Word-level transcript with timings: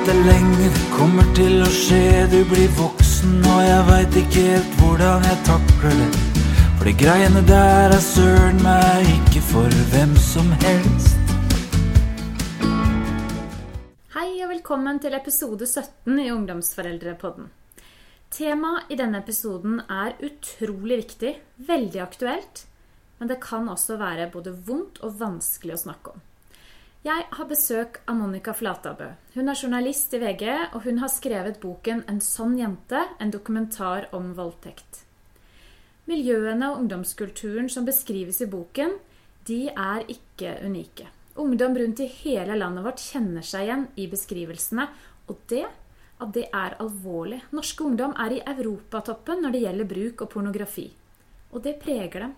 vente 0.00 0.24
lenger. 0.24 0.72
kommer 0.96 1.24
til 1.34 1.60
å 1.62 1.68
skje. 1.68 2.26
Du 2.30 2.44
blir 2.48 2.68
voksen, 2.78 3.40
og 3.44 3.60
jeg 3.64 3.86
veit 3.88 4.16
ikke 4.16 4.44
helt 4.46 4.76
hvordan 4.80 5.24
jeg 5.24 5.38
takler 5.48 5.96
det. 6.00 6.08
For 6.78 6.88
de 6.88 6.94
greiene 6.96 7.42
der 7.48 7.92
er 7.92 8.00
søren 8.04 8.60
meg 8.64 9.08
ikke 9.18 9.42
for 9.50 9.80
hvem 9.92 10.14
som 10.16 10.48
helst. 10.64 11.16
Hei 14.14 14.40
og 14.44 14.50
velkommen 14.54 15.00
til 15.00 15.16
episode 15.16 15.66
17 15.66 16.18
i 16.18 16.30
Ungdomsforeldrepodden. 16.32 17.50
Temaet 18.30 18.92
i 18.92 18.96
denne 18.96 19.20
episoden 19.20 19.82
er 19.90 20.16
utrolig 20.22 21.02
viktig, 21.02 21.34
veldig 21.66 22.00
aktuelt, 22.00 22.64
men 23.18 23.28
det 23.28 23.40
kan 23.42 23.68
også 23.68 23.98
være 24.00 24.30
både 24.32 24.54
vondt 24.54 25.02
og 25.04 25.18
vanskelig 25.20 25.76
å 25.76 25.84
snakke 25.88 26.14
om. 26.14 26.29
Jeg 27.00 27.24
har 27.32 27.46
besøk 27.48 27.94
av 28.04 28.18
Monica 28.18 28.52
Flatabø. 28.52 29.06
Hun 29.32 29.48
er 29.48 29.56
journalist 29.56 30.12
i 30.12 30.18
VG, 30.20 30.42
og 30.76 30.82
hun 30.84 30.98
har 31.00 31.08
skrevet 31.08 31.56
boken 31.62 32.02
'En 32.06 32.20
sånn 32.20 32.58
jente', 32.58 33.16
en 33.18 33.30
dokumentar 33.30 34.08
om 34.12 34.34
voldtekt. 34.34 35.06
Miljøene 36.06 36.68
og 36.70 36.80
ungdomskulturen 36.80 37.70
som 37.70 37.86
beskrives 37.86 38.42
i 38.42 38.46
boken, 38.46 38.98
de 39.46 39.68
er 39.68 40.04
ikke 40.08 40.60
unike. 40.62 41.06
Ungdom 41.36 41.74
rundt 41.74 42.00
i 42.00 42.06
hele 42.06 42.54
landet 42.54 42.84
vårt 42.84 43.00
kjenner 43.00 43.42
seg 43.42 43.62
igjen 43.62 43.88
i 43.96 44.06
beskrivelsene, 44.06 44.88
og 45.26 45.38
det, 45.48 45.64
at 46.20 46.32
det 46.34 46.50
er 46.52 46.76
alvorlig. 46.80 47.40
Norske 47.50 47.80
ungdom 47.80 48.12
er 48.18 48.30
i 48.30 48.42
europatoppen 48.44 49.40
når 49.40 49.52
det 49.52 49.62
gjelder 49.62 49.84
bruk 49.94 50.20
og 50.20 50.30
pornografi. 50.30 50.92
Og 51.52 51.62
det 51.62 51.80
preger 51.80 52.20
dem. 52.20 52.34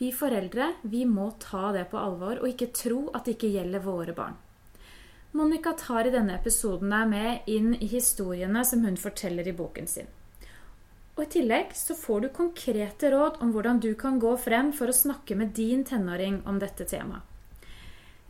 Vi 0.00 0.12
foreldre 0.16 0.72
vi 0.82 1.02
må 1.04 1.26
ta 1.42 1.74
det 1.76 1.82
på 1.90 1.98
alvor 2.00 2.38
og 2.40 2.48
ikke 2.48 2.70
tro 2.72 3.02
at 3.12 3.26
det 3.26 3.34
ikke 3.36 3.50
gjelder 3.52 3.82
våre 3.84 4.14
barn. 4.16 4.38
Monica 5.36 5.74
tar 5.76 6.08
i 6.08 6.12
denne 6.14 6.38
episoden 6.38 6.88
deg 6.94 7.10
med 7.10 7.50
inn 7.52 7.74
i 7.76 7.88
historiene 7.90 8.64
som 8.64 8.86
hun 8.88 8.96
forteller 8.96 9.46
i 9.46 9.54
boken 9.58 9.90
sin. 9.92 10.08
Og 11.18 11.26
I 11.26 11.28
tillegg 11.36 11.76
så 11.76 11.98
får 12.00 12.24
du 12.24 12.30
konkrete 12.32 13.12
råd 13.12 13.42
om 13.44 13.52
hvordan 13.52 13.84
du 13.84 13.92
kan 14.00 14.16
gå 14.22 14.32
frem 14.40 14.72
for 14.72 14.88
å 14.88 14.96
snakke 14.96 15.36
med 15.36 15.52
din 15.60 15.84
tenåring 15.84 16.40
om 16.48 16.56
dette 16.62 16.88
temaet. 16.88 17.26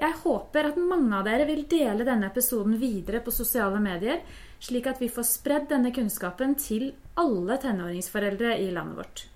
Jeg 0.00 0.16
håper 0.24 0.72
at 0.72 0.78
mange 0.80 1.14
av 1.14 1.26
dere 1.28 1.46
vil 1.46 1.66
dele 1.70 2.02
denne 2.08 2.32
episoden 2.32 2.80
videre 2.82 3.22
på 3.22 3.30
sosiale 3.30 3.78
medier, 3.84 4.24
slik 4.58 4.90
at 4.90 4.98
vi 4.98 5.12
får 5.12 5.34
spredd 5.36 5.70
denne 5.70 5.94
kunnskapen 5.94 6.58
til 6.58 6.90
alle 7.20 7.62
tenåringsforeldre 7.62 8.58
i 8.58 8.72
landet 8.74 9.04
vårt. 9.04 9.28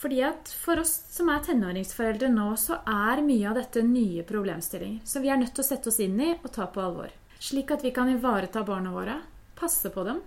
Fordi 0.00 0.22
at 0.24 0.48
For 0.62 0.80
oss 0.80 0.94
som 1.12 1.28
er 1.28 1.42
tenåringsforeldre 1.44 2.30
nå, 2.32 2.48
så 2.56 2.80
er 2.88 3.20
mye 3.24 3.50
av 3.50 3.58
dette 3.60 3.82
nye 3.84 4.24
problemstillinger 4.24 5.04
som 5.04 5.22
vi 5.22 5.28
er 5.28 5.40
nødt 5.40 5.52
til 5.56 5.64
å 5.64 5.68
sette 5.68 5.92
oss 5.92 6.00
inn 6.00 6.16
i 6.20 6.32
og 6.38 6.48
ta 6.54 6.70
på 6.72 6.80
alvor. 6.80 7.12
Slik 7.40 7.72
at 7.74 7.84
vi 7.84 7.92
kan 7.96 8.08
ivareta 8.08 8.64
barna 8.64 8.92
våre, 8.94 9.20
passe 9.60 9.92
på 9.92 10.04
dem 10.08 10.22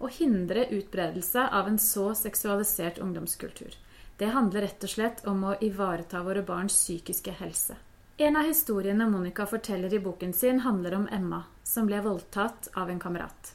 og 0.00 0.14
hindre 0.16 0.64
utbredelse 0.72 1.42
av 1.52 1.68
en 1.68 1.78
så 1.78 2.14
seksualisert 2.16 2.98
ungdomskultur. 3.04 3.74
Det 4.16 4.30
handler 4.32 4.64
rett 4.64 4.84
og 4.84 4.92
slett 4.94 5.22
om 5.28 5.44
å 5.44 5.58
ivareta 5.60 6.22
våre 6.24 6.42
barns 6.46 6.76
psykiske 6.78 7.34
helse. 7.42 7.76
En 8.20 8.36
av 8.36 8.48
historiene 8.48 9.08
Monica 9.10 9.46
forteller 9.48 9.94
i 9.94 10.00
boken 10.00 10.32
sin, 10.32 10.60
handler 10.60 10.94
om 10.94 11.08
Emma, 11.12 11.42
som 11.64 11.88
ble 11.88 12.00
voldtatt 12.04 12.68
av 12.76 12.90
en 12.90 13.00
kamerat. 13.00 13.54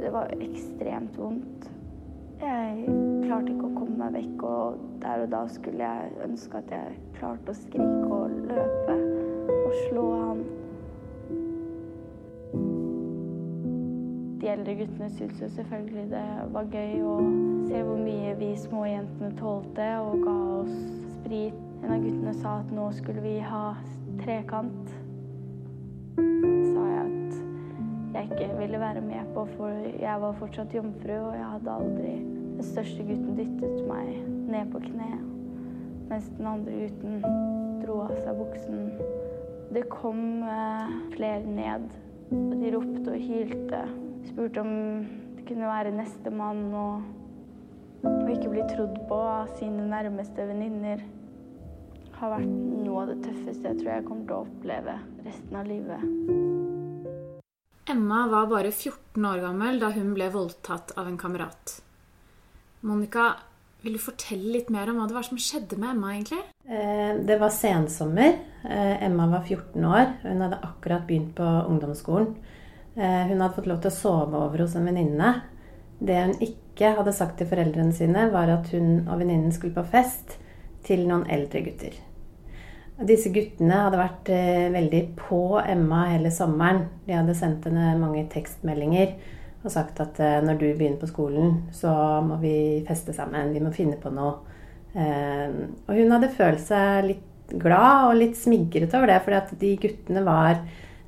Det 0.00 0.12
var 0.12 0.32
ekstremt 0.40 1.16
vondt. 1.20 1.69
Jeg 2.40 2.84
klarte 3.26 3.52
ikke 3.52 3.68
å 3.68 3.74
komme 3.76 3.98
meg 4.00 4.14
vekk, 4.16 4.42
og 4.48 4.78
der 5.02 5.26
og 5.26 5.32
da 5.32 5.42
skulle 5.52 5.84
jeg 5.84 6.12
ønske 6.24 6.62
at 6.62 6.72
jeg 6.72 6.94
klarte 7.18 7.52
å 7.52 7.58
skrike 7.58 8.08
og 8.16 8.32
løpe 8.48 8.96
og 9.58 9.74
slå 9.84 10.06
han. 10.14 10.40
De 14.40 14.48
eldre 14.48 14.74
guttene 14.78 15.10
syntes 15.12 15.42
jo 15.44 15.50
selvfølgelig 15.58 16.06
det 16.14 16.24
var 16.56 16.72
gøy 16.72 17.04
å 17.04 17.18
se 17.68 17.84
hvor 17.84 18.00
mye 18.00 18.32
vi 18.40 18.54
små 18.56 18.86
jentene 18.88 19.34
tålte, 19.36 19.90
og 20.00 20.24
ga 20.24 20.36
oss 20.62 20.78
sprit. 21.18 21.60
En 21.84 21.92
av 21.92 22.00
guttene 22.00 22.32
sa 22.40 22.56
at 22.64 22.72
nå 22.72 22.88
skulle 22.96 23.20
vi 23.24 23.36
ha 23.44 23.66
trekant. 24.24 24.96
sa 26.16 26.88
jeg 26.88 27.04
at 27.04 27.19
jeg 28.14 28.24
ikke 28.24 28.58
ville 28.58 28.80
være 28.80 29.00
med 29.00 29.34
på, 29.34 29.44
for 29.56 29.68
jeg 30.00 30.20
var 30.20 30.32
fortsatt 30.38 30.74
jomfru, 30.74 31.12
og 31.12 31.34
jeg 31.36 31.46
hadde 31.54 31.70
aldri 31.70 32.14
Den 32.60 32.66
største 32.66 33.04
gutten 33.08 33.36
dyttet 33.38 33.86
meg 33.88 34.08
ned 34.50 34.72
på 34.72 34.82
kne, 34.84 35.06
mens 36.10 36.26
den 36.36 36.48
andre 36.50 36.74
gutten 36.82 37.22
dro 37.80 38.02
av 38.04 38.12
seg 38.18 38.36
buksen. 38.36 38.82
Det 39.72 39.86
kom 39.88 40.42
eh, 40.42 40.92
flere 41.14 41.40
ned, 41.46 41.86
og 42.34 42.52
de 42.60 42.74
ropte 42.74 43.14
og 43.14 43.24
hylte. 43.30 43.80
Spurte 44.28 44.60
om 44.60 44.74
det 45.38 45.46
kunne 45.48 45.72
være 45.72 45.94
nestemann, 45.96 46.66
og, 46.74 47.08
og 48.04 48.30
ikke 48.34 48.52
bli 48.52 48.68
trodd 48.74 48.98
på 49.08 49.24
av 49.24 49.56
sine 49.56 49.88
nærmeste 49.88 50.50
venninner. 50.52 51.06
Har 52.20 52.36
vært 52.36 52.50
noe 52.50 53.06
av 53.06 53.14
det 53.14 53.22
tøffeste 53.24 53.70
jeg 53.70 53.80
tror 53.80 53.94
jeg 53.94 54.08
kommer 54.10 54.26
til 54.26 54.36
å 54.36 54.44
oppleve 54.44 55.02
resten 55.24 55.62
av 55.62 55.70
livet. 55.70 56.59
Emma 57.90 58.26
var 58.30 58.46
bare 58.46 58.70
14 58.70 59.24
år 59.26 59.40
gammel 59.42 59.80
da 59.82 59.88
hun 59.94 60.12
ble 60.14 60.28
voldtatt 60.30 60.92
av 61.00 61.08
en 61.10 61.18
kamerat. 61.18 61.80
Monica, 62.86 63.32
vil 63.82 63.96
du 63.96 64.00
fortelle 64.02 64.52
litt 64.54 64.68
mer 64.70 64.92
om 64.92 65.00
hva 65.00 65.08
det 65.10 65.16
var 65.16 65.26
som 65.26 65.40
skjedde 65.40 65.78
med 65.80 65.96
Emma, 65.96 66.12
egentlig? 66.14 66.38
Eh, 66.70 67.18
det 67.26 67.38
var 67.40 67.50
sensommer. 67.50 68.36
Eh, 68.62 69.02
Emma 69.06 69.26
var 69.32 69.42
14 69.42 69.84
år. 69.84 70.06
Hun 70.22 70.44
hadde 70.44 70.60
akkurat 70.68 71.06
begynt 71.08 71.34
på 71.36 71.44
ungdomsskolen. 71.44 72.34
Eh, 72.94 73.22
hun 73.30 73.40
hadde 73.40 73.56
fått 73.56 73.70
lov 73.70 73.80
til 73.82 73.90
å 73.90 73.96
sove 73.96 74.44
over 74.44 74.62
hos 74.64 74.76
en 74.78 74.86
venninne. 74.86 75.32
Det 75.98 76.20
hun 76.20 76.36
ikke 76.46 76.94
hadde 76.96 77.16
sagt 77.16 77.40
til 77.40 77.50
foreldrene 77.50 77.96
sine, 77.96 78.28
var 78.30 78.52
at 78.54 78.70
hun 78.70 79.08
og 79.08 79.18
venninnen 79.18 79.50
skulle 79.56 79.74
på 79.74 79.88
fest 79.96 80.38
til 80.86 81.08
noen 81.08 81.26
eldre 81.26 81.64
gutter. 81.66 81.98
Disse 83.06 83.30
guttene 83.32 83.78
hadde 83.86 84.00
vært 84.00 84.28
veldig 84.74 85.02
på 85.16 85.58
Emma 85.62 86.02
hele 86.10 86.30
sommeren. 86.34 86.82
De 87.06 87.14
hadde 87.16 87.36
sendt 87.38 87.64
henne 87.68 87.94
mange 88.00 88.26
tekstmeldinger 88.32 89.14
og 89.60 89.72
sagt 89.72 90.00
at 90.04 90.20
når 90.44 90.56
du 90.60 90.66
begynner 90.68 91.00
på 91.00 91.08
skolen, 91.08 91.62
så 91.72 91.90
må 92.24 92.36
vi 92.40 92.84
feste 92.88 93.12
sammen. 93.16 93.52
Vi 93.52 93.60
må 93.64 93.72
finne 93.76 93.96
på 94.00 94.12
noe. 94.12 94.38
Og 94.92 95.90
hun 95.96 96.12
hadde 96.12 96.30
følt 96.36 96.62
seg 96.64 97.08
litt 97.08 97.52
glad 97.60 98.10
og 98.10 98.20
litt 98.20 98.36
smigret 98.38 98.94
over 98.96 99.10
det, 99.10 99.18
fordi 99.24 99.36
at 99.40 99.52
de 99.60 99.72
guttene 99.82 100.22
var 100.24 100.60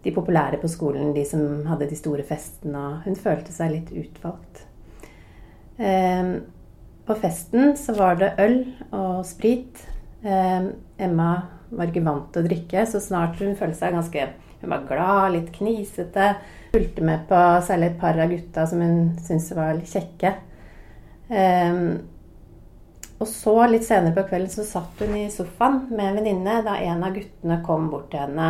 de 0.03 0.11
populære 0.17 0.59
på 0.61 0.69
skolen, 0.73 1.13
de 1.15 1.25
som 1.29 1.63
hadde 1.69 1.89
de 1.93 1.97
store 1.97 2.25
festene. 2.27 2.83
Og 2.89 3.07
hun 3.07 3.17
følte 3.21 3.53
seg 3.55 3.73
litt 3.77 3.93
utvalgt. 3.93 4.65
På 7.03 7.17
festen 7.21 7.77
så 7.81 7.97
var 7.97 8.21
det 8.21 8.35
øl 8.43 8.61
og 8.91 9.25
sprit. 9.29 9.85
Emma 10.23 11.31
var 11.73 11.91
ikke 11.91 12.05
vant 12.05 12.31
til 12.33 12.43
å 12.43 12.49
drikke, 12.49 12.87
så 12.89 13.01
snart 13.03 13.41
hun 13.43 13.57
følte 13.59 13.81
seg 13.81 13.97
ganske 13.97 14.31
Hun 14.63 14.71
var 14.71 14.85
glad, 14.87 15.33
litt 15.35 15.49
knisete. 15.51 16.27
Fulgte 16.71 17.03
med 17.03 17.25
på 17.27 17.39
særlig 17.67 17.89
et 17.91 17.97
par 17.99 18.15
av 18.23 18.31
gutta 18.31 18.63
som 18.71 18.79
hun 18.79 19.09
syntes 19.19 19.49
var 19.59 19.73
litt 19.75 19.91
kjekke. 19.91 20.31
Um, 21.27 21.81
og 23.19 23.27
så, 23.27 23.57
litt 23.67 23.83
senere 23.89 24.15
på 24.15 24.23
kvelden, 24.29 24.53
så 24.55 24.63
satt 24.67 25.03
hun 25.03 25.17
i 25.19 25.25
sofaen 25.35 25.89
med 25.91 26.05
en 26.05 26.21
venninne 26.21 26.61
da 26.63 26.77
en 26.79 27.03
av 27.03 27.17
guttene 27.17 27.59
kom 27.67 27.91
bort 27.91 28.13
til 28.15 28.23
henne. 28.23 28.49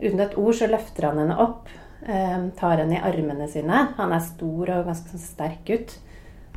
Uten 0.00 0.24
et 0.24 0.38
ord 0.40 0.56
så 0.56 0.70
løfter 0.72 1.10
han 1.10 1.20
henne 1.20 1.36
opp, 1.44 1.68
um, 2.08 2.48
tar 2.56 2.80
henne 2.80 2.96
i 2.96 3.04
armene 3.12 3.52
sine. 3.52 3.86
Han 4.00 4.16
er 4.16 4.24
stor 4.24 4.72
og 4.78 4.88
ganske 4.88 5.20
sterk 5.20 5.64
gutt. 5.68 5.98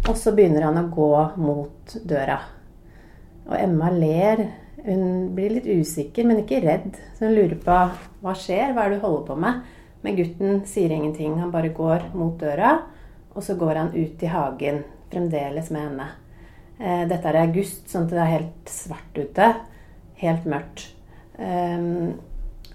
Og 0.06 0.16
så 0.20 0.32
begynner 0.38 0.70
han 0.70 0.80
å 0.80 0.90
gå 0.94 1.14
mot 1.42 2.00
døra. 2.08 2.40
Og 3.50 3.56
Emma 3.60 3.92
ler 3.92 4.48
hun 4.86 5.36
blir 5.36 5.56
litt 5.56 5.66
usikker, 5.66 6.28
men 6.28 6.44
ikke 6.44 6.62
redd. 6.64 6.98
Så 7.18 7.26
hun 7.28 7.36
lurer 7.36 7.58
på 7.62 7.78
hva 8.22 8.34
skjer, 8.38 8.74
hva 8.74 8.86
er 8.86 8.94
det 8.94 9.00
du 9.00 9.06
holder 9.08 9.26
på 9.28 9.40
med? 9.42 9.64
Men 10.06 10.18
gutten 10.20 10.60
sier 10.70 10.94
ingenting. 10.94 11.40
Han 11.42 11.54
bare 11.54 11.74
går 11.74 12.12
mot 12.14 12.36
døra, 12.40 12.76
og 13.34 13.42
så 13.44 13.58
går 13.58 13.82
han 13.82 13.96
ut 13.96 14.22
i 14.22 14.30
hagen, 14.30 14.84
fremdeles 15.12 15.72
med 15.74 15.90
henne. 15.90 16.08
Dette 17.10 17.32
er 17.32 17.40
i 17.40 17.48
august, 17.48 17.88
sånn 17.90 18.06
at 18.06 18.14
det 18.14 18.22
er 18.22 18.34
helt 18.36 18.70
svart 18.70 19.18
ute. 19.18 19.50
Helt 20.22 20.46
mørkt. 20.48 20.86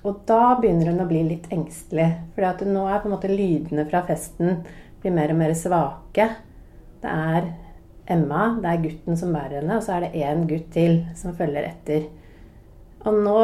Og 0.00 0.20
da 0.28 0.42
begynner 0.56 0.90
hun 0.90 1.02
å 1.04 1.08
bli 1.08 1.22
litt 1.28 1.46
engstelig. 1.52 2.08
For 2.34 2.66
nå 2.66 2.86
er 2.88 3.02
på 3.02 3.10
en 3.10 3.14
måte 3.14 3.30
lydene 3.30 3.84
fra 3.88 4.00
festen 4.08 4.62
blir 5.00 5.12
mer 5.14 5.32
og 5.34 5.38
mer 5.42 5.52
svake. 5.56 6.26
Det 7.00 7.10
er 7.12 7.52
Emma, 8.10 8.56
det 8.60 8.70
er 8.70 8.82
gutten 8.84 9.18
som 9.18 9.34
bærer 9.34 9.60
henne, 9.60 9.76
og 9.78 9.84
så 9.86 9.96
er 9.96 10.06
det 10.06 10.24
én 10.26 10.46
gutt 10.50 10.70
til 10.74 11.02
som 11.18 11.36
følger 11.36 11.68
etter. 11.68 12.08
Og 13.06 13.20
nå 13.24 13.40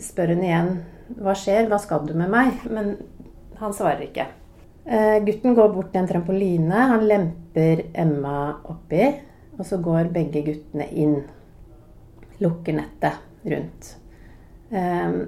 spør 0.00 0.34
hun 0.34 0.44
igjen 0.46 0.70
hva 1.18 1.34
skjer, 1.34 1.66
hva 1.70 1.78
skal 1.82 2.04
du 2.06 2.14
med 2.18 2.30
meg? 2.30 2.62
Men 2.70 2.94
han 3.58 3.74
svarer 3.74 4.06
ikke. 4.06 4.28
Eh, 4.86 5.18
gutten 5.26 5.56
går 5.58 5.72
bort 5.74 5.90
til 5.92 6.02
en 6.02 6.08
trampoline. 6.08 6.86
Han 6.92 7.04
lemper 7.08 7.84
Emma 7.98 8.54
oppi, 8.70 9.10
og 9.58 9.66
så 9.66 9.80
går 9.82 10.12
begge 10.14 10.44
guttene 10.46 10.86
inn. 10.94 11.18
Lukker 12.40 12.78
nettet 12.78 13.20
rundt. 13.50 13.92
Eh, 14.70 15.20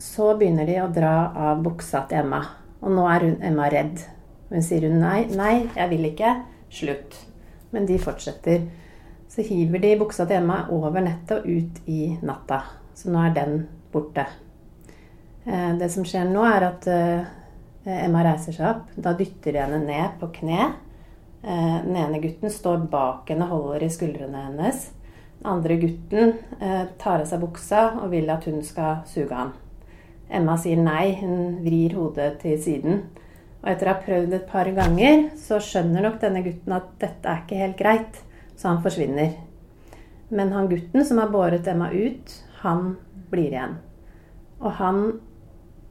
så 0.00 0.32
begynner 0.38 0.70
de 0.70 0.80
å 0.82 0.90
dra 0.92 1.14
av 1.50 1.62
buksa 1.64 2.06
til 2.08 2.22
Emma. 2.24 2.40
Og 2.84 2.94
nå 2.94 3.04
er 3.10 3.28
hun, 3.28 3.38
Emma 3.42 3.68
redd. 3.72 4.02
Hun 4.50 4.64
sier 4.64 4.88
hun 4.88 5.00
nei, 5.02 5.24
nei, 5.34 5.54
jeg 5.74 5.90
vil 5.92 6.10
ikke. 6.12 6.34
Slutt. 6.74 7.20
Men 7.74 7.86
de 7.90 7.98
fortsetter. 7.98 8.68
Så 9.28 9.42
hiver 9.42 9.82
de 9.82 9.96
buksa 9.98 10.28
til 10.28 10.38
Emma 10.38 10.60
over 10.70 11.02
nettet 11.02 11.40
og 11.40 11.48
ut 11.50 11.80
i 11.90 12.14
natta. 12.22 12.60
Så 12.94 13.10
nå 13.10 13.18
er 13.26 13.34
den 13.34 13.56
borte. 13.90 14.28
Eh, 15.44 15.72
det 15.80 15.90
som 15.92 16.06
skjer 16.06 16.28
nå, 16.30 16.44
er 16.46 16.68
at 16.68 16.86
eh, 16.90 17.32
Emma 18.06 18.22
reiser 18.24 18.54
seg 18.54 18.68
opp. 18.70 18.92
Da 18.94 19.16
dytter 19.18 19.56
de 19.56 19.62
henne 19.64 19.80
ned 19.82 20.14
på 20.20 20.30
kne. 20.38 20.70
Eh, 21.42 21.80
den 21.84 21.98
ene 21.98 22.22
gutten 22.22 22.52
står 22.52 22.86
bak 22.92 23.32
henne, 23.32 23.50
holder 23.50 23.82
i 23.82 23.90
skuldrene 23.92 24.46
hennes. 24.46 24.86
Den 25.40 25.50
andre 25.50 25.76
gutten 25.82 26.36
tar 26.96 27.20
av 27.20 27.26
seg 27.28 27.42
buksa 27.42 27.80
og 27.98 28.12
vil 28.14 28.30
at 28.32 28.46
hun 28.48 28.62
skal 28.64 29.02
suge 29.10 29.34
ham. 29.34 29.50
Emma 30.30 30.54
sier 30.56 30.78
nei, 30.80 31.10
hun 31.18 31.58
vrir 31.66 31.98
hodet 31.98 32.38
til 32.40 32.54
siden. 32.62 33.02
Og 33.64 33.70
etter 33.72 33.88
å 33.88 33.94
ha 33.94 34.04
prøvd 34.04 34.34
et 34.36 34.48
par 34.50 34.68
ganger, 34.76 35.30
så 35.40 35.56
skjønner 35.56 36.04
nok 36.04 36.18
denne 36.20 36.42
gutten 36.44 36.74
at 36.76 36.90
dette 37.00 37.30
er 37.30 37.38
ikke 37.40 37.60
helt 37.62 37.78
greit, 37.78 38.18
så 38.60 38.68
han 38.68 38.82
forsvinner. 38.84 39.38
Men 40.28 40.52
han 40.52 40.68
gutten 40.68 41.04
som 41.08 41.22
har 41.22 41.32
båret 41.32 41.68
Emma 41.72 41.88
ut, 41.88 42.34
han 42.60 42.98
blir 43.32 43.54
igjen. 43.54 43.78
Og 44.60 44.70
han, 44.82 45.00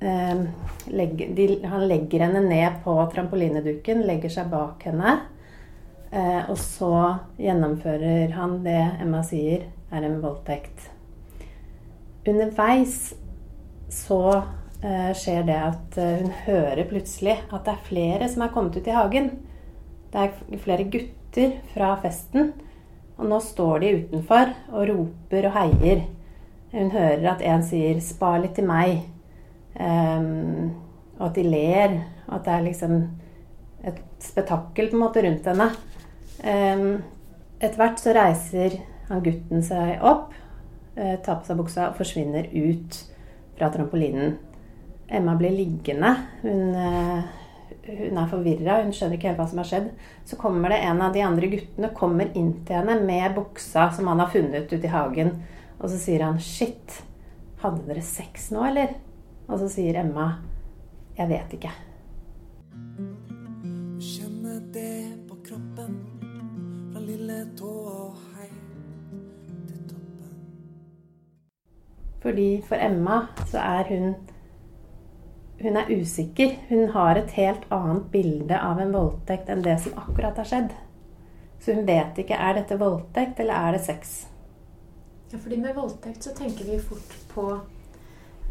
eh, 0.05 0.45
legger, 0.93 1.33
de, 1.33 1.47
han 1.65 1.87
legger 1.89 2.27
henne 2.27 2.45
ned 2.45 2.83
på 2.85 2.93
trampolineduken, 3.13 4.05
legger 4.05 4.29
seg 4.29 4.53
bak 4.53 4.85
henne. 4.85 5.17
Eh, 6.11 6.49
og 6.49 6.57
så 6.61 6.93
gjennomfører 7.41 8.37
han 8.37 8.59
det 8.61 8.81
Emma 9.01 9.23
sier 9.25 9.65
er 9.89 10.05
en 10.05 10.21
voldtekt. 10.21 10.91
Underveis 12.29 13.15
så 13.89 14.43
skjer 15.15 15.45
det 15.47 15.55
at 15.55 15.97
eh, 16.01 16.19
hun 16.19 16.33
hører 16.43 16.87
plutselig 16.89 17.37
at 17.53 17.63
det 17.63 17.71
er 17.71 17.87
flere 17.87 18.27
som 18.31 18.43
er 18.43 18.51
kommet 18.51 18.75
ut 18.75 18.87
i 18.89 18.95
hagen. 18.95 19.29
Det 20.11 20.25
er 20.25 20.59
flere 20.59 20.89
gutter 20.91 21.55
fra 21.71 21.93
festen. 22.03 22.51
Og 23.15 23.29
nå 23.29 23.39
står 23.39 23.79
de 23.79 23.93
utenfor 24.01 24.51
og 24.73 24.89
roper 24.89 25.47
og 25.47 25.55
heier. 25.55 26.03
Hun 26.73 26.91
hører 26.91 27.29
at 27.31 27.41
en 27.45 27.63
sier 27.63 27.99
'spar 28.01 28.41
litt 28.41 28.55
til 28.55 28.67
meg'. 28.67 29.05
Um, 29.79 30.73
og 31.19 31.27
at 31.29 31.35
de 31.35 31.43
ler. 31.43 31.99
Og 32.27 32.35
at 32.35 32.45
det 32.45 32.53
er 32.53 32.67
liksom 32.67 33.09
et 33.83 34.01
spetakkel 34.19 34.89
på 34.89 34.97
en 34.97 35.05
måte 35.05 35.23
rundt 35.23 35.47
henne. 35.47 35.69
Um, 36.43 37.03
Etter 37.61 37.77
hvert 37.79 37.99
så 37.99 38.11
reiser 38.11 38.81
han 39.07 39.21
gutten 39.23 39.61
seg 39.63 40.01
opp, 40.01 40.33
uh, 40.97 41.15
tar 41.23 41.39
på 41.39 41.45
seg 41.45 41.57
buksa 41.57 41.87
og 41.87 41.95
forsvinner 41.95 42.49
ut 42.51 42.97
fra 43.55 43.69
trampolinen. 43.71 44.35
Emma 45.13 45.35
blir 45.37 45.53
liggende. 45.53 46.15
Hun, 46.41 46.75
uh, 46.75 47.23
hun 47.87 48.17
er 48.17 48.29
forvirra, 48.31 48.79
hun 48.81 48.93
skjønner 48.95 49.19
ikke 49.19 49.29
helt 49.29 49.41
hva 49.41 49.47
som 49.49 49.61
har 49.61 49.69
skjedd. 49.69 49.89
Så 50.25 50.39
kommer 50.41 50.73
det 50.73 50.81
en 50.87 51.01
av 51.05 51.13
de 51.13 51.21
andre 51.25 51.49
guttene 51.51 51.91
kommer 51.95 52.31
inn 52.37 52.53
til 52.65 52.79
henne 52.79 52.97
med 53.05 53.35
buksa 53.37 53.89
som 53.93 54.09
han 54.09 54.23
har 54.23 54.31
funnet 54.33 54.71
ute 54.71 54.87
i 54.87 54.93
hagen. 54.93 55.35
Og 55.79 55.89
så 55.91 55.99
sier 55.99 56.23
han 56.23 56.39
'Shit, 56.39 57.03
hadde 57.61 57.85
dere 57.87 58.01
sex 58.01 58.51
nå, 58.51 58.63
eller?' 58.65 58.95
Og 59.49 59.59
så 59.59 59.69
sier 59.69 59.99
Emma 59.99 60.39
'Jeg 61.17 61.29
vet 61.29 61.57
ikke'. 61.59 61.75
Kjenne 63.99 64.59
det 64.73 65.27
på 65.27 65.35
kroppen, 65.43 65.99
fra 66.93 66.99
lille 66.99 67.45
tå 67.57 67.69
og 67.69 68.15
hei 68.33 68.49
til 69.67 69.81
toppen. 69.89 70.35
Fordi 72.21 72.61
for 72.67 72.75
Emma 72.75 73.27
så 73.45 73.59
er 73.59 73.83
hun 73.91 74.15
hun 75.63 75.77
er 75.79 75.89
usikker. 75.91 76.57
Hun 76.69 76.89
har 76.93 77.15
et 77.19 77.31
helt 77.37 77.63
annet 77.71 78.09
bilde 78.11 78.59
av 78.59 78.79
en 78.83 78.91
voldtekt 78.93 79.49
enn 79.49 79.61
det 79.65 79.77
som 79.83 79.93
akkurat 79.97 80.37
har 80.37 80.45
skjedd. 80.49 80.73
Så 81.63 81.73
hun 81.77 81.85
vet 81.87 82.17
ikke 82.19 82.35
er 82.35 82.57
dette 82.59 82.77
voldtekt 82.81 83.39
eller 83.39 83.53
er 83.69 83.77
det 83.77 83.81
sex. 83.85 84.13
Ja, 85.31 85.39
fordi 85.39 85.57
med 85.63 85.75
voldtekt 85.75 86.23
så 86.27 86.33
tenker 86.37 86.65
vi 86.67 86.79
fort 86.83 87.15
på 87.33 87.45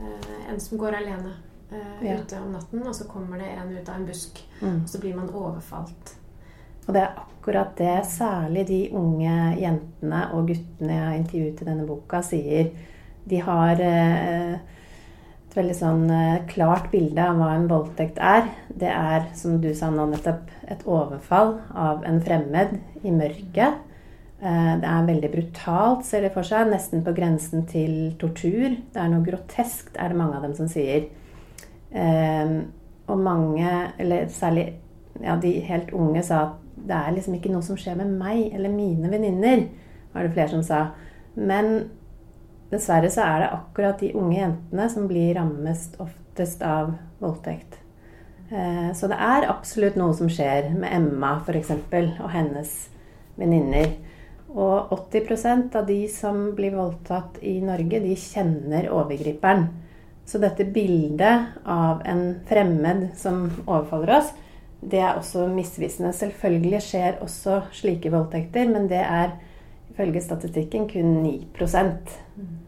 eh, 0.00 0.50
en 0.50 0.60
som 0.60 0.78
går 0.80 0.96
alene 1.02 1.34
eh, 1.70 2.06
Ja. 2.08 2.16
ute 2.18 2.40
om 2.40 2.52
natten, 2.52 2.82
og 2.86 2.94
så 2.94 3.04
kommer 3.08 3.38
det 3.38 3.50
en 3.52 3.76
ut 3.76 3.88
av 3.88 3.94
en 4.00 4.06
busk, 4.06 4.42
Mm. 4.62 4.82
og 4.82 4.88
så 4.88 5.00
blir 5.00 5.14
man 5.16 5.28
overfalt. 5.30 6.16
Og 6.88 6.94
det 6.94 7.02
er 7.02 7.14
akkurat 7.18 7.76
det 7.78 8.04
særlig 8.06 8.66
de 8.66 8.80
unge 8.92 9.56
jentene 9.60 10.24
og 10.34 10.48
guttene 10.48 10.92
jeg 10.96 11.04
har 11.06 11.14
intervjuet 11.14 11.62
i 11.62 11.64
denne 11.64 11.86
boka, 11.86 12.20
sier. 12.22 12.70
De 13.28 13.36
har 13.38 13.80
eh, 13.80 14.56
et 15.52 15.58
veldig 15.58 15.74
sånn 15.76 16.04
eh, 16.08 16.44
klart 16.48 16.86
bilde 16.92 17.20
av 17.20 17.36
hva 17.36 17.50
en 17.58 17.66
voldtekt 17.68 18.16
er. 18.24 18.46
Det 18.72 18.88
er, 18.88 19.26
som 19.36 19.58
du 19.60 19.68
sa 19.76 19.90
nå 19.92 20.06
nettopp, 20.08 20.48
et 20.72 20.80
overfall 20.88 21.58
av 21.76 22.06
en 22.08 22.20
fremmed 22.24 22.78
i 23.04 23.12
mørket. 23.12 23.82
Eh, 24.40 24.72
Det 24.80 24.88
er 24.88 25.08
veldig 25.10 25.30
brutalt, 25.34 26.06
ser 26.08 26.24
de 26.24 26.30
for 26.32 26.42
seg. 26.48 26.70
Nesten 26.72 27.04
på 27.04 27.12
grensen 27.12 27.66
til 27.68 28.14
tortur. 28.18 28.78
Det 28.94 28.96
er 29.02 29.12
noe 29.12 29.26
groteskt, 29.26 29.92
er 30.00 30.08
det 30.08 30.16
mange 30.16 30.38
av 30.40 30.42
dem 30.48 30.54
som 30.56 30.68
sier. 30.72 31.10
Eh, 31.92 32.62
Og 33.08 33.18
mange, 33.18 33.92
eller 33.98 34.28
særlig 34.32 34.74
ja, 35.20 35.36
de 35.36 35.60
helt 35.60 35.90
unge, 35.92 36.22
sa 36.22 36.42
at 36.46 36.52
det 36.86 36.96
er 36.96 37.12
liksom 37.12 37.34
ikke 37.34 37.50
noe 37.52 37.62
som 37.62 37.76
skjer 37.76 37.96
med 37.98 38.06
meg 38.16 38.54
eller 38.54 38.70
mine 38.70 39.10
venninner, 39.10 39.66
var 40.14 40.22
det 40.22 40.32
flere 40.32 40.48
som 40.48 40.62
sa. 40.62 40.86
Men 41.36 41.90
dessverre 42.72 43.10
så 43.12 43.24
er 43.26 43.42
det 43.42 43.52
akkurat 43.54 44.00
de 44.00 44.12
unge 44.18 44.38
jentene 44.38 44.88
som 44.90 45.06
blir 45.10 45.34
rammest 45.36 45.98
oftest 46.02 46.62
av 46.64 46.94
voldtekt. 47.20 47.78
Eh, 48.50 48.92
Så 48.92 49.08
det 49.08 49.18
er 49.20 49.48
absolutt 49.50 49.96
noe 49.96 50.14
som 50.14 50.28
skjer 50.28 50.72
med 50.76 50.92
Emma 50.92 51.38
f.eks. 51.46 51.70
og 52.20 52.30
hennes 52.30 52.72
venninner. 53.36 53.94
Og 54.52 54.90
80% 54.92 55.76
av 55.76 55.86
de 55.86 56.02
som 56.12 56.50
blir 56.56 56.74
voldtatt 56.76 57.38
i 57.40 57.60
Norge, 57.64 58.02
de 58.04 58.16
kjenner 58.16 58.90
overgriperen. 58.92 59.68
Så 60.28 60.38
dette 60.38 60.64
bildet 60.64 61.56
av 61.64 62.02
en 62.06 62.40
fremmed 62.48 63.08
som 63.16 63.46
overfaller 63.66 64.18
oss, 64.18 64.32
det 64.82 65.00
er 65.00 65.16
også 65.16 65.46
misvisende. 65.48 66.12
Selvfølgelig 66.12 66.82
skjer 66.84 67.22
også 67.24 67.62
slike 67.72 68.12
voldtekter, 68.12 68.68
men 68.68 68.90
det 68.90 69.00
er 69.00 69.38
ifølge 69.92 70.20
statistikken 70.20 70.88
kun 70.90 71.22
9 71.22 72.61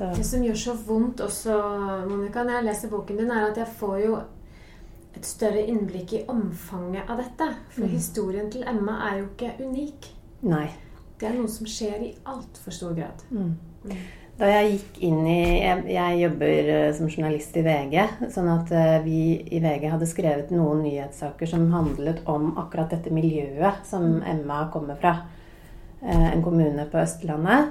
Så 0.00 0.16
Det 0.16 0.24
som 0.26 0.42
gjør 0.42 0.56
så 0.56 0.74
vondt 0.86 1.20
også, 1.20 1.56
Monica, 2.08 2.42
når 2.44 2.54
jeg 2.60 2.64
leser 2.70 2.88
boken 2.88 3.18
din, 3.20 3.30
er 3.30 3.50
at 3.50 3.56
jeg 3.60 3.66
får 3.76 3.98
jo 4.06 4.14
et 5.16 5.26
større 5.26 5.66
innblikk 5.68 6.12
i 6.16 6.22
omfanget 6.28 7.10
av 7.10 7.18
dette. 7.20 7.48
For 7.74 7.82
Mm. 7.84 7.90
historien 7.90 8.50
til 8.50 8.62
Emma 8.66 8.92
er 9.10 9.18
jo 9.18 9.26
ikke 9.26 9.52
unik. 9.66 10.08
nei. 10.42 10.70
Det 11.20 11.28
er 11.28 11.34
noe 11.34 11.48
som 11.48 11.66
skjer 11.66 12.00
i 12.00 12.14
altfor 12.24 12.72
stor 12.72 12.94
grad. 12.94 13.22
Mm. 13.30 13.54
Da 14.38 14.46
jeg 14.46 14.70
gikk 14.78 15.02
inn 15.02 15.26
i 15.26 15.60
Jeg, 15.60 15.84
jeg 15.92 16.20
jobber 16.22 16.68
eh, 16.70 16.92
som 16.96 17.06
journalist 17.08 17.56
i 17.56 17.62
VG. 17.62 18.08
Sånn 18.32 18.48
at 18.48 18.72
eh, 18.72 19.02
vi 19.04 19.18
i 19.52 19.60
VG 19.60 19.90
hadde 19.90 20.06
skrevet 20.08 20.50
noen 20.50 20.80
nyhetssaker 20.82 21.46
som 21.46 21.70
handlet 21.72 22.22
om 22.26 22.56
akkurat 22.56 22.88
dette 22.90 23.10
miljøet 23.12 23.84
som 23.84 24.22
Emma 24.22 24.70
kommer 24.72 24.96
fra. 24.96 25.12
Eh, 26.02 26.32
En 26.32 26.42
kommune 26.42 26.86
på 26.90 26.96
Østlandet. 27.02 27.68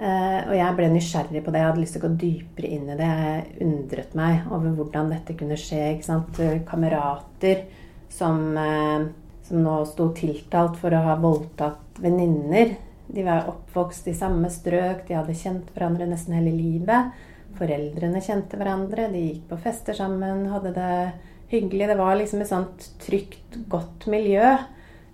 Eh, 0.00 0.48
Og 0.48 0.54
jeg 0.56 0.76
ble 0.78 0.88
nysgjerrig 0.94 1.42
på 1.44 1.52
det. 1.52 1.60
Jeg 1.60 1.68
hadde 1.68 1.82
lyst 1.82 1.96
til 1.96 2.02
å 2.02 2.08
gå 2.08 2.16
dypere 2.22 2.68
inn 2.72 2.88
i 2.88 2.96
det. 2.96 3.08
Jeg 3.20 3.66
undret 3.66 4.14
meg 4.16 4.46
over 4.50 4.76
hvordan 4.78 5.10
dette 5.12 5.36
kunne 5.36 5.58
skje. 5.60 5.82
Eh, 6.00 6.60
Kamerater 6.68 7.66
som, 8.08 8.56
eh, 8.56 9.08
som 9.44 9.62
nå 9.62 9.84
sto 9.86 10.08
tiltalt 10.16 10.76
for 10.76 10.90
å 10.90 11.02
ha 11.04 11.16
voldtatt 11.16 12.00
venninner. 12.00 12.76
De 13.12 13.22
var 13.26 13.48
oppvokst 13.50 14.06
i 14.08 14.14
samme 14.14 14.48
strøk, 14.48 15.06
de 15.08 15.14
hadde 15.14 15.34
kjent 15.34 15.66
hverandre 15.74 16.06
nesten 16.08 16.34
hele 16.34 16.52
livet. 16.54 17.12
Foreldrene 17.58 18.22
kjente 18.22 18.56
hverandre, 18.56 19.10
de 19.10 19.18
gikk 19.18 19.48
på 19.48 19.58
fester 19.60 19.92
sammen, 19.92 20.46
hadde 20.48 20.72
det 20.72 21.12
hyggelig. 21.50 21.88
Det 21.88 21.96
var 21.98 22.16
liksom 22.16 22.40
et 22.40 22.48
sånt 22.48 22.86
trygt, 23.02 23.68
godt 23.68 24.06
miljø, 24.06 24.56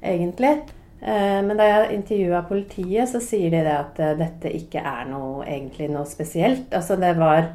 egentlig. 0.03 0.69
Eh, 1.07 1.43
Men 1.47 1.57
da 1.57 1.69
jeg 1.69 2.01
intervjua 2.01 2.43
politiet, 2.49 3.07
så 3.09 3.21
sier 3.23 3.53
de 3.55 3.63
det 3.63 3.77
at 3.77 4.01
eh, 4.03 4.17
dette 4.19 4.51
ikke 4.59 4.83
er 4.83 5.07
noe, 5.11 5.45
egentlig 5.47 5.87
noe 5.93 6.07
spesielt. 6.09 6.73
Altså 6.75 6.99
det 6.99 7.13
var 7.19 7.53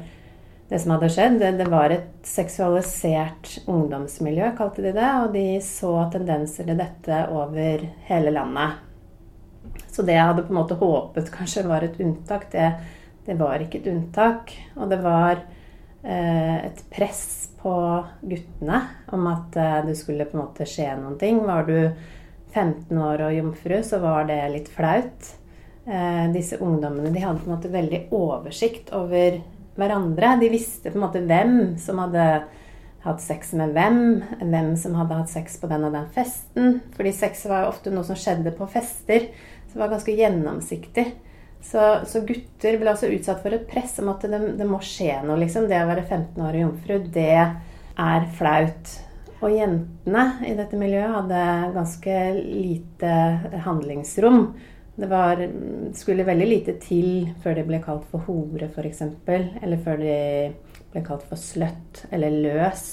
det 0.70 0.78
som 0.80 0.94
hadde 0.94 1.10
skjedd, 1.12 1.34
det, 1.42 1.50
det 1.58 1.66
var 1.68 1.92
et 1.92 2.24
seksualisert 2.24 3.58
ungdomsmiljø, 3.68 4.54
kalte 4.56 4.86
de 4.86 4.94
det. 4.96 5.10
Og 5.26 5.34
de 5.36 5.44
så 5.66 5.92
tendenser 6.14 6.70
til 6.70 6.80
dette 6.80 7.18
over 7.28 7.84
hele 8.08 8.32
landet. 8.32 8.80
Så 9.92 10.04
det 10.08 10.16
jeg 10.16 10.24
hadde 10.30 10.46
på 10.46 10.54
en 10.54 10.60
måte 10.62 10.78
håpet 10.80 11.28
kanskje 11.34 11.66
var 11.68 11.84
et 11.84 12.00
unntak, 12.00 12.48
det, 12.54 12.70
det 13.26 13.36
var 13.36 13.60
ikke 13.60 13.82
et 13.82 13.90
unntak. 13.92 14.54
Og 14.78 14.88
det 14.88 15.02
var 15.04 15.36
eh, 15.36 16.56
et 16.70 16.82
press 16.94 17.52
på 17.60 17.76
guttene 18.24 18.80
om 19.12 19.28
at 19.28 19.60
eh, 19.60 19.78
det 19.90 20.00
skulle 20.00 20.24
på 20.24 20.38
en 20.38 20.44
måte 20.46 20.64
skje 20.64 20.88
noen 20.96 21.20
ting. 21.20 21.44
Var 21.44 21.68
du 21.68 21.76
15 22.52 22.98
år 22.98 23.26
og 23.26 23.36
jomfru, 23.36 23.78
så 23.86 24.00
var 24.02 24.26
det 24.28 24.40
litt 24.52 24.70
flaut. 24.72 25.32
Eh, 25.86 26.26
disse 26.34 26.60
ungdommene 26.62 27.10
de 27.10 27.22
hadde 27.24 27.42
på 27.42 27.50
en 27.50 27.56
måte 27.56 27.72
veldig 27.72 28.04
oversikt 28.14 28.92
over 28.94 29.40
hverandre. 29.78 30.36
De 30.40 30.50
visste 30.52 30.92
på 30.92 31.00
en 31.00 31.06
måte 31.06 31.24
hvem 31.24 31.56
som 31.80 32.00
hadde 32.02 32.26
hatt 33.02 33.22
sex 33.24 33.50
med 33.58 33.72
hvem, 33.74 33.98
hvem 34.38 34.72
som 34.78 34.94
hadde 34.94 35.18
hatt 35.18 35.32
sex 35.32 35.56
på 35.58 35.70
den 35.70 35.88
og 35.88 35.96
den 35.96 36.06
festen. 36.14 36.78
Fordi 36.94 37.12
sex 37.16 37.46
var 37.50 37.64
jo 37.64 37.72
ofte 37.72 37.92
noe 37.94 38.06
som 38.06 38.18
skjedde 38.18 38.54
på 38.54 38.68
fester. 38.70 39.30
Så 39.66 39.74
det 39.74 39.82
var 39.82 39.94
ganske 39.94 40.14
gjennomsiktig. 40.14 41.06
Så, 41.62 41.82
så 42.10 42.22
gutter 42.26 42.78
ble 42.78 42.90
også 42.90 43.10
utsatt 43.14 43.42
for 43.42 43.54
et 43.54 43.68
press 43.70 43.94
om 44.02 44.10
at 44.10 44.24
det, 44.26 44.40
det 44.58 44.66
må 44.66 44.80
skje 44.82 45.20
noe, 45.22 45.38
liksom. 45.42 45.68
Det 45.70 45.78
å 45.78 45.88
være 45.90 46.04
15 46.04 46.42
år 46.42 46.58
og 46.58 46.64
jomfru, 46.66 46.98
det 47.14 47.30
er 47.38 48.28
flaut. 48.38 48.94
Og 49.42 49.50
jentene 49.50 50.26
i 50.46 50.52
dette 50.54 50.78
miljøet 50.78 51.16
hadde 51.16 51.46
ganske 51.74 52.18
lite 52.38 53.14
handlingsrom. 53.64 54.44
Det 54.94 55.08
var, 55.10 55.40
skulle 55.98 56.26
veldig 56.28 56.46
lite 56.46 56.76
til 56.82 57.32
før 57.42 57.58
de 57.58 57.64
ble 57.66 57.80
kalt 57.82 58.04
for 58.12 58.22
hore, 58.28 58.68
f.eks. 58.70 59.02
Eller 59.26 59.80
før 59.82 59.98
de 59.98 60.18
ble 60.92 61.02
kalt 61.06 61.26
for 61.26 61.40
sløtt 61.40 62.04
eller 62.12 62.38
løs. 62.44 62.84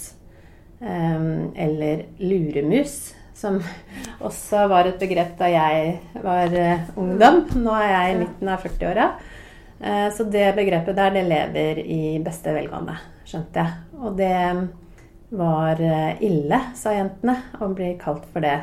Um, 0.80 1.52
eller 1.60 2.06
luremus, 2.24 3.12
som 3.36 3.60
også 4.28 4.64
var 4.72 4.88
et 4.88 5.02
begrep 5.02 5.34
da 5.38 5.52
jeg 5.52 5.98
var 6.24 6.56
uh, 6.56 6.90
ungdom. 6.98 7.44
Nå 7.62 7.78
er 7.78 7.92
jeg 7.92 8.14
i 8.16 8.20
midten 8.24 8.54
av 8.56 8.64
40-åra. 8.66 9.10
Uh, 9.80 9.90
eh, 9.92 10.06
så 10.16 10.26
det 10.26 10.48
begrepet 10.58 10.98
der, 10.98 11.14
det 11.14 11.28
lever 11.28 11.84
i 11.84 12.04
beste 12.24 12.56
velgående, 12.56 12.96
skjønte 13.28 13.62
jeg. 13.62 13.84
Og 14.00 14.16
det 14.18 14.34
var 15.30 15.82
uh, 15.82 16.12
ille, 16.26 16.60
sa 16.76 16.94
jentene, 16.96 17.36
og 17.60 17.78
blir 17.78 17.98
kalt 18.02 18.28
for 18.34 18.46
det. 18.46 18.58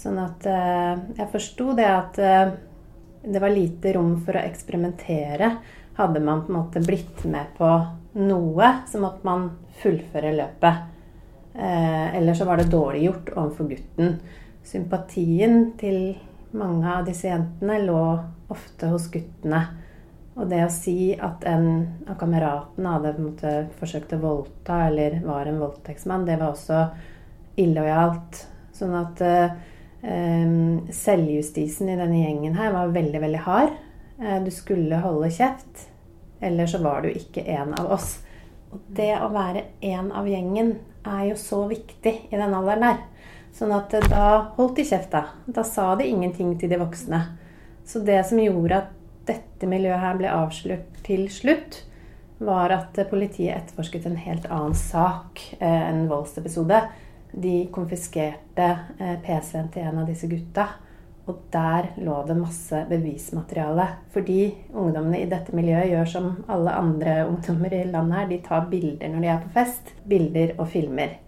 Sånn 0.00 0.16
at 0.22 0.46
jeg 0.46 1.26
forsto 1.28 1.74
det 1.76 1.84
at 1.84 2.18
det 3.20 3.40
var 3.42 3.52
lite 3.52 3.92
rom 3.92 4.14
for 4.24 4.38
å 4.38 4.44
eksperimentere. 4.46 5.50
Hadde 5.98 6.22
man 6.24 6.46
på 6.46 6.54
en 6.54 6.56
måte 6.56 6.80
blitt 6.80 7.26
med 7.28 7.50
på 7.58 7.68
noe, 8.16 8.70
så 8.88 9.02
måtte 9.02 9.26
man 9.28 9.50
fullføre 9.82 10.32
løpet. 10.38 10.86
Eh, 11.54 12.16
eller 12.16 12.34
så 12.34 12.44
var 12.44 12.56
det 12.56 12.70
dårlig 12.70 13.04
gjort 13.04 13.32
overfor 13.36 13.68
gutten. 13.70 14.18
Sympatien 14.64 15.72
til 15.80 16.16
mange 16.56 16.88
av 16.88 17.06
disse 17.06 17.28
jentene 17.28 17.80
lå 17.84 18.02
ofte 18.50 18.90
hos 18.90 19.08
guttene. 19.12 19.64
Og 20.38 20.46
det 20.50 20.60
å 20.64 20.72
si 20.72 21.12
at 21.18 21.42
en 21.48 21.66
av 22.06 22.16
kameratene 22.20 22.94
hadde 22.94 23.14
på 23.16 23.20
en 23.20 23.28
måte 23.32 23.54
forsøkt 23.80 24.14
å 24.14 24.20
voldta 24.22 24.84
eller 24.86 25.18
var 25.24 25.50
en 25.50 25.58
voldtektsmann, 25.60 26.26
det 26.28 26.38
var 26.40 26.54
også 26.54 26.84
illojalt. 27.60 28.44
Sånn 28.76 28.94
at 28.96 29.20
eh, 29.26 29.52
selvjustisen 30.94 31.90
i 31.90 31.98
denne 31.98 32.22
gjengen 32.22 32.56
her 32.56 32.72
var 32.76 32.94
veldig, 32.94 33.20
veldig 33.26 33.42
hard. 33.44 33.74
Eh, 34.20 34.38
du 34.44 34.50
skulle 34.54 35.02
holde 35.02 35.32
kjeft. 35.34 35.88
Eller 36.40 36.70
så 36.70 36.80
var 36.80 37.02
du 37.04 37.10
ikke 37.10 37.44
en 37.52 37.74
av 37.76 37.90
oss. 37.98 38.20
Og 38.70 38.80
det 38.96 39.12
å 39.18 39.28
være 39.34 39.66
en 39.90 40.12
av 40.16 40.28
gjengen 40.30 40.76
er 41.04 41.26
jo 41.32 41.36
så 41.40 41.64
viktig 41.68 42.14
i 42.30 42.38
den 42.38 42.54
alderen 42.54 42.86
der. 42.86 43.02
Sånn 43.56 43.74
at 43.76 43.92
eh, 43.98 44.08
da 44.08 44.54
holdt 44.56 44.78
de 44.78 44.86
kjeft, 44.86 45.10
da. 45.12 45.26
Da 45.50 45.66
sa 45.66 45.92
de 45.98 46.08
ingenting 46.08 46.54
til 46.58 46.72
de 46.72 46.80
voksne. 46.80 47.24
Så 47.84 48.04
det 48.06 48.22
som 48.28 48.40
gjorde 48.40 48.84
at 48.84 48.96
dette 49.28 49.68
miljøet 49.68 50.02
her 50.02 50.18
ble 50.18 50.32
avslørt 50.32 51.00
til 51.06 51.26
slutt, 51.32 51.82
var 52.40 52.72
at 52.72 52.98
eh, 52.98 53.08
politiet 53.08 53.56
etterforsket 53.56 54.08
en 54.08 54.20
helt 54.20 54.48
annen 54.48 54.76
sak 54.78 55.42
eh, 55.58 55.82
enn 55.90 56.06
voldsepisode. 56.10 56.82
De 57.30 57.56
konfiskerte 57.70 58.70
PC-en 59.22 59.68
til 59.70 59.84
en 59.86 60.00
av 60.02 60.08
disse 60.08 60.26
gutta. 60.26 60.64
Og 61.30 61.42
der 61.52 61.92
lå 62.02 62.16
det 62.26 62.34
masse 62.34 62.80
bevismateriale. 62.88 63.86
Fordi 64.10 64.40
ungdommene 64.72 65.20
i 65.20 65.28
dette 65.30 65.54
miljøet 65.54 65.92
gjør 65.92 66.08
som 66.10 66.30
alle 66.50 66.74
andre 66.74 67.20
ungdommer 67.28 67.74
i 67.76 67.84
landet 67.86 68.18
her. 68.18 68.30
De 68.32 68.40
tar 68.46 68.66
bilder 68.72 69.12
når 69.12 69.22
de 69.22 69.30
er 69.30 69.42
på 69.44 69.52
fest. 69.54 69.92
Bilder 70.10 70.56
og 70.58 70.66
filmer. 70.72 71.18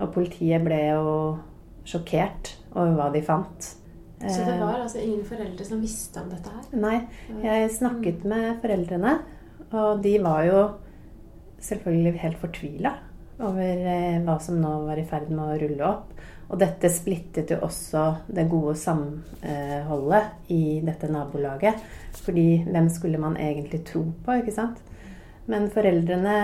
Og 0.00 0.12
politiet 0.16 0.64
ble 0.64 0.80
jo 0.88 1.10
sjokkert 1.86 2.56
over 2.74 2.96
hva 2.96 3.10
de 3.14 3.22
fant. 3.24 3.70
Så 4.20 4.40
det 4.46 4.56
var 4.60 4.80
altså 4.80 5.02
ingen 5.02 5.24
foreldre 5.28 5.64
som 5.68 5.82
visste 5.84 6.22
om 6.22 6.30
dette 6.32 6.52
her? 6.52 6.68
Nei. 6.80 7.00
Jeg 7.44 7.72
snakket 7.74 8.24
med 8.28 8.62
foreldrene, 8.62 9.18
og 9.76 10.00
de 10.04 10.14
var 10.24 10.46
jo 10.48 10.62
selvfølgelig 11.66 12.14
helt 12.22 12.40
fortvila 12.40 12.94
over 13.44 13.82
eh, 13.92 14.16
hva 14.24 14.38
som 14.40 14.56
nå 14.62 14.72
var 14.86 14.96
i 14.96 15.04
ferd 15.08 15.28
med 15.28 15.44
å 15.44 15.58
rulle 15.60 15.90
opp. 15.90 16.16
Og 16.46 16.60
dette 16.62 16.88
splittet 16.94 17.50
jo 17.52 17.58
også 17.66 18.02
det 18.30 18.46
gode 18.48 18.76
samholdet 18.78 20.50
i 20.54 20.78
dette 20.86 21.10
nabolaget. 21.10 21.80
Fordi 22.22 22.62
hvem 22.68 22.88
skulle 22.92 23.20
man 23.20 23.36
egentlig 23.36 23.82
tro 23.88 24.04
på, 24.24 24.38
ikke 24.40 24.54
sant? 24.54 24.78
Men 25.50 25.68
foreldrene 25.74 26.36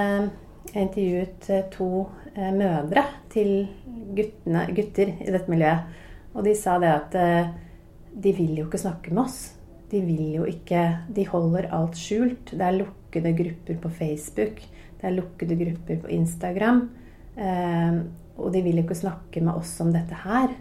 intervjuet 0.75 1.49
eh, 1.51 1.65
to 1.73 1.89
eh, 2.35 2.53
mødre 2.55 3.05
til 3.33 3.69
guttene, 4.17 4.67
gutter 4.75 5.15
i 5.17 5.31
dette 5.31 5.51
miljøet. 5.51 6.01
Og 6.33 6.47
de 6.47 6.55
sa 6.59 6.79
det 6.83 6.93
at 6.93 7.19
eh, 7.19 7.53
de 8.13 8.33
vil 8.37 8.57
jo 8.61 8.67
ikke 8.69 8.83
snakke 8.83 9.13
med 9.13 9.25
oss. 9.25 9.41
De 9.93 10.01
vil 10.05 10.39
jo 10.39 10.49
ikke 10.49 10.83
De 11.13 11.27
holder 11.29 11.71
alt 11.77 11.99
skjult. 12.01 12.55
Det 12.57 12.65
er 12.65 12.81
lukkede 12.81 13.35
grupper 13.37 13.81
på 13.83 13.93
Facebook. 14.01 14.61
Det 15.01 15.09
er 15.09 15.17
lukkede 15.17 15.57
grupper 15.61 16.03
på 16.05 16.13
Instagram. 16.15 16.85
Og 18.37 18.53
de 18.53 18.63
vil 18.65 18.79
jo 18.79 18.85
ikke 18.87 18.97
snakke 18.97 19.43
med 19.45 19.57
oss 19.57 19.75
om 19.85 19.93
dette 19.93 20.17
her. 20.25 20.55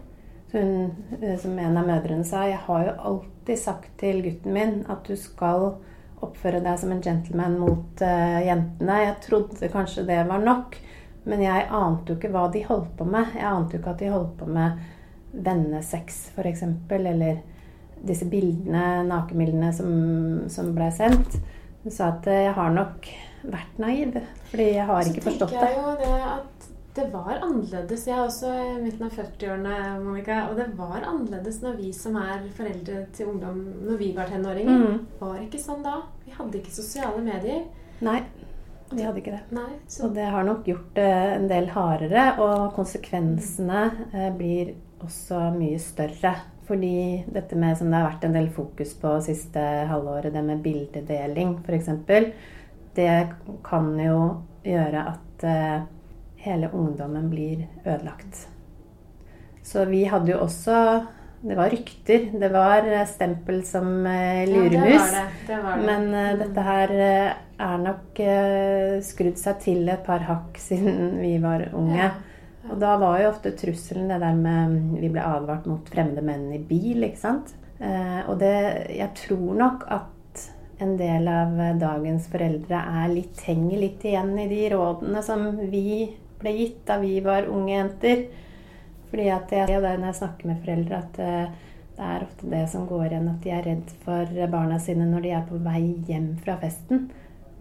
Hun, 0.52 0.96
eh, 1.22 1.38
som 1.40 1.60
en 1.60 1.78
av 1.78 1.88
mødrene 1.88 2.26
sa, 2.28 2.44
jeg 2.50 2.60
har 2.66 2.86
jo 2.86 2.96
alltid 3.10 3.60
sagt 3.60 3.92
til 4.02 4.20
gutten 4.26 4.54
min 4.54 4.82
at 4.92 5.08
du 5.08 5.16
skal 5.16 5.78
oppføre 6.22 6.60
deg 6.62 6.80
som 6.80 6.92
en 6.92 7.02
gentleman 7.02 7.56
mot 7.58 8.02
uh, 8.04 8.40
jentene. 8.46 8.98
Jeg 9.06 9.16
trodde 9.24 9.70
kanskje 9.74 10.04
det 10.06 10.20
var 10.28 10.44
nok, 10.44 10.76
men 11.24 11.42
jeg 11.42 11.70
ante 11.72 12.12
jo 12.14 12.20
ikke 12.20 12.34
hva 12.36 12.44
de 12.54 12.66
holdt 12.68 12.92
på 13.00 13.08
med. 13.08 13.32
Jeg 13.40 13.48
ante 13.48 13.78
jo 13.78 13.82
ikke 13.82 13.94
at 13.96 14.04
de 14.04 14.12
holdt 14.12 14.36
på 14.38 14.50
med 14.52 14.84
vennesex, 15.32 16.22
f.eks., 16.36 16.64
eller 16.92 17.42
disse 18.02 18.26
bildene, 18.26 19.04
nakenbildene 19.08 19.72
som, 19.74 19.92
som 20.50 20.72
ble 20.76 20.90
sendt. 20.96 21.38
Hun 21.84 21.94
sa 21.94 22.12
at 22.16 22.28
jeg 22.30 22.54
har 22.58 22.74
nok 22.74 23.08
vært 23.42 23.80
naiv, 23.82 24.18
fordi 24.52 24.68
jeg 24.76 24.86
har 24.90 25.08
ikke 25.08 25.26
forstått 25.30 25.54
det. 25.54 25.58
Så 25.58 25.66
tenker 25.66 25.78
jeg 25.78 25.86
jo 25.86 25.96
det 26.02 26.20
at 26.32 26.70
det 26.94 27.08
var 27.14 27.40
annerledes. 27.40 28.04
Jeg 28.08 28.18
er 28.18 28.26
også 28.26 28.52
i 28.52 28.82
midten 28.84 29.08
av 29.08 29.16
40-årene, 29.16 29.76
Monica. 30.04 30.42
Og 30.52 30.58
det 30.60 30.68
var 30.76 31.00
annerledes 31.00 31.62
når 31.64 31.78
vi 31.80 31.92
som 31.96 32.18
er 32.20 32.44
foreldre 32.58 33.06
til 33.16 33.32
ungdom, 33.32 33.62
når 33.88 34.00
vi 34.02 34.12
var 34.18 34.32
tenåringer. 34.32 34.84
Mm. 34.84 35.06
var 35.22 35.40
ikke 35.40 35.62
sånn 35.62 35.86
da. 35.86 36.02
Vi 36.26 36.36
hadde 36.36 36.60
ikke 36.60 36.76
sosiale 36.76 37.24
medier. 37.24 37.64
Nei, 38.04 38.20
vi 38.92 39.06
hadde 39.06 39.24
ikke 39.24 39.38
det. 39.38 39.44
Nei, 39.56 39.72
så. 39.88 40.10
Og 40.10 40.16
det 40.18 40.28
har 40.34 40.46
nok 40.48 40.68
gjort 40.68 40.92
det 40.98 41.10
en 41.38 41.48
del 41.52 41.72
hardere, 41.72 42.26
og 42.44 42.74
konsekvensene 42.76 43.86
eh, 44.12 44.30
blir 44.36 44.76
også 45.04 45.52
mye 45.56 45.80
større. 45.82 46.36
Fordi 46.72 47.24
dette 47.28 47.58
med 47.60 47.76
som 47.78 47.90
det 47.92 48.00
har 48.00 48.14
vært 48.14 48.26
en 48.28 48.36
del 48.38 48.48
fokus 48.54 48.94
på 49.02 49.18
siste 49.26 49.60
halvåret, 49.90 50.32
det 50.32 50.44
med 50.46 50.62
bildedeling 50.64 51.58
f.eks., 51.66 51.90
det 52.96 53.16
kan 53.64 53.90
jo 54.00 54.20
gjøre 54.68 55.04
at 55.14 55.46
eh, 55.48 55.84
hele 56.44 56.70
ungdommen 56.76 57.30
blir 57.32 57.66
ødelagt. 57.86 58.46
Så 59.64 59.86
vi 59.88 60.04
hadde 60.10 60.34
jo 60.34 60.42
også 60.44 60.78
Det 61.42 61.56
var 61.58 61.72
rykter. 61.74 62.28
Det 62.38 62.50
var 62.54 62.86
eh, 62.86 63.08
stempel 63.10 63.64
som 63.66 64.06
eh, 64.06 64.44
luremus. 64.46 65.14
Ja, 65.14 65.24
det 65.48 65.56
det. 65.56 65.62
det. 65.64 65.78
Men 65.88 66.04
uh, 66.14 66.36
dette 66.38 66.66
her 66.68 66.92
er 67.02 67.80
nok 67.82 68.22
skrudd 69.06 69.40
seg 69.42 69.64
til 69.64 69.90
et 69.90 70.04
par 70.06 70.22
hakk 70.28 70.60
siden 70.62 71.18
vi 71.22 71.40
var 71.42 71.66
unge. 71.74 71.98
Ja. 71.98 72.12
Og 72.70 72.78
da 72.82 72.94
var 73.02 73.18
jo 73.22 73.32
ofte 73.32 73.56
trusselen 73.58 74.12
det 74.12 74.20
der 74.22 74.38
med 74.38 74.76
Vi 75.02 75.10
ble 75.10 75.24
advart 75.26 75.66
mot 75.66 75.88
fremmede 75.90 76.22
menn 76.26 76.52
i 76.54 76.62
bil, 76.62 77.02
ikke 77.08 77.22
sant. 77.22 77.56
og 77.82 78.36
det 78.40 78.56
Jeg 78.94 79.10
tror 79.18 79.56
nok 79.58 79.86
at 79.90 80.44
en 80.82 80.96
del 80.98 81.28
av 81.30 81.58
dagens 81.82 82.28
foreldre 82.30 82.78
er 83.02 83.10
litt, 83.14 83.42
henger 83.46 83.82
litt 83.82 84.06
igjen 84.06 84.34
i 84.42 84.48
de 84.50 84.64
rådene 84.74 85.22
som 85.26 85.44
vi 85.70 86.10
ble 86.42 86.54
gitt 86.58 86.80
da 86.88 86.98
vi 87.02 87.20
var 87.26 87.50
unge 87.50 87.76
jenter. 87.76 88.24
Fordi 89.12 89.28
at 89.34 89.52
jeg 89.54 89.76
og 89.76 89.84
det 89.84 89.98
når 90.00 90.10
jeg 90.10 90.20
snakker 90.22 90.50
med 90.50 90.64
foreldre, 90.64 91.02
at 91.04 91.20
eh, 91.22 91.68
det 91.98 92.08
er 92.08 92.26
ofte 92.26 92.50
det 92.54 92.64
som 92.72 92.88
går 92.90 93.06
igjen, 93.10 93.30
at 93.30 93.44
de 93.44 93.54
er 93.54 93.66
redd 93.68 93.94
for 94.06 94.42
barna 94.54 94.80
sine 94.82 95.06
når 95.10 95.26
de 95.26 95.34
er 95.38 95.46
på 95.50 95.60
vei 95.62 95.84
hjem 96.08 96.32
fra 96.42 96.56
festen. 96.62 97.10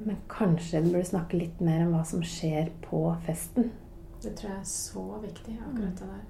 Men 0.01 0.21
kanskje 0.33 0.81
de 0.81 0.95
burde 0.95 1.11
snakke 1.11 1.41
litt 1.43 1.61
mer 1.61 1.83
om 1.85 1.93
hva 1.97 2.05
som 2.09 2.23
skjer 2.25 2.71
på 2.87 3.03
festen. 3.27 3.73
Det 4.21 4.35
tror 4.37 4.51
jeg 4.51 4.61
er 4.61 4.69
så 4.69 5.05
viktig, 5.23 5.55
akkurat 5.65 6.01
det 6.01 6.09
der. 6.11 6.25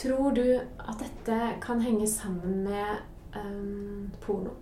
Tror 0.00 0.32
du 0.36 0.44
at 0.60 1.00
dette 1.00 1.38
kan 1.62 1.80
henge 1.80 2.06
sammen 2.08 2.64
med 2.64 3.00
um, 3.34 4.10
porno? 4.20 4.52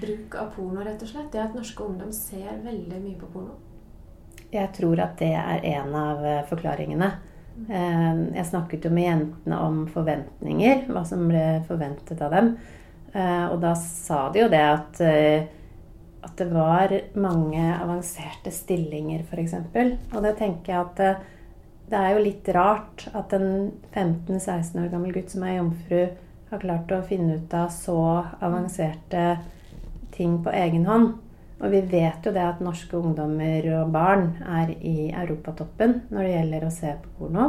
Bruk 0.00 0.34
av 0.40 0.54
porno, 0.56 0.80
rett 0.84 1.02
og 1.04 1.10
slett? 1.10 1.28
Det 1.32 1.42
at 1.42 1.56
norske 1.56 1.84
ungdom 1.84 2.12
ser 2.16 2.62
veldig 2.64 3.00
mye 3.02 3.18
på 3.20 3.28
porno? 3.34 3.58
Jeg 4.50 4.72
tror 4.76 5.02
at 5.04 5.18
det 5.20 5.34
er 5.36 5.66
en 5.76 5.94
av 5.94 6.24
eh, 6.26 6.42
forklaringene. 6.48 7.10
Eh, 7.68 8.20
jeg 8.34 8.48
snakket 8.48 8.88
jo 8.88 8.92
med 8.94 9.06
jentene 9.06 9.58
om 9.62 9.82
forventninger, 9.92 10.86
hva 10.90 11.04
som 11.06 11.26
ble 11.28 11.44
forventet 11.68 12.22
av 12.24 12.34
dem. 12.34 12.54
Eh, 13.12 13.44
og 13.50 13.60
da 13.62 13.74
sa 13.78 14.24
de 14.32 14.46
jo 14.46 14.52
det 14.52 14.64
at 14.64 15.02
at 16.20 16.34
det 16.36 16.50
var 16.52 16.92
mange 17.16 17.62
avanserte 17.80 18.50
stillinger, 18.52 19.22
f.eks. 19.24 19.54
Og 20.12 20.18
det 20.20 20.34
tenker 20.36 20.74
jeg 20.74 20.80
at 20.82 21.22
det, 21.90 21.98
er 21.98 22.14
jo 22.14 22.24
litt 22.24 22.48
rart 22.54 23.06
at 23.16 23.32
en 23.36 23.70
15-16 23.92 24.78
år 24.84 24.92
gammel 24.92 25.14
gutt 25.14 25.32
som 25.32 25.46
er 25.46 25.58
jomfru, 25.58 26.04
har 26.50 26.62
klart 26.62 26.92
å 26.94 27.02
finne 27.06 27.38
ut 27.38 27.54
av 27.54 27.70
så 27.74 27.98
avanserte 28.42 29.24
ting 30.14 30.40
på 30.42 30.54
egen 30.54 30.86
hånd. 30.90 31.12
Og 31.60 31.74
vi 31.74 31.82
vet 31.92 32.24
jo 32.24 32.32
det 32.32 32.42
at 32.42 32.62
norske 32.64 32.96
ungdommer 32.96 33.66
og 33.76 33.92
barn 33.92 34.30
er 34.48 34.72
i 34.78 35.10
europatoppen 35.10 36.00
når 36.08 36.22
det 36.24 36.32
gjelder 36.32 36.66
å 36.66 36.72
se 36.74 36.94
på 37.02 37.14
porno. 37.18 37.48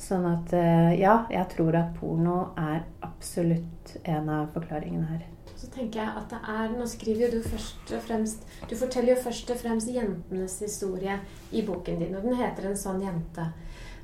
Sånn 0.00 0.26
at 0.28 0.54
eh, 0.54 0.94
ja, 1.00 1.20
jeg 1.30 1.50
tror 1.54 1.76
at 1.78 1.94
porno 1.98 2.38
er 2.58 2.82
absolutt 3.06 3.96
en 4.04 4.30
av 4.30 4.50
forklaringene 4.54 5.10
her. 5.10 5.24
Så 5.64 5.70
tenker 5.72 6.02
jeg 6.02 6.12
at 6.18 6.32
det 6.32 6.40
er, 6.44 6.72
Nå 6.76 6.86
skriver 6.88 7.24
jo 7.24 7.38
du 7.38 7.46
først 7.46 7.92
og 7.96 8.02
fremst 8.04 8.44
Du 8.68 8.74
forteller 8.76 9.14
jo 9.14 9.22
først 9.24 9.52
og 9.54 9.60
fremst 9.62 9.88
jentenes 9.92 10.58
historie 10.60 11.16
i 11.52 11.62
boken 11.64 12.02
din, 12.02 12.14
og 12.14 12.26
den 12.26 12.36
heter 12.36 12.68
'En 12.68 12.76
sånn 12.76 13.00
jente'. 13.00 13.46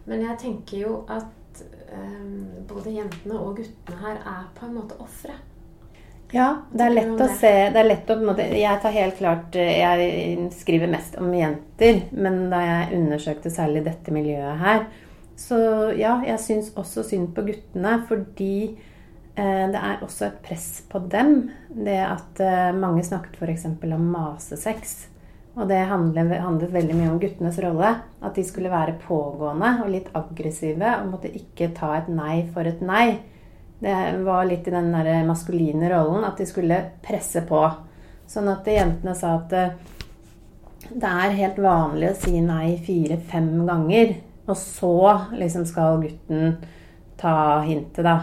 Men 0.06 0.22
jeg 0.22 0.38
tenker 0.38 0.78
jo 0.78 1.04
at 1.08 1.62
um, 1.92 2.64
både 2.68 2.94
jentene 2.94 3.38
og 3.38 3.56
guttene 3.56 3.98
her 4.00 4.16
er 4.16 4.44
på 4.54 4.66
en 4.66 4.74
måte 4.74 4.96
ofre. 5.00 5.34
Ja, 6.32 6.62
det 6.72 6.80
er 6.80 6.94
lett 6.94 7.20
å 7.20 7.26
se 7.26 7.50
det 7.74 7.76
er 7.76 7.88
lett 7.88 8.10
å, 8.10 8.16
måte, 8.22 8.44
Jeg 8.54 8.80
tar 8.80 8.92
helt 8.94 9.16
klart 9.18 9.52
Jeg 9.52 10.50
skriver 10.54 10.86
mest 10.86 11.16
om 11.18 11.34
jenter, 11.34 12.04
men 12.12 12.50
da 12.50 12.60
jeg 12.60 13.00
undersøkte 13.00 13.50
særlig 13.50 13.84
dette 13.84 14.12
miljøet 14.14 14.58
her, 14.58 14.86
så 15.36 15.58
ja, 15.98 16.22
jeg 16.24 16.38
syns 16.38 16.70
også 16.76 17.02
synd 17.02 17.34
på 17.34 17.42
guttene, 17.42 17.98
fordi 18.08 18.54
Eh, 18.70 18.89
det 19.72 19.80
er 19.80 20.02
også 20.04 20.26
et 20.26 20.40
press 20.44 20.68
på 20.90 21.00
dem. 21.12 21.50
Det 21.70 21.96
at 22.04 22.42
eh, 22.44 22.70
mange 22.76 23.04
snakket 23.06 23.38
f.eks. 23.40 23.66
om 23.70 24.06
masesex. 24.12 24.96
Og 25.58 25.66
det 25.68 25.80
handlet, 25.90 26.36
handlet, 26.40 26.72
veldig 26.72 26.96
mye 26.96 27.10
om 27.12 27.20
guttenes 27.22 27.58
rolle. 27.62 27.94
At 28.22 28.36
de 28.38 28.44
skulle 28.46 28.72
være 28.72 28.98
pågående 29.02 29.72
og 29.84 29.92
litt 29.92 30.10
aggressive 30.16 30.94
og 31.00 31.12
måtte 31.14 31.32
ikke 31.34 31.72
ta 31.76 31.94
et 31.98 32.10
nei 32.12 32.42
for 32.52 32.68
et 32.68 32.82
nei. 32.84 33.20
Det 33.80 33.94
var 34.26 34.44
litt 34.44 34.66
i 34.68 34.74
den 34.74 34.92
maskuline 35.26 35.88
rollen 35.88 36.26
at 36.28 36.40
de 36.40 36.46
skulle 36.48 36.82
presse 37.04 37.42
på. 37.48 37.62
Sånn 38.30 38.50
at 38.52 38.68
jentene 38.68 39.14
sa 39.18 39.38
at 39.38 39.56
eh, 39.56 39.72
det 40.90 41.06
er 41.06 41.38
helt 41.38 41.58
vanlig 41.62 42.10
å 42.10 42.18
si 42.18 42.34
nei 42.44 42.74
fire-fem 42.84 43.50
ganger. 43.68 44.14
Og 44.50 44.56
så 44.58 44.94
liksom 45.38 45.64
skal 45.68 46.00
gutten 46.02 46.54
ta 47.20 47.60
hintet, 47.62 48.04
da. 48.04 48.16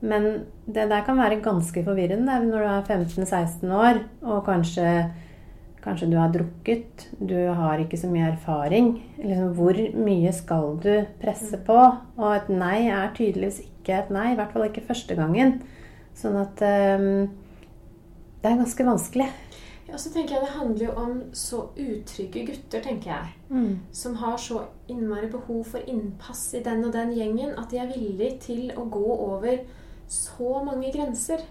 Men 0.00 0.46
det 0.66 0.88
der 0.90 1.04
kan 1.06 1.18
være 1.18 1.38
ganske 1.44 1.84
forvirrende 1.86 2.40
når 2.48 2.58
du 2.58 2.66
er 2.66 2.88
15-16 2.90 3.70
år 3.70 4.00
og 4.26 4.42
kanskje, 4.48 5.12
kanskje, 5.84 6.10
du 6.10 6.16
har 6.18 6.32
drukket, 6.34 7.06
du 7.20 7.36
har 7.54 7.78
ikke 7.78 7.98
så 8.00 8.10
mye 8.10 8.32
erfaring. 8.32 8.90
Liksom, 9.22 9.52
hvor 9.54 9.78
mye 9.94 10.32
skal 10.34 10.74
du 10.82 10.92
presse 11.22 11.60
på? 11.66 11.78
Og 12.18 12.28
et 12.34 12.50
nei 12.50 12.88
er 12.90 13.14
tydeligvis 13.14 13.62
ikke 13.68 14.00
et 14.00 14.10
nei, 14.10 14.32
i 14.32 14.38
hvert 14.38 14.52
fall 14.52 14.66
ikke 14.66 14.88
første 14.88 15.14
gangen. 15.14 15.60
Sånn 16.16 16.34
at 16.40 16.64
um, 16.66 17.28
det 18.42 18.50
er 18.50 18.58
ganske 18.58 18.88
vanskelig. 18.90 19.30
Ja, 19.86 19.98
så 20.02 20.10
tenker 20.10 20.34
jeg 20.34 20.42
Det 20.42 20.54
handler 20.56 20.86
jo 20.86 20.92
om 20.98 21.18
så 21.30 21.68
utrygge 21.78 22.46
gutter, 22.48 22.82
tenker 22.82 23.12
jeg. 23.12 23.34
Mm. 23.48 23.78
Som 23.94 24.18
har 24.18 24.36
så 24.42 24.64
innmari 24.90 25.30
behov 25.30 25.62
for 25.70 25.86
innpass 25.86 26.48
i 26.58 26.62
den 26.66 26.82
og 26.88 26.92
den 26.96 27.14
gjengen 27.14 27.54
at 27.54 27.70
de 27.70 27.78
er 27.78 27.92
villige 27.94 28.38
til 28.48 28.72
å 28.74 28.88
gå 28.90 29.06
over 29.14 29.60
så 30.08 30.60
mange 30.64 30.92
grenser 30.94 31.42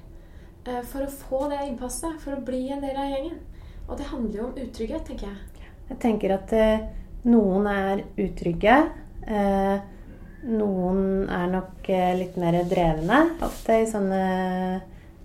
eh, 0.65 0.81
for 0.87 1.05
å 1.05 1.11
få 1.11 1.41
det 1.51 1.63
innpasset, 1.67 2.19
for 2.23 2.37
å 2.37 2.45
bli 2.45 2.67
en 2.73 2.83
del 2.83 2.95
av 2.97 3.11
gjengen. 3.11 3.41
Og 3.85 3.99
det 3.99 4.09
handler 4.09 4.39
jo 4.39 4.47
om 4.47 4.55
utrygghet, 4.57 5.05
tenker 5.07 5.29
jeg. 5.29 5.67
Jeg 5.89 5.99
tenker 6.01 6.33
at 6.33 6.53
eh, 6.57 6.87
noen 7.29 7.67
er 7.69 8.01
utrygge. 8.21 8.79
Eh, 9.25 9.77
noen 10.45 11.29
er 11.29 11.47
nok 11.51 11.87
eh, 11.89 12.11
litt 12.17 12.35
mer 12.41 12.57
drevne 12.69 13.21
ofte 13.45 13.79
i 13.81 13.87
sånne, 13.89 14.25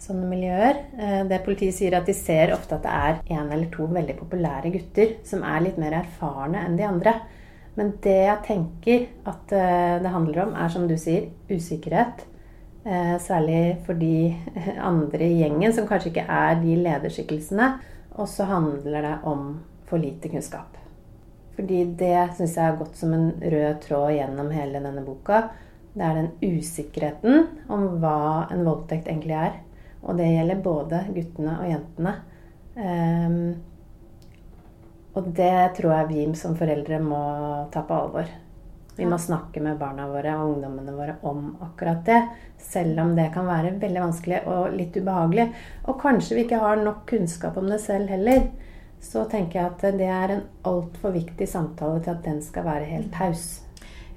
sånne 0.01 0.29
miljøer. 0.29 0.81
Eh, 0.97 1.19
det 1.29 1.43
politiet 1.45 1.77
sier, 1.77 1.97
at 1.97 2.09
de 2.09 2.16
ser 2.16 2.55
ofte 2.57 2.77
at 2.77 2.87
det 2.87 2.95
er 2.97 3.37
én 3.37 3.51
eller 3.51 3.69
to 3.73 3.88
veldig 3.88 4.16
populære 4.21 4.73
gutter 4.77 5.19
som 5.29 5.45
er 5.45 5.64
litt 5.66 5.81
mer 5.81 6.01
erfarne 6.03 6.64
enn 6.66 6.77
de 6.81 6.88
andre. 6.88 7.16
Men 7.79 7.95
det 8.05 8.19
jeg 8.27 8.45
tenker 8.49 9.07
at 9.31 9.55
eh, 9.57 10.01
det 10.03 10.12
handler 10.12 10.45
om, 10.49 10.57
er 10.59 10.73
som 10.73 10.88
du 10.90 10.97
sier, 11.01 11.31
usikkerhet. 11.49 12.27
Eh, 12.90 13.18
særlig 13.22 13.76
for 13.87 13.94
de 13.94 14.35
andre 14.83 15.22
i 15.22 15.37
gjengen 15.38 15.72
som 15.72 15.87
kanskje 15.87 16.11
ikke 16.11 16.24
er 16.26 16.57
de 16.59 16.74
lederskikkelsene. 16.74 17.68
Og 18.18 18.26
så 18.29 18.48
handler 18.50 19.07
det 19.07 19.16
om 19.31 19.61
for 19.87 20.03
lite 20.03 20.31
kunnskap. 20.33 20.74
Fordi 21.55 21.85
det 22.00 22.33
syns 22.35 22.57
jeg 22.57 22.64
har 22.64 22.79
gått 22.81 22.98
som 22.98 23.12
en 23.14 23.31
rød 23.38 23.79
tråd 23.85 24.16
gjennom 24.16 24.50
hele 24.50 24.83
denne 24.83 25.05
boka. 25.07 25.44
Det 25.94 26.03
er 26.07 26.18
den 26.18 26.31
usikkerheten 26.42 27.46
om 27.70 27.87
hva 28.03 28.48
en 28.50 28.66
voldtekt 28.66 29.07
egentlig 29.07 29.38
er. 29.38 29.59
Og 30.03 30.18
det 30.18 30.26
gjelder 30.33 30.62
både 30.64 31.05
guttene 31.14 31.57
og 31.61 31.70
jentene. 31.70 32.14
Um, 32.74 33.40
og 35.14 35.26
det 35.37 35.74
tror 35.76 35.94
jeg 35.94 36.11
vi 36.11 36.29
som 36.38 36.57
foreldre 36.59 37.03
må 37.03 37.22
ta 37.74 37.83
på 37.87 37.98
alvor. 37.98 38.31
Vi 39.01 39.07
må 39.09 39.17
snakke 39.19 39.63
med 39.65 39.79
barna 39.81 40.05
våre 40.11 40.35
og 40.37 40.51
ungdommene 40.59 40.93
våre 40.93 41.15
om 41.25 41.55
akkurat 41.65 42.03
det. 42.05 42.19
Selv 42.61 42.99
om 43.01 43.15
det 43.17 43.31
kan 43.33 43.47
være 43.49 43.71
veldig 43.81 44.03
vanskelig 44.03 44.41
og 44.53 44.75
litt 44.77 44.99
ubehagelig. 45.01 45.47
Og 45.89 45.97
kanskje 46.03 46.37
vi 46.37 46.43
ikke 46.45 46.59
har 46.61 46.83
nok 46.85 47.07
kunnskap 47.09 47.57
om 47.57 47.71
det 47.73 47.79
selv 47.81 48.13
heller. 48.13 48.43
Så 49.01 49.25
tenker 49.33 49.63
jeg 49.63 49.71
at 49.71 49.97
det 49.97 50.09
er 50.13 50.35
en 50.35 50.43
altfor 50.69 51.15
viktig 51.17 51.49
samtale 51.49 52.03
til 52.05 52.13
at 52.13 52.27
den 52.27 52.43
skal 52.45 52.67
være 52.67 52.91
helt 52.91 53.09
taus. 53.17 53.47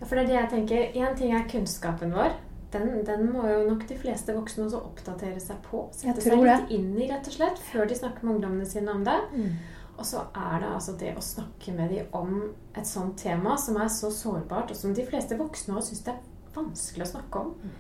Ja, 0.02 0.04
for 0.04 0.18
det 0.18 0.26
er 0.26 0.28
det 0.28 0.36
jeg 0.36 0.52
tenker. 0.58 1.00
Én 1.00 1.16
ting 1.16 1.32
er 1.32 1.48
kunnskapen 1.48 2.12
vår. 2.12 2.36
Den, 2.74 2.92
den, 3.08 3.30
må 3.32 3.46
jo 3.48 3.62
nok 3.70 3.86
de 3.88 3.96
fleste 4.02 4.36
voksne 4.36 4.66
også 4.66 4.82
oppdatere 4.84 5.40
seg 5.40 5.64
på. 5.64 5.86
Sette 5.96 6.26
seg 6.26 6.44
litt 6.44 6.68
det. 6.68 6.76
inn 6.76 6.92
i, 6.98 7.08
rett 7.08 7.32
og 7.32 7.38
slett, 7.38 7.64
før 7.72 7.88
de 7.88 7.96
snakker 8.02 8.26
med 8.26 8.36
ungdommene 8.36 8.68
sine 8.68 8.92
om 8.92 9.08
det. 9.08 9.16
Mm. 9.32 9.56
Og 9.94 10.06
så 10.08 10.24
er 10.34 10.60
det 10.64 10.70
altså 10.74 10.96
det 10.98 11.14
å 11.18 11.24
snakke 11.24 11.74
med 11.76 11.92
dem 11.94 12.16
om 12.18 12.36
et 12.74 12.88
sånt 12.90 13.18
tema 13.22 13.56
som 13.62 13.78
er 13.82 13.92
så 13.94 14.10
sårbart, 14.14 14.74
og 14.74 14.78
som 14.78 14.94
de 14.96 15.06
fleste 15.06 15.38
voksne 15.38 15.78
også 15.78 15.94
syns 15.94 16.06
det 16.08 16.16
er 16.16 16.56
vanskelig 16.56 17.06
å 17.06 17.12
snakke 17.12 17.44
om. 17.44 17.74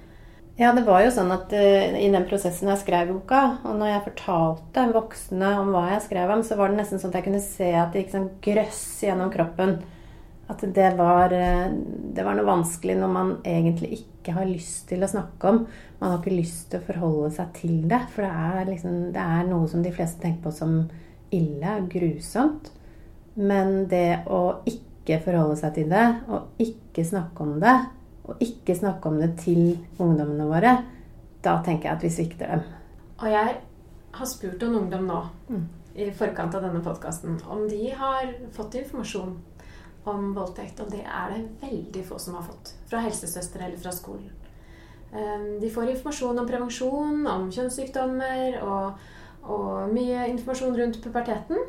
Ja, 0.54 0.70
det 0.78 0.84
var 0.86 1.02
jo 1.02 1.10
sånn 1.16 1.34
at 1.34 1.50
uh, 1.50 1.96
i 1.98 2.12
den 2.14 2.28
prosessen 2.30 2.70
jeg 2.70 2.84
skrev 2.84 3.10
boka, 3.10 3.42
og 3.66 3.80
når 3.80 3.90
jeg 3.90 4.06
fortalte 4.12 4.86
voksne 4.94 5.50
om 5.64 5.72
hva 5.74 5.88
jeg 5.96 6.04
skrev 6.06 6.34
om, 6.36 6.44
så 6.46 6.58
var 6.60 6.70
det 6.70 6.78
nesten 6.78 7.02
sånn 7.02 7.10
at 7.10 7.18
jeg 7.18 7.28
kunne 7.32 7.42
se 7.42 7.72
at 7.74 7.90
det 7.94 8.04
gikk 8.04 8.14
sånn 8.14 8.30
grøss 8.46 8.84
gjennom 9.02 9.34
kroppen. 9.34 9.80
At 10.54 10.62
det 10.76 10.92
var, 11.00 11.34
uh, 11.34 11.74
det 12.14 12.26
var 12.28 12.38
noe 12.38 12.46
vanskelig 12.46 13.00
når 13.00 13.16
man 13.16 13.32
egentlig 13.42 14.04
ikke 14.04 14.36
har 14.38 14.46
lyst 14.46 14.86
til 14.92 15.02
å 15.02 15.10
snakke 15.10 15.50
om. 15.50 15.64
Man 15.98 16.14
har 16.14 16.22
ikke 16.22 16.38
lyst 16.38 16.70
til 16.70 16.84
å 16.84 16.86
forholde 16.86 17.34
seg 17.34 17.50
til 17.58 17.80
det, 17.90 18.04
for 18.14 18.28
det 18.28 18.46
er, 18.46 18.62
liksom, 18.70 19.00
det 19.16 19.26
er 19.26 19.50
noe 19.50 19.72
som 19.72 19.82
de 19.82 19.96
fleste 19.96 20.22
tenker 20.22 20.46
på 20.46 20.54
som 20.54 20.84
ille 21.34 21.76
og 21.80 21.90
grusomt. 21.92 22.72
Men 23.36 23.88
det 23.90 24.24
å 24.30 24.62
ikke 24.70 25.20
forholde 25.26 25.58
seg 25.60 25.76
til 25.80 25.92
det, 25.92 26.06
og 26.30 26.62
ikke 26.62 27.06
snakke 27.08 27.46
om 27.46 27.56
det, 27.64 27.78
og 28.24 28.44
ikke 28.44 28.76
snakke 28.78 29.10
om 29.10 29.20
det 29.20 29.32
til 29.42 29.64
ungdommene 29.98 30.48
våre, 30.48 30.74
da 31.44 31.58
tenker 31.66 31.90
jeg 31.90 31.98
at 31.98 32.06
vi 32.06 32.12
svikter 32.14 32.54
dem. 32.54 32.68
Og 33.20 33.26
jeg 33.32 33.56
har 34.14 34.30
spurt 34.30 34.64
en 34.64 34.78
ungdom 34.84 35.10
nå 35.10 35.24
mm. 35.50 35.66
i 36.00 36.12
forkant 36.16 36.56
av 36.56 36.64
denne 36.68 36.84
podkasten 36.86 37.40
om 37.52 37.66
de 37.70 37.90
har 37.98 38.30
fått 38.56 38.78
informasjon 38.80 39.34
om 40.10 40.32
voldtekt. 40.36 40.80
Og 40.84 40.92
det 40.94 41.04
er 41.04 41.34
det 41.34 41.44
veldig 41.64 42.06
få 42.08 42.20
som 42.22 42.38
har 42.38 42.48
fått. 42.48 42.76
Fra 42.90 43.02
helsesøster 43.04 43.66
eller 43.66 43.80
fra 43.82 43.94
skolen. 43.96 44.32
Ehm, 45.14 45.60
de 45.62 45.70
får 45.70 45.94
informasjon 45.94 46.40
om 46.40 46.48
prevensjon, 46.50 47.28
om 47.28 47.50
kjønnssykdommer 47.54 48.60
og 48.66 49.04
og 49.44 49.92
mye 49.94 50.28
informasjon 50.32 50.78
rundt 50.78 51.02
puberteten. 51.04 51.60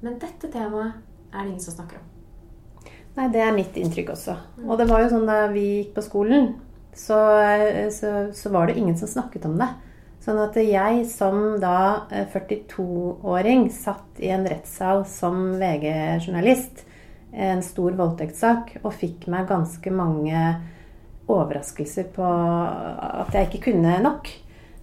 Men 0.00 0.16
dette 0.22 0.48
temaet 0.50 0.96
er 1.30 1.42
det 1.42 1.50
ingen 1.50 1.62
som 1.62 1.76
snakker 1.76 2.00
om. 2.00 2.08
Nei, 3.18 3.28
det 3.34 3.42
er 3.42 3.54
mitt 3.54 3.76
inntrykk 3.76 4.14
også. 4.14 4.36
Og 4.64 4.78
det 4.80 4.86
var 4.88 5.02
jo 5.04 5.12
sånn 5.12 5.28
da 5.28 5.44
vi 5.52 5.66
gikk 5.80 5.94
på 5.96 6.04
skolen, 6.06 6.52
så, 6.96 7.18
så, 7.94 8.10
så 8.34 8.52
var 8.54 8.68
det 8.70 8.78
ingen 8.80 8.96
som 8.98 9.10
snakket 9.10 9.46
om 9.50 9.58
det. 9.60 9.68
Sånn 10.20 10.40
at 10.42 10.56
jeg 10.60 11.04
som 11.08 11.56
da 11.62 12.06
42-åring 12.32 13.66
eh, 13.70 13.72
satt 13.72 14.20
i 14.20 14.28
en 14.34 14.44
rettssal 14.48 15.06
som 15.08 15.54
VG-journalist, 15.60 16.84
en 17.32 17.62
stor 17.64 17.96
voldtektssak, 17.96 18.76
og 18.82 18.94
fikk 19.00 19.28
meg 19.32 19.48
ganske 19.48 19.92
mange 19.94 20.42
overraskelser 21.30 22.10
på 22.12 22.26
at 22.26 23.32
jeg 23.36 23.48
ikke 23.48 23.70
kunne 23.70 23.96
nok. 24.04 24.28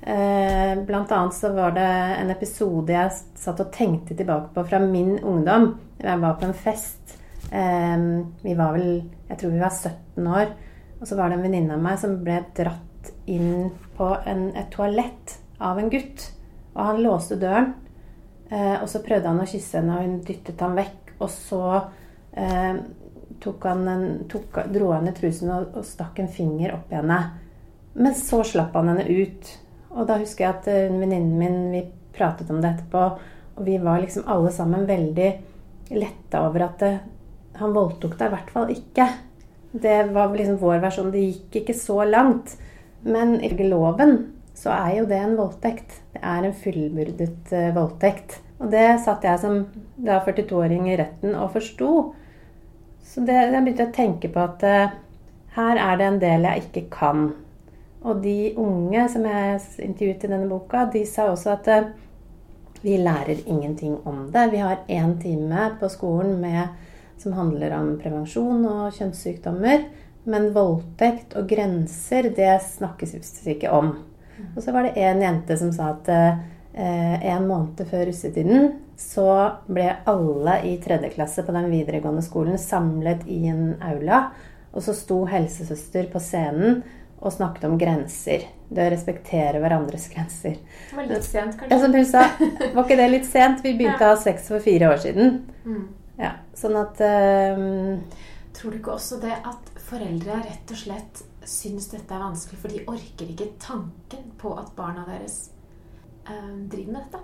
Eh, 0.08 0.74
blant 0.88 1.12
annet 1.12 1.36
så 1.36 1.52
var 1.56 1.74
det 1.76 1.88
en 2.22 2.32
episode 2.32 2.96
jeg 2.96 3.16
satt 3.36 3.60
og 3.60 3.74
tenkte 3.76 4.16
tilbake 4.16 4.54
på 4.56 4.64
fra 4.70 4.80
min 4.84 5.18
ungdom. 5.20 5.74
Jeg 6.00 6.24
var 6.24 6.38
på 6.40 6.48
en 6.48 6.56
fest. 6.56 7.18
Vi 7.48 8.54
var 8.60 8.74
vel 8.76 9.06
Jeg 9.30 9.38
tror 9.40 9.52
vi 9.52 9.60
var 9.60 9.72
17 9.72 10.28
år. 10.28 10.54
Og 11.00 11.08
så 11.08 11.16
var 11.16 11.30
det 11.30 11.38
en 11.38 11.46
venninne 11.46 11.76
av 11.76 11.84
meg 11.84 12.00
som 12.02 12.16
ble 12.24 12.40
dratt 12.58 13.12
inn 13.30 13.70
på 13.98 14.08
en, 14.26 14.50
et 14.58 14.70
toalett 14.74 15.38
av 15.60 15.80
en 15.80 15.92
gutt. 15.92 16.32
Og 16.74 16.82
han 16.90 17.04
låste 17.04 17.38
døren. 17.42 17.74
Eh, 18.50 18.78
og 18.82 18.88
så 18.90 19.04
prøvde 19.04 19.30
han 19.30 19.44
å 19.44 19.50
kysse 19.50 19.82
henne, 19.82 19.98
og 19.98 20.08
hun 20.08 20.20
dyttet 20.26 20.62
ham 20.64 20.78
vekk. 20.78 21.14
Og 21.20 21.30
så 21.34 21.62
eh, 22.38 22.80
tok 23.44 23.68
han 23.70 23.84
en, 23.92 24.08
tok, 24.32 24.62
dro 24.74 24.92
han 24.94 25.10
i 25.10 25.16
trusen 25.18 25.52
og, 25.54 25.72
og, 25.76 25.86
stakk 25.88 26.22
en 26.24 26.32
finger 26.32 26.78
opp 26.78 26.94
i 26.94 27.00
henne. 27.00 27.22
Men 27.98 28.18
så 28.18 28.44
slapp 28.46 28.78
han 28.78 28.94
henne 28.94 29.06
ut. 29.10 29.54
Og 29.98 30.06
da 30.06 30.20
husker 30.22 30.46
jeg 30.46 30.54
at 30.54 30.70
uh, 30.70 31.00
venninnen 31.02 31.38
min 31.40 31.60
vi 31.74 31.84
pratet 32.18 32.50
om 32.54 32.62
det 32.62 32.76
etterpå, 32.76 33.04
og 33.58 33.66
vi 33.66 33.78
var 33.82 34.02
liksom 34.02 34.28
alle 34.30 34.52
sammen 34.54 34.86
veldig 34.90 35.30
letta 35.98 36.44
over 36.46 36.68
at 36.68 36.82
det, 36.82 36.94
eh, 36.98 37.14
han 37.58 37.74
voldtok 37.74 38.18
deg 38.20 38.30
i 38.30 38.34
hvert 38.36 38.50
fall 38.54 38.72
ikke. 38.74 39.06
Det 39.72 39.96
var 40.14 40.34
liksom 40.34 40.60
vår 40.62 40.82
versjon. 40.84 41.10
Det 41.14 41.24
gikk 41.24 41.62
ikke 41.62 41.76
så 41.78 42.04
langt. 42.06 42.54
Men 43.02 43.38
ifølge 43.42 43.70
loven 43.72 44.14
så 44.58 44.74
er 44.76 45.00
jo 45.00 45.08
det 45.10 45.18
en 45.22 45.38
voldtekt. 45.38 45.96
Det 46.14 46.22
er 46.22 46.46
en 46.46 46.54
fullbyrdet 46.54 47.54
uh, 47.54 47.72
voldtekt. 47.74 48.38
Og 48.62 48.70
det 48.74 48.86
satt 49.06 49.26
jeg 49.26 49.42
som 49.42 49.64
42-åring 50.06 50.86
i 50.92 51.00
retten 51.02 51.34
og 51.38 51.56
forsto. 51.58 51.92
Så 53.06 53.26
det, 53.26 53.38
jeg 53.38 53.66
begynte 53.66 53.90
å 53.90 53.96
tenke 53.96 54.30
på 54.34 54.44
at 54.44 54.66
uh, 54.66 54.96
her 55.58 55.82
er 55.82 55.98
det 55.98 56.08
en 56.12 56.22
del 56.22 56.50
jeg 56.50 56.68
ikke 56.68 56.86
kan. 56.94 57.30
Og 58.08 58.22
de 58.24 58.54
unge 58.56 59.04
som 59.12 59.26
jeg 59.28 59.62
intervjuet 59.84 60.24
i 60.24 60.32
denne 60.32 60.50
boka, 60.50 60.86
de 60.94 61.04
sa 61.08 61.28
også 61.32 61.54
at 61.58 61.72
uh, 61.72 61.90
vi 62.82 62.98
lærer 63.02 63.44
ingenting 63.46 63.98
om 64.08 64.28
det. 64.32 64.50
Vi 64.54 64.62
har 64.64 64.86
én 64.88 65.18
time 65.22 65.72
på 65.80 65.90
skolen 65.92 66.38
med, 66.42 66.68
som 67.18 67.34
handler 67.36 67.74
om 67.76 67.96
prevensjon 68.00 68.64
og 68.70 68.94
kjønnssykdommer. 68.96 69.88
Men 70.28 70.52
voldtekt 70.56 71.36
og 71.40 71.48
grenser, 71.50 72.30
det 72.36 72.60
snakkes 72.64 73.16
ikke 73.48 73.72
om. 73.72 73.96
Og 74.56 74.62
så 74.64 74.74
var 74.76 74.86
det 74.86 75.00
en 75.02 75.22
jente 75.24 75.58
som 75.58 75.72
sa 75.74 75.94
at 75.96 76.10
eh, 76.12 77.30
en 77.32 77.48
måned 77.48 77.82
før 77.90 78.06
russetiden 78.10 78.76
så 78.98 79.30
ble 79.70 79.88
alle 80.10 80.60
i 80.68 80.76
tredje 80.82 81.10
klasse 81.14 81.46
på 81.46 81.56
den 81.56 81.70
videregående 81.72 82.24
skolen 82.26 82.58
samlet 82.62 83.26
i 83.30 83.46
en 83.50 83.76
aula. 83.82 84.28
Og 84.74 84.84
så 84.86 84.94
sto 84.94 85.24
helsesøster 85.30 86.10
på 86.12 86.22
scenen 86.22 86.82
og 87.20 87.34
snakket 87.34 87.66
om 87.68 87.78
grenser. 87.82 88.46
Det 88.70 88.84
å 88.84 88.92
respektere 88.92 89.62
hverandres 89.64 90.10
grenser. 90.12 90.58
Det 90.90 90.98
var 90.98 91.08
litt 91.10 91.26
sent, 91.26 91.56
kanskje? 91.60 91.92
Ja, 92.00 92.04
sa. 92.12 92.26
Var 92.76 92.84
ikke 92.84 93.00
det 93.00 93.08
litt 93.14 93.30
sent? 93.30 93.64
Vi 93.64 93.74
begynte 93.80 94.06
å 94.06 94.12
ha 94.14 94.20
sex 94.20 94.50
for 94.52 94.64
fire 94.64 94.92
år 94.92 95.02
siden. 95.06 95.40
Mm. 95.66 95.86
Ja, 96.18 96.34
sånn 96.58 96.76
at 96.80 97.02
um, 97.56 98.02
Tror 98.58 98.74
du 98.74 98.80
ikke 98.80 98.96
også 98.98 99.20
det 99.22 99.36
at 99.38 99.72
foreldre 99.88 100.40
rett 100.42 100.74
og 100.74 100.80
slett 100.80 101.24
syns 101.48 101.88
dette 101.94 102.12
er 102.12 102.24
vanskelig, 102.26 102.60
for 102.60 102.74
de 102.74 102.84
orker 102.90 103.32
ikke 103.32 103.54
tanken 103.62 104.32
på 104.42 104.52
at 104.58 104.74
barna 104.76 105.06
deres 105.08 105.52
um, 106.28 106.66
driver 106.68 106.92
med 106.92 107.02
dette. 107.06 107.24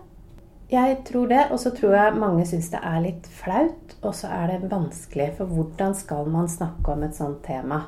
Jeg 0.73 1.01
tror 1.05 1.27
det, 1.29 1.41
og 1.51 1.59
så 1.59 1.73
tror 1.75 1.93
jeg 1.97 2.15
mange 2.17 2.45
syns 2.49 2.71
det 2.73 2.79
er 2.81 3.01
litt 3.03 3.27
flaut. 3.41 3.97
Og 4.01 4.15
så 4.17 4.29
er 4.33 4.53
det 4.53 4.71
vanskelig, 4.71 5.33
for 5.37 5.51
hvordan 5.51 5.93
skal 5.97 6.29
man 6.31 6.47
snakke 6.49 6.95
om 6.95 7.03
et 7.05 7.17
sånt 7.17 7.43
tema? 7.45 7.83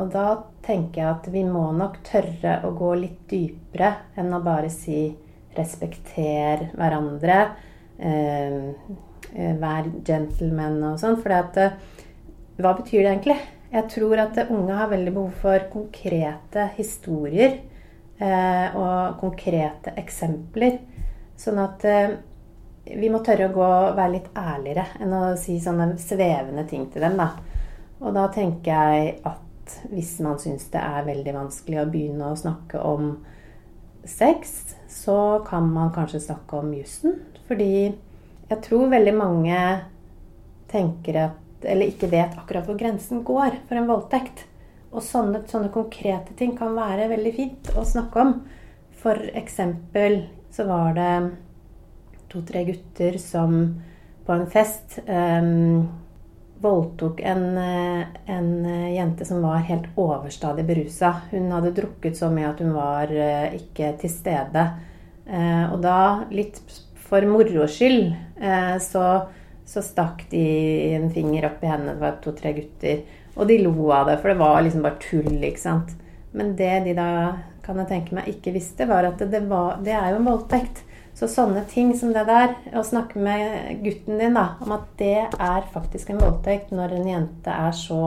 Og 0.00 0.08
da 0.12 0.26
tenker 0.64 1.02
jeg 1.02 1.10
at 1.10 1.26
vi 1.32 1.42
må 1.44 1.66
nok 1.76 1.98
tørre 2.06 2.60
å 2.64 2.72
gå 2.76 2.94
litt 2.96 3.24
dypere 3.28 3.90
enn 4.16 4.32
å 4.32 4.40
bare 4.44 4.70
si 4.72 5.10
'respekter 5.52 6.70
hverandre', 6.72 7.50
eh, 7.98 8.72
eh, 9.36 9.54
'vær 9.56 9.90
gentleman' 10.04 10.92
og 10.92 10.98
sånn. 10.98 11.20
For 11.20 11.30
eh, 11.30 11.76
hva 12.56 12.72
betyr 12.76 13.02
det 13.02 13.10
egentlig? 13.12 13.40
Jeg 13.72 13.88
tror 13.88 14.18
at 14.18 14.50
unge 14.50 14.74
har 14.76 14.88
veldig 14.88 15.14
behov 15.14 15.30
for 15.40 15.58
konkrete 15.72 16.70
historier 16.76 17.60
eh, 18.20 18.76
og 18.76 19.18
konkrete 19.20 19.94
eksempler. 19.96 20.78
Sånn 21.36 21.58
at 21.58 21.84
eh, 21.84 22.16
vi 22.84 23.08
må 23.08 23.22
tørre 23.24 23.48
å 23.48 23.54
gå 23.54 23.64
og 23.64 23.96
være 23.96 24.12
litt 24.16 24.28
ærligere 24.36 24.84
enn 25.00 25.14
å 25.16 25.22
si 25.40 25.58
sånne 25.62 25.94
svevende 26.02 26.66
ting 26.68 26.88
til 26.92 27.06
dem. 27.06 27.16
Da. 27.16 27.30
Og 28.02 28.12
da 28.16 28.26
tenker 28.34 28.72
jeg 28.72 29.16
at 29.24 29.40
hvis 29.90 30.16
man 30.24 30.40
syns 30.42 30.68
det 30.72 30.80
er 30.82 31.06
veldig 31.06 31.34
vanskelig 31.36 31.80
å 31.82 31.88
begynne 31.90 32.30
å 32.30 32.38
snakke 32.38 32.80
om 32.80 33.14
sex, 34.04 34.74
så 34.90 35.44
kan 35.46 35.68
man 35.72 35.92
kanskje 35.94 36.24
snakke 36.26 36.58
om 36.58 36.72
jussen. 36.74 37.20
Fordi 37.48 37.74
jeg 38.50 38.62
tror 38.64 38.90
veldig 38.92 39.14
mange 39.16 39.58
tenker 40.72 41.20
at 41.28 41.38
eller 41.62 41.92
ikke 41.92 42.10
vet 42.10 42.34
akkurat 42.38 42.66
hvor 42.66 42.78
grensen 42.78 43.22
går 43.26 43.60
for 43.68 43.78
en 43.78 43.88
voldtekt. 43.90 44.44
Og 44.92 45.04
sånne, 45.06 45.44
sånne 45.48 45.70
konkrete 45.72 46.34
ting 46.36 46.56
kan 46.58 46.74
være 46.76 47.08
veldig 47.12 47.32
fint 47.36 47.70
å 47.78 47.84
snakke 47.86 48.24
om. 48.26 48.34
For 49.02 49.18
eksempel 49.38 50.24
så 50.52 50.66
var 50.68 50.96
det 50.98 51.12
to-tre 52.32 52.64
gutter 52.68 53.16
som 53.20 53.56
på 54.26 54.34
en 54.34 54.46
fest 54.50 54.98
um, 55.06 55.88
voldtok 56.62 57.20
en, 57.26 57.44
en, 57.58 58.48
jente 58.94 59.26
som 59.28 59.42
var 59.42 59.64
helt 59.66 59.90
overstadig 59.98 60.64
berusa. 60.68 61.12
Hun 61.32 61.50
hadde 61.52 61.74
drukket 61.76 62.16
så 62.18 62.30
mye 62.32 62.48
at 62.52 62.62
hun 62.62 62.72
var 62.76 63.10
uh, 63.10 63.52
ikke 63.58 63.92
til 64.00 64.12
stede. 64.12 64.64
Og 65.72 65.76
da, 65.84 65.98
litt 66.34 66.58
for 67.06 67.24
moro 67.30 67.68
skyld, 67.70 68.10
så 68.82 69.04
så 69.72 69.82
stakk 69.82 70.26
de 70.30 70.42
en 70.94 71.10
finger 71.10 71.46
opp 71.48 71.62
i 71.64 71.70
hendene. 71.70 71.96
Det 71.96 72.04
var 72.04 72.18
to-tre 72.24 72.52
gutter. 72.56 73.02
Og 73.34 73.48
de 73.48 73.58
lo 73.62 73.88
av 73.94 74.10
det, 74.10 74.18
for 74.20 74.32
det 74.32 74.40
var 74.42 74.60
liksom 74.64 74.84
bare 74.84 75.00
tull, 75.00 75.36
ikke 75.38 75.62
sant. 75.62 75.94
Men 76.36 76.54
det 76.58 76.72
de 76.86 76.96
da, 76.96 77.08
kan 77.64 77.78
jeg 77.80 77.88
tenke 77.88 78.16
meg, 78.18 78.28
ikke 78.32 78.54
visste, 78.56 78.88
var 78.90 79.08
at 79.08 79.22
det, 79.32 79.44
var, 79.48 79.78
det 79.84 79.94
er 79.96 80.10
jo 80.12 80.20
en 80.20 80.28
voldtekt. 80.28 80.82
Så 81.14 81.28
sånne 81.28 81.64
ting 81.68 81.92
som 81.98 82.14
det 82.14 82.24
der, 82.28 82.54
å 82.72 82.84
snakke 82.86 83.20
med 83.20 83.82
gutten 83.84 84.20
din 84.20 84.38
da, 84.38 84.54
om 84.64 84.72
at 84.78 84.86
det 84.98 85.26
er 85.28 85.66
faktisk 85.74 86.10
en 86.10 86.22
voldtekt 86.22 86.72
når 86.72 86.96
en 86.96 87.10
jente 87.10 87.52
er 87.52 87.76
så 87.76 88.00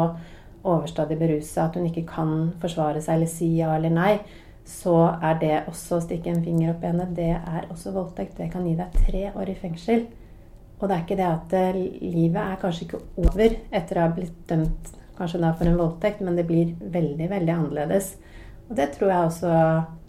overstadig 0.65 1.20
berusa 1.20 1.68
at 1.68 1.78
hun 1.78 1.86
ikke 1.86 2.08
kan 2.10 2.34
forsvare 2.62 3.04
seg 3.06 3.20
eller 3.20 3.30
si 3.30 3.52
ja 3.60 3.76
eller 3.76 3.94
nei, 3.94 4.15
så 4.65 4.96
er 5.22 5.38
det 5.41 5.56
også 5.70 6.00
å 6.00 6.04
stikke 6.08 6.32
en 6.34 6.41
finger 6.44 6.74
opp 6.74 6.82
i 6.82 6.89
henne. 6.89 7.06
Det 7.13 7.32
er 7.38 7.68
også 7.70 7.94
voldtekt. 7.94 8.39
Det 8.39 8.50
kan 8.54 8.65
gi 8.65 8.74
deg 8.80 8.98
tre 9.06 9.28
år 9.38 9.52
i 9.54 9.58
fengsel. 9.60 10.08
Og 10.80 10.89
det 10.89 10.96
er 10.96 11.04
ikke 11.06 11.20
det 11.20 11.28
at 11.30 11.54
eh, 11.56 11.78
livet 12.02 12.41
er 12.41 12.58
kanskje 12.60 12.88
ikke 12.88 13.04
over 13.22 13.54
etter 13.70 14.00
å 14.00 14.08
ha 14.08 14.13
blitt 14.15 14.41
dømt 14.50 14.89
kanskje 15.15 15.39
da 15.39 15.54
for 15.56 15.70
en 15.70 15.78
voldtekt, 15.80 16.26
men 16.26 16.36
det 16.36 16.48
blir 16.50 16.74
veldig, 16.80 17.30
veldig 17.32 17.54
annerledes. 17.54 18.15
Og 18.68 18.76
det 18.76 18.89
tror 18.98 19.13
jeg 19.13 19.30
også 19.30 19.54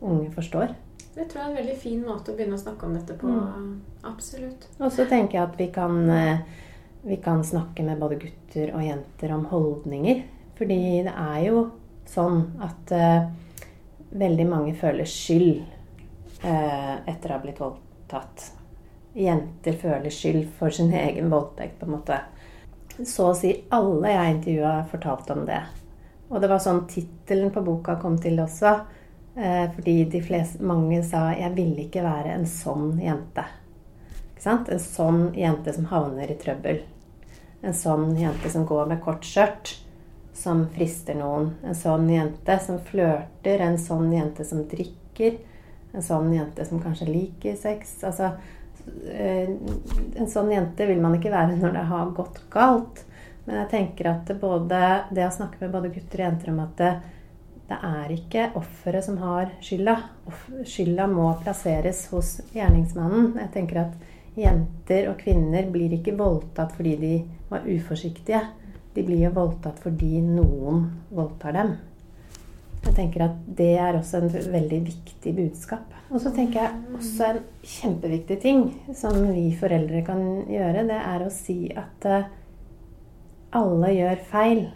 unge 0.01 0.33
forstår. 0.35 0.73
Det 1.17 1.25
tror 1.31 1.41
jeg 1.41 1.47
er 1.47 1.53
en 1.53 1.59
veldig 1.63 1.77
fin 1.81 2.03
måte 2.05 2.33
å 2.33 2.37
begynne 2.37 2.59
å 2.59 2.61
snakke 2.61 2.87
om 2.87 2.97
dette 2.97 3.17
på. 3.17 3.33
Mm. 3.33 3.71
Absolutt. 4.09 4.69
Og 4.77 4.93
så 4.93 5.07
tenker 5.09 5.39
jeg 5.39 5.49
at 5.49 5.57
vi 5.59 5.71
kan, 5.73 5.97
eh, 6.13 6.43
vi 7.07 7.17
kan 7.25 7.41
snakke 7.45 7.85
med 7.87 8.03
både 8.03 8.21
gutter 8.21 8.75
og 8.77 8.85
jenter 8.85 9.33
om 9.35 9.47
holdninger. 9.49 10.23
Fordi 10.59 10.79
det 11.09 11.15
er 11.17 11.41
jo 11.49 11.65
sånn 12.09 12.45
at 12.65 12.93
uh, 12.97 13.27
veldig 14.17 14.47
mange 14.49 14.77
føler 14.79 15.09
skyld 15.11 15.65
uh, 16.45 16.95
etter 17.05 17.33
å 17.33 17.35
ha 17.35 17.41
blitt 17.43 17.61
voldtatt 17.61 18.47
jenter 19.17 19.73
føler 19.73 20.11
skyld 20.11 20.49
for 20.59 20.71
sin 20.71 20.93
egen 20.95 21.31
voldtekt, 21.31 21.79
på 21.81 21.87
en 21.87 21.95
måte. 21.97 22.21
Så 23.05 23.31
å 23.31 23.37
si 23.37 23.53
alle 23.75 24.13
jeg 24.13 24.35
intervjua, 24.37 24.75
fortalte 24.91 25.37
om 25.37 25.45
det. 25.49 25.63
Og 26.29 26.41
det 26.43 26.51
var 26.51 26.61
sånn 26.63 26.85
tittelen 26.91 27.53
på 27.55 27.63
boka 27.65 27.97
kom 28.03 28.19
til 28.21 28.41
også. 28.43 28.79
Eh, 29.37 29.71
fordi 29.75 30.05
de 30.05 30.21
fleste, 30.23 30.63
mange 30.63 31.03
sa 31.05 31.33
'jeg 31.33 31.55
ville 31.55 31.83
ikke 31.85 32.03
være 32.03 32.35
en 32.35 32.47
sånn 32.47 33.01
jente'. 33.01 33.45
En 34.47 34.79
sånn 34.79 35.35
jente 35.35 35.73
som 35.73 35.85
havner 35.85 36.31
i 36.31 36.35
trøbbel. 36.35 36.81
En 37.63 37.73
sånn 37.73 38.17
jente 38.17 38.51
som 38.51 38.67
går 38.67 38.87
med 38.87 39.01
kort 39.03 39.23
skjørt, 39.23 39.81
som 40.33 40.69
frister 40.69 41.15
noen. 41.15 41.55
En 41.65 41.75
sånn 41.75 42.09
jente 42.09 42.61
som 42.61 42.79
flørter. 42.79 43.61
En 43.61 43.79
sånn 43.79 44.13
jente 44.13 44.45
som 44.45 44.65
drikker. 44.65 45.39
En 45.95 46.03
sånn 46.03 46.33
jente 46.33 46.65
som 46.65 46.81
kanskje 46.81 47.09
liker 47.09 47.57
sex. 47.57 48.05
Altså, 48.05 48.37
Eh, 49.13 49.49
en 50.17 50.29
sånn 50.31 50.53
jente 50.53 50.87
vil 50.87 51.01
man 51.03 51.17
ikke 51.17 51.33
være 51.33 51.59
når 51.59 51.77
det 51.77 51.85
har 51.91 52.15
gått 52.17 52.41
galt. 52.53 53.03
Men 53.47 53.61
jeg 53.63 53.71
tenker 53.73 54.11
at 54.11 54.33
både, 54.41 54.81
det 55.15 55.27
å 55.27 55.35
snakke 55.35 55.61
med 55.63 55.75
både 55.75 55.93
gutter 55.95 56.23
og 56.23 56.27
jenter 56.27 56.53
om 56.53 56.63
at 56.65 56.75
det, 56.81 56.93
det 57.67 57.79
er 57.83 58.13
ikke 58.15 58.51
offeret 58.59 59.05
som 59.07 59.17
har 59.19 59.51
skylda. 59.65 59.97
Skylda 60.63 61.09
må 61.11 61.33
plasseres 61.43 62.05
hos 62.13 62.37
gjerningsmannen. 62.55 63.33
Jeg 63.41 63.53
tenker 63.57 63.81
at 63.83 64.39
jenter 64.39 65.11
og 65.11 65.19
kvinner 65.19 65.67
blir 65.73 65.97
ikke 65.97 66.15
voldtatt 66.19 66.77
fordi 66.77 66.95
de 67.01 67.13
var 67.51 67.67
uforsiktige. 67.67 68.45
De 68.95 69.05
blir 69.05 69.27
jo 69.27 69.35
voldtatt 69.35 69.83
fordi 69.83 70.23
noen 70.23 70.87
voldtar 71.11 71.59
dem. 71.59 71.75
Jeg 72.87 72.95
tenker 72.95 73.27
at 73.27 73.39
det 73.59 73.73
er 73.83 73.99
også 73.99 74.23
en 74.23 74.31
veldig 74.53 74.81
viktig 74.87 75.35
budskap. 75.35 75.91
Og 76.07 76.23
så 76.23 76.31
tenker 76.31 76.63
jeg 76.63 76.95
også 76.95 77.33
en 77.33 77.41
kjempeviktig 77.67 78.39
ting 78.45 78.67
som 78.95 79.17
vi 79.35 79.49
foreldre 79.59 80.05
kan 80.07 80.23
gjøre, 80.47 80.87
det 80.87 81.01
er 81.03 81.25
å 81.25 81.33
si 81.35 81.65
at 81.75 82.07
uh, 82.07 82.29
alle 83.59 83.91
gjør 83.97 84.23
feil. 84.31 84.69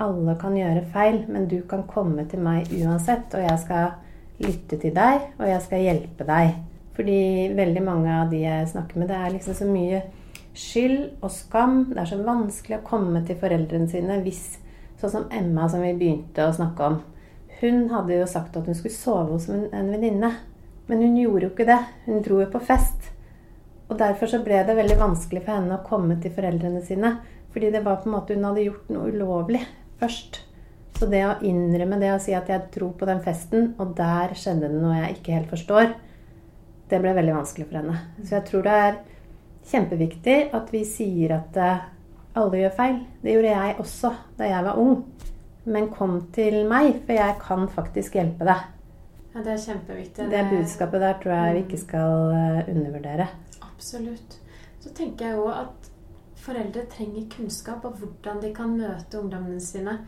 Alle 0.00 0.34
kan 0.40 0.56
gjøre 0.56 0.86
feil, 0.94 1.24
men 1.28 1.48
du 1.50 1.58
kan 1.68 1.84
komme 1.88 2.24
til 2.28 2.40
meg 2.44 2.70
uansett, 2.72 3.34
og 3.36 3.44
jeg 3.44 3.58
skal 3.60 3.90
lytte 4.40 4.78
til 4.80 4.94
deg, 4.96 5.26
og 5.36 5.44
jeg 5.48 5.60
skal 5.66 5.84
hjelpe 5.84 6.26
deg. 6.28 6.54
Fordi 6.96 7.20
veldig 7.56 7.82
mange 7.84 8.14
av 8.22 8.32
de 8.32 8.40
jeg 8.42 8.70
snakker 8.72 9.00
med, 9.00 9.10
det 9.12 9.18
er 9.18 9.34
liksom 9.34 9.56
så 9.56 9.68
mye 9.68 10.00
skyld 10.56 11.22
og 11.22 11.30
skam. 11.32 11.78
Det 11.92 12.00
er 12.00 12.10
så 12.10 12.20
vanskelig 12.24 12.80
å 12.80 12.86
komme 12.86 13.22
til 13.26 13.38
foreldrene 13.40 13.88
sine 13.90 14.20
hvis 14.24 14.58
Sånn 15.00 15.12
som 15.14 15.30
Emma, 15.32 15.64
som 15.64 15.80
vi 15.80 15.94
begynte 15.96 16.44
å 16.44 16.52
snakke 16.52 16.84
om. 16.90 16.98
Hun 17.62 17.86
hadde 17.88 18.18
jo 18.18 18.26
sagt 18.28 18.58
at 18.58 18.66
hun 18.68 18.76
skulle 18.76 18.92
sove 18.92 19.30
hos 19.32 19.46
en 19.48 19.62
en 19.72 19.88
venninne. 19.88 20.28
Men 20.90 21.00
hun 21.00 21.16
gjorde 21.16 21.46
jo 21.46 21.52
ikke 21.54 21.68
det. 21.70 21.78
Hun 22.04 22.20
dro 22.26 22.42
jo 22.42 22.48
på 22.52 22.60
fest. 22.60 23.08
Og 23.88 23.96
derfor 23.96 24.28
så 24.28 24.42
ble 24.44 24.60
det 24.66 24.76
veldig 24.76 24.98
vanskelig 25.00 25.40
for 25.46 25.56
henne 25.56 25.78
å 25.78 25.86
komme 25.86 26.18
til 26.20 26.34
foreldrene 26.36 26.82
sine. 26.84 27.14
Fordi 27.54 27.70
det 27.72 27.80
var 27.86 28.02
på 28.02 28.10
en 28.10 28.16
måte 28.18 28.36
hun 28.36 28.44
hadde 28.44 28.66
gjort 28.66 28.92
noe 28.92 29.08
ulovlig 29.08 29.62
først. 30.00 30.40
Så 30.98 31.08
det 31.08 31.22
å 31.24 31.38
innrømme 31.46 31.96
det 32.00 32.10
og 32.12 32.20
si 32.20 32.34
at 32.36 32.50
jeg 32.50 32.68
dro 32.74 32.90
på 32.96 33.08
den 33.08 33.22
festen, 33.24 33.70
og 33.80 33.94
der 33.96 34.34
skjedde 34.36 34.68
det 34.68 34.80
noe 34.82 34.98
jeg 34.98 35.14
ikke 35.16 35.36
helt 35.38 35.52
forstår, 35.52 35.94
det 36.90 36.98
ble 37.00 37.14
veldig 37.16 37.36
vanskelig 37.38 37.68
for 37.68 37.80
henne. 37.80 38.02
Så 38.20 38.36
jeg 38.36 38.46
tror 38.50 38.66
det 38.66 38.74
er 38.84 38.98
kjempeviktig 39.70 40.36
at 40.56 40.72
vi 40.74 40.82
sier 40.88 41.36
at 41.38 41.56
eh, 41.60 41.86
alle 42.40 42.60
gjør 42.64 42.76
feil. 42.76 42.98
Det 43.22 43.36
gjorde 43.36 43.54
jeg 43.54 43.78
også 43.84 44.12
da 44.38 44.50
jeg 44.50 44.66
var 44.66 44.82
ung. 44.82 44.98
Men 45.70 45.90
kom 45.92 46.18
til 46.34 46.62
meg, 46.68 47.02
for 47.06 47.14
jeg 47.16 47.36
kan 47.42 47.66
faktisk 47.70 48.16
hjelpe 48.16 48.48
deg. 48.48 48.68
Ja, 49.30 49.42
det 49.46 49.54
er 49.54 49.62
kjempeviktig. 49.62 50.28
Det 50.32 50.46
budskapet 50.50 51.04
der 51.04 51.18
tror 51.22 51.36
jeg 51.36 51.56
vi 51.56 51.64
ikke 51.64 51.80
skal 51.80 52.32
eh, 52.34 52.70
undervurdere. 52.72 53.28
Absolutt. 53.62 54.36
Så 54.80 54.92
tenker 54.96 55.30
jeg 55.30 55.38
jo 55.38 55.46
at 55.52 55.79
foreldre 56.44 56.86
trenger 56.92 57.28
kunnskap 57.32 57.84
om 57.88 57.96
hvordan 58.00 58.40
de 58.42 58.52
kan 58.56 58.76
møte 58.76 59.20
ungdommene 59.20 59.60
sine 59.62 59.98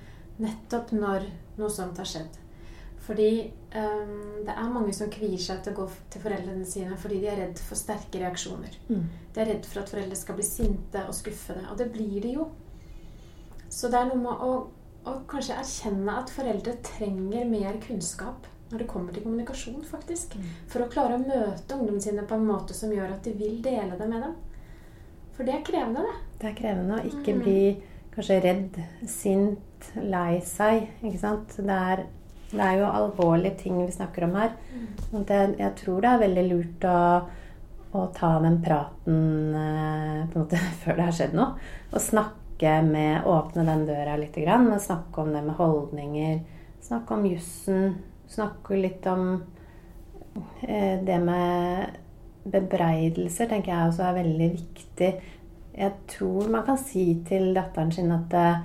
nettopp 0.42 0.94
når 0.96 1.26
noe 1.58 1.70
sånt 1.72 2.00
har 2.00 2.08
skjedd. 2.08 2.38
Fordi 3.02 3.30
um, 3.74 4.44
det 4.46 4.52
er 4.54 4.70
mange 4.70 4.92
som 4.94 5.10
kvier 5.10 5.40
seg 5.42 5.62
til 5.64 5.74
å 5.74 5.80
gå 5.80 5.86
til 6.12 6.22
foreldrene 6.22 6.66
sine 6.68 6.98
fordi 7.02 7.18
de 7.24 7.30
er 7.32 7.40
redd 7.40 7.62
for 7.62 7.78
sterke 7.78 8.20
reaksjoner. 8.22 8.76
Mm. 8.88 9.08
De 9.34 9.42
er 9.42 9.50
redd 9.50 9.66
for 9.66 9.82
at 9.82 9.90
foreldre 9.90 10.18
skal 10.18 10.38
bli 10.38 10.46
sinte 10.46 11.02
og 11.08 11.16
skuffede. 11.18 11.64
Og 11.72 11.80
det 11.80 11.88
blir 11.94 12.20
de 12.22 12.36
jo. 12.36 12.46
Så 13.72 13.90
det 13.90 13.98
er 13.98 14.08
noe 14.10 14.20
med 14.22 14.46
å, 14.46 14.52
å 15.08 15.16
kanskje 15.30 15.58
erkjenne 15.58 16.14
at 16.20 16.30
foreldre 16.30 16.76
trenger 16.86 17.48
mer 17.50 17.80
kunnskap 17.82 18.46
når 18.72 18.84
det 18.84 18.88
kommer 18.88 19.12
til 19.12 19.24
kommunikasjon, 19.26 19.82
faktisk. 19.84 20.38
For 20.70 20.84
å 20.84 20.88
klare 20.92 21.18
å 21.18 21.24
møte 21.24 21.76
ungdommene 21.76 22.04
sine 22.04 22.24
på 22.28 22.38
en 22.38 22.46
måte 22.48 22.76
som 22.76 22.92
gjør 22.92 23.16
at 23.16 23.26
de 23.26 23.34
vil 23.36 23.58
dele 23.64 23.98
det 23.98 24.08
med 24.08 24.24
dem. 24.24 24.38
For 25.36 25.44
det 25.48 25.54
er 25.54 25.64
krevende, 25.64 26.02
det. 26.04 26.16
Det 26.42 26.48
er 26.50 26.56
krevende 26.58 26.98
å 27.00 27.06
ikke 27.08 27.34
Mm. 27.34 27.42
bli 27.42 27.82
kanskje 28.14 28.40
redd, 28.44 28.80
sint, 29.08 29.92
lei 29.96 30.40
seg. 30.44 30.88
Ikke 31.02 31.18
sant? 31.18 31.56
Det 31.56 31.70
er, 31.70 32.02
det 32.50 32.60
er 32.60 32.78
jo 32.78 32.90
alvorlige 32.90 33.56
ting 33.62 33.78
vi 33.86 33.92
snakker 33.92 34.24
om 34.24 34.34
her. 34.36 34.52
Og 35.12 35.24
det, 35.26 35.56
jeg 35.58 35.74
tror 35.76 36.00
det 36.04 36.10
er 36.10 36.18
veldig 36.26 36.44
lurt 36.50 36.84
å, 36.84 36.98
å 37.94 38.06
ta 38.12 38.38
den 38.44 38.60
praten 38.62 39.54
eh, 39.54 40.26
på 40.28 40.36
en 40.38 40.44
måte 40.44 40.60
før 40.84 40.96
det 41.00 41.04
har 41.08 41.12
skjedd 41.16 41.34
noe. 41.34 41.54
Og 41.92 42.00
snakke 42.00 42.82
med 42.86 43.24
Åpne 43.26 43.64
den 43.66 43.86
døra 43.88 44.16
litt. 44.20 44.36
Grann, 44.36 44.68
men 44.68 44.78
snakke 44.80 45.24
om 45.24 45.32
det 45.32 45.42
med 45.42 45.56
holdninger. 45.56 46.42
Snakke 46.84 47.14
om 47.16 47.24
jussen. 47.26 47.96
Snakke 48.28 48.76
litt 48.78 49.06
om 49.10 49.42
eh, 50.62 51.00
det 51.04 51.18
med 51.24 51.98
bebreidelser, 52.44 53.48
tenker 53.50 53.72
jeg 53.72 53.88
også 53.88 54.06
er 54.08 54.18
veldig 54.18 54.50
viktig. 54.56 55.10
Jeg 55.72 55.92
tror 56.10 56.50
man 56.52 56.64
kan 56.66 56.78
si 56.80 57.06
til 57.28 57.52
datteren 57.56 57.92
sin 57.94 58.12
at 58.14 58.38
eh, 58.38 58.62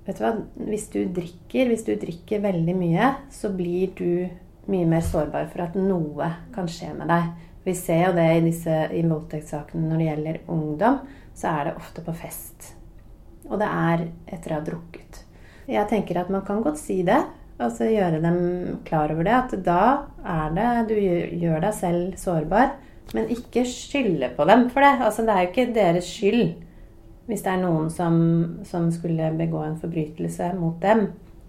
Vet 0.00 0.16
du 0.16 0.22
hva, 0.24 0.30
hvis 0.66 0.86
du 0.90 1.02
drikker, 1.14 1.68
hvis 1.68 1.84
du 1.86 1.92
drikker 2.00 2.40
veldig 2.42 2.72
mye, 2.74 3.10
så 3.30 3.50
blir 3.54 3.92
du 3.94 4.26
mye 4.72 4.86
mer 4.88 5.04
sårbar 5.04 5.50
for 5.52 5.66
at 5.66 5.76
noe 5.76 6.30
kan 6.54 6.66
skje 6.72 6.88
med 6.96 7.12
deg. 7.12 7.28
Vi 7.66 7.74
ser 7.76 8.06
jo 8.06 8.14
det 8.16 8.26
i 8.32 8.42
disse 8.42 8.76
i 8.96 9.02
voldtektssakene 9.04 9.84
når 9.86 10.00
det 10.00 10.06
gjelder 10.08 10.40
ungdom, 10.56 10.96
så 11.36 11.52
er 11.52 11.68
det 11.68 11.76
ofte 11.78 12.02
på 12.06 12.16
fest. 12.16 12.72
Og 13.50 13.60
det 13.60 13.68
er 13.68 14.06
etter 14.32 14.54
å 14.54 14.58
ha 14.58 14.64
drukket. 14.66 15.20
Jeg 15.70 15.86
tenker 15.92 16.22
at 16.22 16.32
man 16.32 16.42
kan 16.48 16.64
godt 16.64 16.80
si 16.80 17.02
det. 17.06 17.20
Altså 17.60 17.90
gjøre 17.90 18.22
dem 18.24 18.40
klar 18.86 19.12
over 19.12 19.26
det. 19.26 19.36
At 19.36 19.56
da 19.66 19.82
er 20.24 20.54
det 20.56 20.70
Du 20.90 20.96
gjør 20.96 21.60
deg 21.66 21.74
selv 21.76 22.16
sårbar. 22.18 22.72
Men 23.14 23.30
ikke 23.32 23.64
skylde 23.66 24.28
på 24.36 24.44
dem 24.46 24.68
for 24.70 24.84
det. 24.84 24.92
Altså 25.02 25.22
det 25.26 25.34
er 25.34 25.40
jo 25.44 25.50
ikke 25.52 25.72
deres 25.74 26.10
skyld 26.10 26.52
hvis 27.30 27.44
det 27.46 27.50
er 27.52 27.60
noen 27.62 27.90
som, 27.94 28.14
som 28.66 28.88
skulle 28.90 29.28
begå 29.38 29.60
en 29.62 29.76
forbrytelse 29.78 30.48
mot 30.58 30.80
dem, 30.82 31.04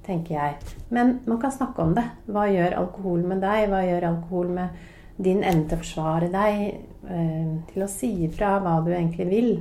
tenker 0.06 0.36
jeg. 0.36 0.76
Men 0.94 1.16
man 1.26 1.40
kan 1.42 1.54
snakke 1.56 1.82
om 1.82 1.96
det. 1.98 2.04
Hva 2.30 2.44
gjør 2.52 2.76
alkohol 2.78 3.24
med 3.26 3.42
deg? 3.42 3.64
Hva 3.72 3.80
gjør 3.88 4.06
alkohol 4.12 4.52
med 4.60 4.84
din 5.18 5.42
evne 5.42 5.66
til 5.66 5.80
å 5.80 5.82
forsvare 5.82 6.30
deg? 6.34 6.62
eh, 7.10 7.56
Til 7.72 7.82
å 7.86 7.90
si 7.90 8.12
ifra 8.28 8.60
hva 8.62 8.76
du 8.86 8.92
egentlig 8.94 9.26
vil? 9.32 9.52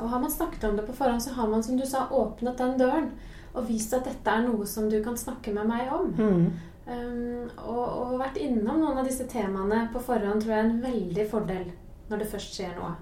Og 0.00 0.10
har 0.10 0.18
man 0.24 0.30
snakket 0.30 0.66
om 0.66 0.74
det 0.76 0.88
på 0.88 0.96
forhånd, 0.98 1.22
så 1.22 1.36
har 1.36 1.46
man 1.46 1.62
som 1.62 1.78
du 1.78 1.86
sa, 1.86 2.08
åpnet 2.10 2.58
den 2.58 2.74
døren. 2.80 3.10
Og 3.54 3.68
vist 3.68 3.94
at 3.94 4.08
dette 4.10 4.30
er 4.30 4.42
noe 4.48 4.66
som 4.66 4.88
du 4.90 4.98
kan 5.04 5.14
snakke 5.14 5.54
med 5.54 5.70
meg 5.70 5.92
om. 5.94 6.10
Mm. 6.18 6.48
Um, 6.84 7.48
og, 7.64 7.84
og 7.84 8.18
vært 8.20 8.36
innom 8.44 8.82
noen 8.82 8.98
av 9.00 9.06
disse 9.08 9.24
temaene 9.30 9.86
på 9.92 10.02
forhånd 10.04 10.42
tror 10.44 10.52
jeg 10.52 10.60
er 10.60 10.66
en 10.68 10.82
veldig 10.82 11.24
fordel 11.30 11.62
når 12.10 12.20
det 12.20 12.30
først 12.34 12.58
skjer 12.58 12.74
noe. 12.76 12.92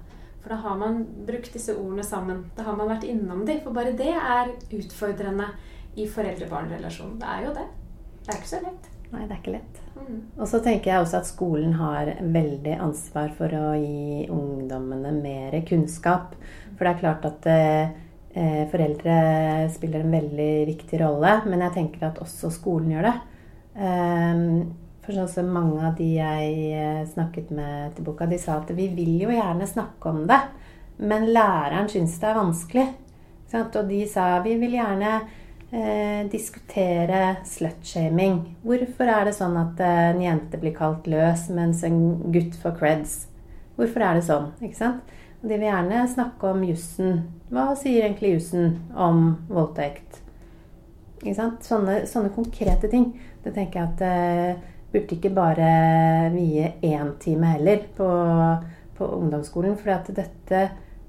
For 0.42 0.54
da 0.54 0.58
har 0.62 0.78
man 0.78 1.02
brukt 1.26 1.54
disse 1.54 1.74
ordene 1.74 2.04
sammen. 2.06 2.44
Da 2.56 2.66
har 2.66 2.78
man 2.78 2.90
vært 2.90 3.06
innom 3.06 3.44
de. 3.46 3.58
For 3.62 3.74
bare 3.74 3.94
det 3.98 4.10
er 4.14 4.54
utfordrende 4.74 5.52
i 5.98 6.08
foreldre-barn-relasjonen. 6.10 7.18
Det 7.20 7.28
er 7.30 7.46
jo 7.46 7.54
det. 7.58 7.66
Det 8.22 8.32
er 8.32 8.40
ikke 8.40 8.50
så 8.50 8.62
lett. 8.64 8.88
Nei, 9.12 9.26
det 9.26 9.34
er 9.34 9.40
ikke 9.42 9.54
lett. 9.54 9.80
Mm. 9.92 10.20
Og 10.38 10.46
så 10.48 10.58
tenker 10.64 10.90
jeg 10.90 11.04
også 11.04 11.18
at 11.20 11.28
skolen 11.28 11.74
har 11.76 12.10
veldig 12.22 12.76
ansvar 12.80 13.34
for 13.36 13.54
å 13.54 13.74
gi 13.76 14.24
ungdommene 14.32 15.12
mer 15.18 15.58
kunnskap. 15.68 16.32
For 16.78 16.86
det 16.86 16.94
er 16.94 17.02
klart 17.02 17.28
at 17.28 17.48
eh, 17.52 18.62
foreldre 18.72 19.16
spiller 19.74 20.02
en 20.02 20.16
veldig 20.16 20.52
viktig 20.70 21.02
rolle, 21.04 21.36
men 21.46 21.66
jeg 21.68 21.76
tenker 21.76 22.08
at 22.08 22.22
også 22.24 22.50
skolen 22.54 22.94
gjør 22.96 23.10
det. 23.10 23.14
Ehm, 23.74 24.72
for 25.02 25.16
sånn 25.16 25.30
som 25.30 25.52
mange 25.52 25.80
av 25.82 25.96
de 25.98 26.08
jeg 26.14 26.56
eh, 26.78 27.04
snakket 27.10 27.50
med 27.54 27.94
til 27.96 28.06
boka, 28.06 28.28
de 28.30 28.38
sa 28.38 28.60
at 28.60 28.70
vi 28.76 28.86
vil 28.94 29.16
jo 29.24 29.32
gjerne 29.32 29.66
snakke 29.66 30.12
om 30.12 30.24
det, 30.30 30.40
men 31.02 31.30
læreren 31.32 31.88
syns 31.90 32.18
det 32.20 32.28
er 32.28 32.38
vanskelig. 32.38 32.88
sant? 33.50 33.76
Og 33.76 33.88
de 33.88 34.04
sa 34.08 34.26
vi 34.44 34.54
vil 34.60 34.76
gjerne 34.78 35.14
eh, 35.72 36.22
diskutere 36.30 37.42
slutshaming. 37.48 38.38
Hvorfor 38.62 39.10
er 39.10 39.26
det 39.26 39.34
sånn 39.36 39.58
at 39.58 39.82
eh, 39.82 40.04
en 40.12 40.22
jente 40.22 40.60
blir 40.60 40.76
kalt 40.76 41.08
løs, 41.10 41.48
mens 41.50 41.82
en 41.88 41.98
gutt 42.32 42.54
får 42.62 42.78
creds? 42.78 43.18
Hvorfor 43.76 44.04
er 44.04 44.20
det 44.20 44.26
sånn? 44.28 44.52
ikke 44.60 44.78
sant? 44.78 45.18
Og 45.42 45.48
de 45.50 45.56
vil 45.56 45.66
gjerne 45.66 46.04
snakke 46.06 46.52
om 46.54 46.62
jussen. 46.62 47.22
Hva 47.50 47.72
sier 47.74 48.04
egentlig 48.04 48.36
jussen 48.36 48.76
om 48.94 49.32
voldtekt? 49.50 50.20
Ikke 51.22 51.34
sant? 51.34 51.66
Sånne, 51.66 52.04
sånne 52.10 52.30
konkrete 52.34 52.90
ting. 52.90 53.12
Det 53.42 53.54
tenker 53.54 53.80
jeg 53.80 53.90
at 53.90 54.04
eh, 54.06 54.70
burde 54.92 55.16
ikke 55.16 55.32
bare 55.34 55.68
vie 56.34 56.72
én 56.84 57.14
time 57.22 57.54
heller 57.54 57.86
på, 57.96 58.08
på 58.98 59.10
ungdomsskolen. 59.18 59.76
For 59.80 60.12
dette 60.14 60.64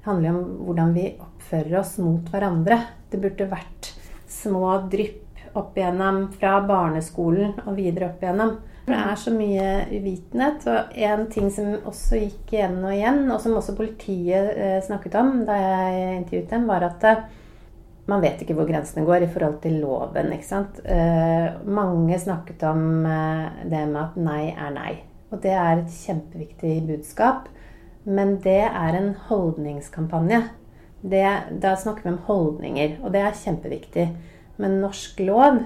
handler 0.07 0.33
om 0.33 0.43
hvordan 0.67 0.93
vi 0.95 1.09
oppfører 1.17 1.79
oss 1.81 1.97
mot 2.01 2.27
hverandre. 2.31 2.79
Det 3.11 3.21
burde 3.21 3.51
vært 3.51 3.93
små 4.29 4.77
drypp 4.91 5.21
opp 5.53 5.77
igjennom 5.77 6.31
fra 6.33 6.57
barneskolen 6.65 7.53
og 7.67 7.75
videre 7.77 8.09
opp 8.09 8.23
igjennom. 8.23 8.55
Det 8.83 8.95
er 8.97 9.15
så 9.15 9.31
mye 9.31 9.67
uvitenhet. 9.93 10.65
Og 10.67 10.97
en 11.07 11.27
ting 11.31 11.51
som 11.53 11.75
også 11.87 12.19
gikk 12.19 12.55
igjen 12.57 12.81
og 12.81 12.95
igjen, 12.95 13.21
og 13.31 13.39
som 13.43 13.55
også 13.59 13.77
politiet 13.77 14.57
eh, 14.57 14.79
snakket 14.83 15.15
om 15.21 15.31
da 15.47 15.59
jeg 15.61 16.17
intervjuet 16.17 16.51
dem, 16.55 16.67
var 16.71 16.87
at 16.89 17.07
eh, 17.07 17.23
man 18.09 18.23
vet 18.23 18.41
ikke 18.43 18.55
hvor 18.57 18.67
grensene 18.67 19.05
går 19.07 19.23
i 19.23 19.31
forhold 19.31 19.61
til 19.63 19.79
loven. 19.79 20.33
ikke 20.35 20.47
sant? 20.47 20.81
Eh, 20.85 21.53
mange 21.65 22.19
snakket 22.19 22.63
om 22.67 23.05
eh, 23.05 23.63
det 23.71 23.85
med 23.87 24.01
at 24.01 24.17
nei 24.19 24.43
er 24.51 24.73
nei. 24.75 24.93
Og 25.31 25.39
det 25.43 25.53
er 25.55 25.79
et 25.79 25.95
kjempeviktig 26.03 26.75
budskap. 26.87 27.47
Men 28.03 28.35
det 28.43 28.65
er 28.67 28.97
en 28.99 29.13
holdningskampanje. 29.29 30.41
Det, 31.03 31.23
da 31.63 31.75
snakker 31.79 32.03
vi 32.03 32.13
om 32.13 32.21
holdninger, 32.27 32.97
og 33.03 33.11
det 33.15 33.23
er 33.23 33.39
kjempeviktig. 33.39 34.05
Men 34.59 34.79
norsk 34.83 35.19
lov 35.23 35.63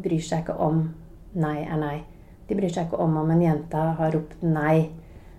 bryr 0.00 0.24
seg 0.24 0.44
ikke 0.44 0.56
om 0.60 0.86
nei 1.38 1.60
er 1.62 1.78
nei. 1.80 1.96
De 2.48 2.56
bryr 2.56 2.72
seg 2.72 2.88
ikke 2.88 3.00
om 3.00 3.16
om 3.20 3.30
en 3.32 3.42
jente 3.44 3.86
har 3.98 4.12
ropt 4.16 4.42
nei. 4.44 4.90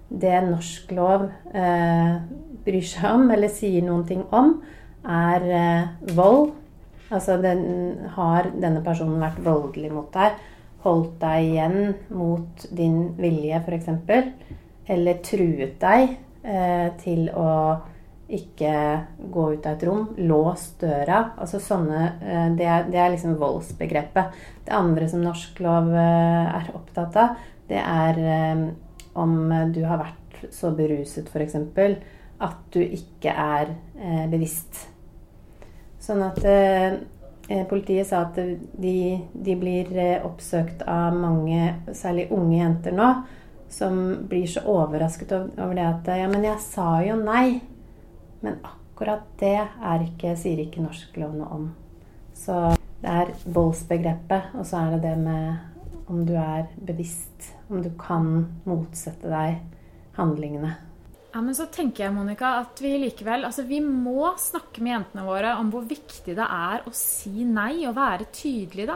Det 0.09 0.37
norsk 0.45 0.93
lov 0.95 1.27
eh, 1.53 2.17
bryr 2.65 2.85
seg 2.85 3.09
om, 3.11 3.29
eller 3.33 3.51
sier 3.51 3.85
noen 3.85 4.05
ting 4.07 4.23
om, 4.33 4.59
er 5.07 5.47
eh, 5.59 6.13
vold. 6.17 6.53
Altså 7.13 7.37
den, 7.41 7.63
har 8.15 8.49
denne 8.57 8.81
personen 8.85 9.21
vært 9.21 9.41
voldelig 9.45 9.91
mot 9.93 10.09
deg, 10.15 10.39
holdt 10.85 11.19
deg 11.21 11.49
igjen 11.51 11.77
mot 12.17 12.65
din 12.73 13.01
vilje 13.19 13.61
f.eks., 13.61 13.91
eller 14.89 15.21
truet 15.25 15.77
deg 15.81 16.15
eh, 16.45 16.87
til 17.01 17.27
å 17.33 17.51
ikke 18.25 18.73
gå 19.33 19.43
ut 19.53 19.67
av 19.69 19.75
et 19.75 19.83
rom, 19.85 20.07
låst 20.25 20.79
døra 20.81 21.19
altså 21.37 21.59
sånne, 21.61 22.01
eh, 22.25 22.47
det, 22.57 22.65
er, 22.65 22.87
det 22.89 23.01
er 23.01 23.13
liksom 23.13 23.37
voldsbegrepet. 23.41 24.39
Det 24.65 24.73
andre 24.73 25.09
som 25.09 25.21
norsk 25.25 25.61
lov 25.65 25.91
eh, 25.93 26.57
er 26.57 26.73
opptatt 26.73 27.21
av, 27.21 27.37
det 27.69 27.81
er 27.81 28.21
eh, 28.21 28.65
om 29.21 29.37
du 29.73 29.83
har 29.85 30.01
vært 30.01 30.49
så 30.53 30.73
beruset 30.75 31.29
f.eks. 31.31 31.55
at 32.45 32.59
du 32.73 32.81
ikke 32.81 33.31
er 33.31 33.73
eh, 33.97 34.25
bevisst. 34.31 34.87
Sånn 36.05 36.21
at 36.21 36.43
eh, 36.45 36.99
politiet 37.69 38.05
sa 38.09 38.25
at 38.27 38.37
de, 38.37 38.97
de 39.33 39.55
blir 39.57 39.89
eh, 39.97 40.25
oppsøkt 40.25 40.83
av 40.89 41.15
mange, 41.17 41.71
særlig 41.97 42.27
unge 42.35 42.59
jenter 42.59 42.93
nå, 42.93 43.09
som 43.73 43.97
blir 44.29 44.45
så 44.49 44.61
overrasket 44.69 45.33
over 45.33 45.73
det 45.73 45.87
at 45.87 46.11
Ja, 46.21 46.29
men 46.29 46.45
jeg 46.45 46.61
sa 46.61 46.99
jo 47.05 47.17
nei. 47.17 47.61
Men 48.45 48.59
akkurat 48.61 49.25
det 49.41 49.57
ikke, 50.05 50.35
sier 50.37 50.61
ikke 50.61 50.85
norsk 50.85 51.17
lov 51.17 51.33
noe 51.39 51.49
om. 51.57 51.69
Så 52.37 52.75
det 53.01 53.11
er 53.11 53.33
voldsbegrepet, 53.45 54.53
og 54.59 54.67
så 54.69 54.83
er 54.83 54.95
det 54.95 55.07
det 55.07 55.15
med 55.23 56.11
om 56.11 56.21
du 56.27 56.35
er 56.37 56.67
bevisst, 56.77 57.55
om 57.69 57.81
du 57.81 57.89
kan 57.97 58.45
motsette 58.69 59.31
deg 59.31 59.57
handlingene. 60.19 60.75
Ja, 61.35 61.41
men 61.43 61.55
så 61.55 61.65
tenker 61.67 62.05
jeg, 62.05 62.13
Monica, 62.15 62.53
at 62.63 62.79
vi 62.79 62.93
likevel 62.95 63.43
Altså, 63.43 63.65
vi 63.67 63.81
må 63.83 64.29
snakke 64.39 64.79
med 64.79 64.93
jentene 64.93 65.25
våre 65.27 65.57
om 65.59 65.67
hvor 65.73 65.83
viktig 65.83 66.31
det 66.37 66.45
er 66.45 66.85
å 66.87 66.93
si 66.95 67.43
nei 67.43 67.83
og 67.89 67.97
være 67.97 68.29
tydelig, 68.31 68.85
da. 68.87 68.95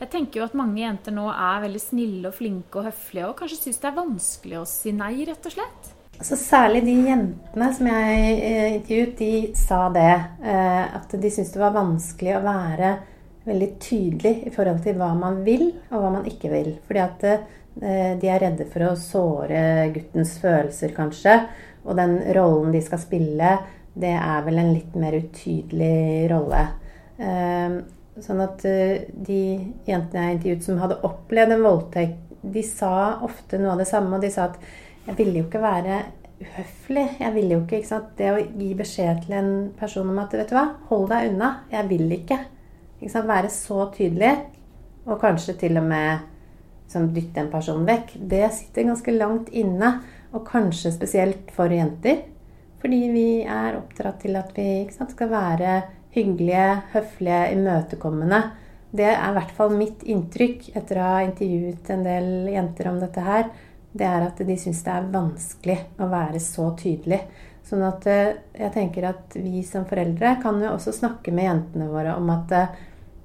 Jeg 0.00 0.10
tenker 0.10 0.40
jo 0.40 0.48
at 0.48 0.56
mange 0.58 0.80
jenter 0.82 1.14
nå 1.14 1.28
er 1.30 1.60
veldig 1.62 1.80
snille 1.80 2.26
og 2.28 2.34
flinke 2.34 2.80
og 2.80 2.88
høflige, 2.88 3.28
og 3.28 3.38
kanskje 3.38 3.60
syns 3.60 3.78
det 3.80 3.88
er 3.88 3.94
vanskelig 4.00 4.58
å 4.58 4.64
si 4.68 4.92
nei, 4.98 5.12
rett 5.28 5.46
og 5.46 5.54
slett. 5.54 5.92
Altså, 6.16 6.38
særlig 6.40 6.82
de 6.88 6.96
jentene 7.06 7.68
som 7.78 7.88
jeg 7.92 8.34
eh, 8.34 8.74
intervjuet, 8.80 9.14
de 9.20 9.30
sa 9.60 9.78
det. 9.94 10.14
Eh, 10.42 10.96
at 10.98 11.14
de 11.14 11.30
syntes 11.30 11.54
det 11.54 11.62
var 11.62 11.76
vanskelig 11.76 12.34
å 12.34 12.42
være 12.48 12.90
veldig 13.46 13.70
tydelig 13.78 14.34
i 14.50 14.52
forhold 14.52 14.82
til 14.82 14.98
hva 14.98 15.12
man 15.14 15.38
vil, 15.46 15.68
og 15.92 16.02
hva 16.02 16.10
man 16.18 16.26
ikke 16.26 16.50
vil. 16.50 16.74
Fordi 16.88 17.04
at 17.04 17.24
eh, 17.30 18.12
de 18.18 18.32
er 18.32 18.42
redde 18.42 18.66
for 18.74 18.88
å 18.88 18.92
såre 18.98 19.62
guttens 19.94 20.34
følelser, 20.42 20.96
kanskje. 20.98 21.38
Og 21.86 21.96
den 21.98 22.18
rollen 22.36 22.72
de 22.74 22.82
skal 22.82 23.00
spille, 23.00 23.52
det 23.96 24.12
er 24.12 24.42
vel 24.44 24.60
en 24.60 24.72
litt 24.74 24.96
mer 24.98 25.16
utydelig 25.16 26.26
rolle. 26.32 26.62
Ehm, 27.16 27.78
sånn 28.20 28.42
at 28.44 28.64
eh, 28.68 29.06
de 29.08 29.40
jentene 29.88 30.26
jeg 30.26 30.36
intervjuet 30.36 30.66
som 30.66 30.80
hadde 30.82 31.00
opplevd 31.06 31.56
en 31.56 31.64
voldtekt, 31.64 32.22
de 32.46 32.62
sa 32.66 33.18
ofte 33.26 33.58
noe 33.58 33.74
av 33.74 33.82
det 33.82 33.88
samme. 33.88 34.12
Og 34.16 34.22
de 34.22 34.30
sa 34.30 34.50
at 34.50 34.58
'jeg 35.06 35.16
ville 35.16 35.38
jo 35.38 35.46
ikke 35.46 35.62
være 35.62 36.02
uhøflig'. 36.40 37.20
Jeg 37.20 37.34
ville 37.34 37.54
jo 37.54 37.60
ikke, 37.62 37.76
ikke 37.80 37.88
sant? 37.88 38.16
Det 38.18 38.30
å 38.32 38.44
gi 38.58 38.74
beskjed 38.74 39.24
til 39.24 39.34
en 39.34 39.72
person 39.78 40.10
om 40.10 40.18
at 40.18 40.32
'vet 40.32 40.50
du 40.50 40.54
hva, 40.54 40.68
hold 40.88 41.08
deg 41.08 41.30
unna'. 41.32 41.54
Jeg 41.72 41.88
vil 41.88 42.12
ikke. 42.12 42.38
ikke 43.00 43.12
sant? 43.12 43.28
Være 43.28 43.48
så 43.48 43.90
tydelig, 43.92 44.36
og 45.06 45.20
kanskje 45.20 45.58
til 45.58 45.76
og 45.78 45.84
med 45.84 46.18
sånn, 46.88 47.12
dytte 47.14 47.40
en 47.40 47.50
person 47.50 47.86
vekk. 47.86 48.28
Det 48.28 48.52
sitter 48.52 48.84
ganske 48.84 49.18
langt 49.18 49.48
inne. 49.48 50.02
Og 50.36 50.44
kanskje 50.44 50.92
spesielt 50.94 51.52
for 51.56 51.72
jenter. 51.72 52.26
Fordi 52.82 52.98
vi 53.10 53.28
er 53.42 53.78
oppdratt 53.78 54.20
til 54.22 54.36
at 54.38 54.52
vi 54.56 54.84
sant, 54.92 55.14
skal 55.14 55.32
være 55.32 55.78
hyggelige, 56.14 56.68
høflige, 56.92 57.40
imøtekommende. 57.56 58.42
Det 58.96 59.08
er 59.10 59.24
i 59.30 59.36
hvert 59.36 59.54
fall 59.56 59.72
mitt 59.76 60.04
inntrykk 60.06 60.70
etter 60.78 61.00
å 61.00 61.08
ha 61.08 61.24
intervjuet 61.26 61.90
en 61.92 62.04
del 62.06 62.28
jenter 62.52 62.90
om 62.92 63.00
dette 63.02 63.24
her. 63.24 63.48
Det 63.96 64.06
er 64.06 64.26
at 64.28 64.40
de 64.44 64.56
syns 64.60 64.82
det 64.84 64.92
er 64.92 65.10
vanskelig 65.12 65.78
å 66.00 66.08
være 66.12 66.40
så 66.42 66.70
tydelig. 66.78 67.22
Sånn 67.66 67.82
at 67.82 68.06
eh, 68.06 68.36
jeg 68.54 68.72
tenker 68.76 69.08
at 69.08 69.34
vi 69.40 69.64
som 69.66 69.86
foreldre 69.88 70.36
kan 70.42 70.60
jo 70.62 70.70
også 70.76 70.94
snakke 70.94 71.34
med 71.34 71.48
jentene 71.48 71.88
våre 71.90 72.14
om 72.14 72.28
at 72.30 72.52
eh, 72.54 72.76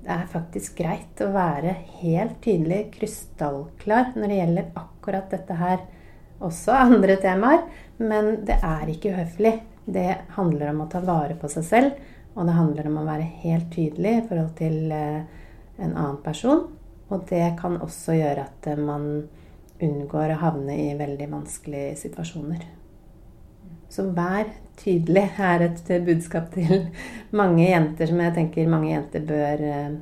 det 0.01 0.15
er 0.15 0.29
faktisk 0.31 0.79
greit 0.79 1.21
å 1.21 1.29
være 1.29 1.75
helt 1.99 2.39
tydelig, 2.41 2.87
krystallklar, 2.95 4.15
når 4.15 4.31
det 4.31 4.39
gjelder 4.39 4.71
akkurat 4.81 5.27
dette 5.35 5.57
her 5.59 5.83
også 6.41 6.75
andre 6.87 7.17
temaer. 7.21 7.65
Men 8.01 8.41
det 8.47 8.57
er 8.65 8.89
ikke 8.89 9.13
uhøflig. 9.13 9.53
Det 9.85 10.09
handler 10.37 10.71
om 10.71 10.83
å 10.83 10.89
ta 10.91 11.01
vare 11.05 11.37
på 11.39 11.49
seg 11.51 11.67
selv. 11.67 12.01
Og 12.35 12.47
det 12.47 12.55
handler 12.55 12.87
om 12.87 12.99
å 13.01 13.07
være 13.07 13.27
helt 13.43 13.71
tydelig 13.73 14.17
i 14.17 14.25
forhold 14.27 14.53
til 14.59 14.91
eh, 14.95 15.23
en 15.81 15.95
annen 15.95 16.19
person. 16.23 16.67
Og 17.11 17.25
det 17.29 17.55
kan 17.59 17.75
også 17.83 18.15
gjøre 18.15 18.45
at 18.47 18.69
eh, 18.71 18.79
man 18.79 19.07
unngår 19.81 20.35
å 20.35 20.41
havne 20.45 20.77
i 20.77 20.93
veldig 20.97 21.27
vanskelige 21.31 21.97
situasjoner. 22.05 22.63
Så 23.91 24.05
vær 24.15 24.47
tydelig 24.79 25.25
er 25.41 25.65
et 25.65 25.89
budskap 26.05 26.53
til 26.53 26.87
mange 27.35 27.65
jenter 27.65 28.07
som 28.07 28.21
jeg 28.23 28.35
tenker 28.37 28.71
mange 28.71 28.93
jenter 28.93 29.25
bør 29.27 29.65
eh, 29.67 29.99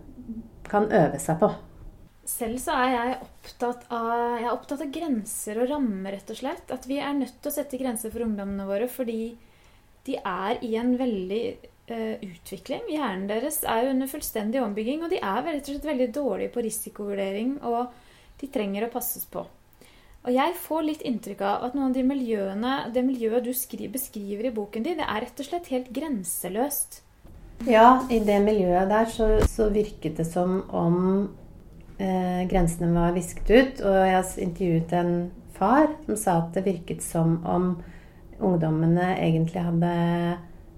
kan 0.70 0.86
øve 0.94 1.22
seg 1.22 1.42
på. 1.42 1.50
Selv 2.30 2.60
så 2.62 2.76
er 2.78 2.92
jeg 2.94 3.18
opptatt 3.26 3.86
av, 3.90 4.12
jeg 4.38 4.46
er 4.46 4.54
opptatt 4.54 4.84
av 4.86 4.92
grenser 4.94 5.60
og 5.64 5.72
rammer, 5.72 6.14
rett 6.14 6.30
og 6.30 6.38
slett. 6.38 6.72
At 6.72 6.86
vi 6.90 7.00
er 7.02 7.16
nødt 7.18 7.40
til 7.42 7.52
å 7.52 7.56
sette 7.56 7.80
grenser 7.82 8.14
for 8.14 8.26
ungdommene 8.26 8.68
våre 8.70 8.90
fordi 8.92 9.34
de 10.08 10.18
er 10.18 10.62
i 10.66 10.76
en 10.80 10.94
veldig 11.00 11.44
uh, 11.92 12.16
utvikling. 12.26 12.86
Hjernen 12.94 13.28
deres 13.30 13.62
er 13.66 13.84
jo 13.84 13.96
under 13.96 14.12
fullstendig 14.12 14.62
ombygging, 14.64 15.04
og 15.04 15.14
de 15.14 15.22
er 15.22 15.42
rett 15.48 15.66
og 15.66 15.74
slett 15.74 15.90
veldig 15.90 16.10
dårlige 16.16 16.54
på 16.54 16.64
risikovurdering, 16.66 17.58
og 17.68 17.90
de 18.40 18.52
trenger 18.54 18.88
å 18.88 18.94
passes 18.94 19.26
på. 19.30 19.44
Og 20.28 20.32
jeg 20.36 20.56
får 20.60 20.86
litt 20.86 21.04
inntrykk 21.08 21.44
av 21.48 21.68
at 21.68 21.76
noen 21.76 21.92
av 21.92 21.98
de 21.98 22.06
miljøene, 22.06 22.74
det 22.94 23.04
miljøet 23.08 23.46
du 23.46 23.54
skriver, 23.56 23.94
beskriver 23.96 24.50
i 24.50 24.56
boken 24.56 24.86
din, 24.86 25.00
det 25.00 25.08
er 25.08 25.24
rett 25.26 25.40
og 25.40 25.48
slett 25.48 25.70
helt 25.74 25.92
grenseløst. 25.96 27.02
Ja, 27.68 28.02
i 28.12 28.22
det 28.24 28.40
miljøet 28.44 28.88
der 28.92 29.08
så, 29.12 29.30
så 29.48 29.68
virket 29.74 30.20
det 30.20 30.28
som 30.30 30.62
om 30.76 31.00
eh, 32.00 32.48
grensene 32.50 32.92
var 32.96 33.16
visket 33.16 33.52
ut. 33.52 33.84
Og 33.86 34.00
jeg 34.08 34.48
intervjuet 34.48 34.96
en 34.98 35.14
far 35.56 35.92
som 36.06 36.20
sa 36.20 36.38
at 36.42 36.56
det 36.56 36.66
virket 36.68 37.04
som 37.06 37.40
om 37.48 37.72
ungdommene 38.40 39.12
egentlig 39.20 39.64
hadde 39.66 39.94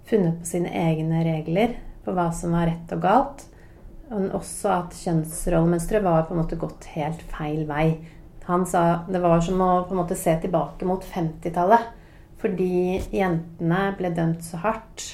funnet 0.10 0.41
på 0.41 0.49
sine 0.49 0.71
egne 0.73 1.21
regler 1.23 1.77
på 2.01 2.13
hva 2.17 2.31
som 2.34 2.55
var 2.57 2.67
rett 2.71 2.95
og 2.95 3.03
galt. 3.03 3.45
Men 4.12 4.31
også 4.36 4.73
at 4.73 4.97
kjønnsrollemønsteret 5.05 6.03
var 6.03 6.25
på 6.27 6.36
en 6.36 6.41
måte 6.41 6.60
gått 6.60 6.89
helt 6.97 7.21
feil 7.31 7.63
vei. 7.69 8.01
Han 8.49 8.65
sa 8.67 9.05
det 9.07 9.21
var 9.23 9.39
som 9.45 9.62
å 9.63 9.71
på 9.86 9.95
en 9.95 10.01
måte 10.01 10.17
se 10.19 10.34
tilbake 10.41 10.88
mot 10.89 11.05
50-tallet. 11.07 11.91
Fordi 12.41 12.97
jentene 13.13 13.84
ble 13.99 14.10
dømt 14.17 14.41
så 14.43 14.57
hardt 14.63 15.05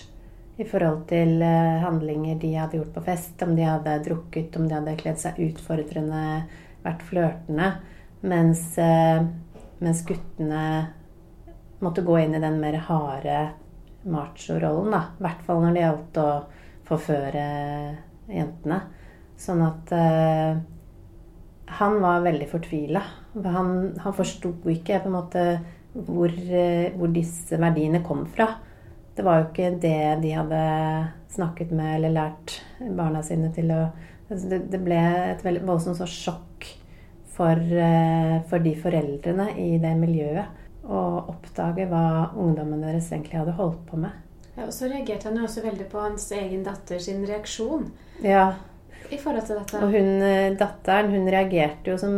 i 0.58 0.66
forhold 0.66 1.04
til 1.10 1.42
eh, 1.46 1.78
handlinger 1.84 2.40
de 2.42 2.54
hadde 2.58 2.80
gjort 2.80 2.96
på 2.96 3.04
fest, 3.06 3.36
om 3.46 3.54
de 3.58 3.66
hadde 3.68 4.00
drukket, 4.08 4.56
om 4.58 4.66
de 4.66 4.74
hadde 4.74 4.96
kledd 4.98 5.20
seg 5.22 5.38
utfordrende, 5.46 6.24
vært 6.86 7.04
flørtende. 7.06 7.72
Mens, 8.26 8.64
eh, 8.82 9.22
mens 9.84 10.02
guttene 10.08 10.64
måtte 11.86 12.02
gå 12.06 12.18
inn 12.24 12.34
i 12.34 12.42
den 12.42 12.58
mer 12.62 12.80
harde 12.88 13.38
macho-rollen. 14.10 14.96
I 14.98 15.26
hvert 15.26 15.44
fall 15.46 15.62
når 15.62 15.76
det 15.76 15.84
gjaldt 15.84 16.22
å 16.24 16.30
forføre 16.88 17.46
jentene. 18.32 18.80
Sånn 19.38 19.62
at 19.62 19.92
uh, 19.94 20.58
han 21.78 21.98
var 22.02 22.24
veldig 22.26 22.48
fortvila. 22.50 23.04
Han, 23.46 23.70
han 24.02 24.16
forsto 24.18 24.56
ikke 24.74 25.04
på 25.04 25.12
en 25.12 25.18
måte 25.20 25.44
hvor, 25.94 26.34
hvor 26.98 27.12
disse 27.14 27.60
verdiene 27.62 28.02
kom 28.08 28.26
fra. 28.34 28.48
Det 29.18 29.26
var 29.26 29.40
jo 29.40 29.48
ikke 29.48 29.72
det 29.82 30.22
de 30.22 30.34
hadde 30.38 30.62
snakket 31.34 31.72
med 31.74 31.96
eller 31.96 32.14
lært 32.14 32.60
barna 32.98 33.24
sine 33.26 33.50
til 33.56 33.72
å 33.74 33.88
altså 34.28 34.52
det, 34.52 34.60
det, 34.72 34.80
ble 34.84 35.00
et 35.32 35.44
veldig 35.46 35.64
voldsomt 35.66 36.04
sjokk 36.12 36.68
for, 37.38 37.58
eh, 37.58 38.38
for, 38.50 38.62
de 38.64 38.74
foreldrene 38.78 39.52
i 39.62 39.76
det 39.82 39.94
miljøet 40.00 40.86
å 40.88 41.02
oppdage 41.34 41.88
hva 41.90 42.32
ungdommen 42.40 42.84
deres 42.86 43.10
egentlig 43.12 43.42
hadde 43.42 43.58
holdt 43.58 43.84
på 43.90 44.00
med. 44.00 44.14
Ja, 44.56 44.66
og 44.66 44.74
så 44.74 44.90
reagerte 44.90 45.30
han 45.30 45.38
jo 45.38 45.46
også 45.46 45.66
veldig 45.66 45.90
på 45.92 46.02
hans 46.02 46.26
egen 46.34 46.64
datter 46.66 47.02
sin 47.04 47.26
reaksjon. 47.28 47.90
Ja. 48.26 48.54
I 49.14 49.20
forhold 49.22 49.46
til 49.48 49.60
dette. 49.60 49.82
Og 49.84 49.94
hun, 49.94 50.10
eh, 50.26 50.56
datteren 50.58 51.12
hun 51.14 51.30
reagerte 51.30 51.94
jo 51.94 51.98
som 52.02 52.16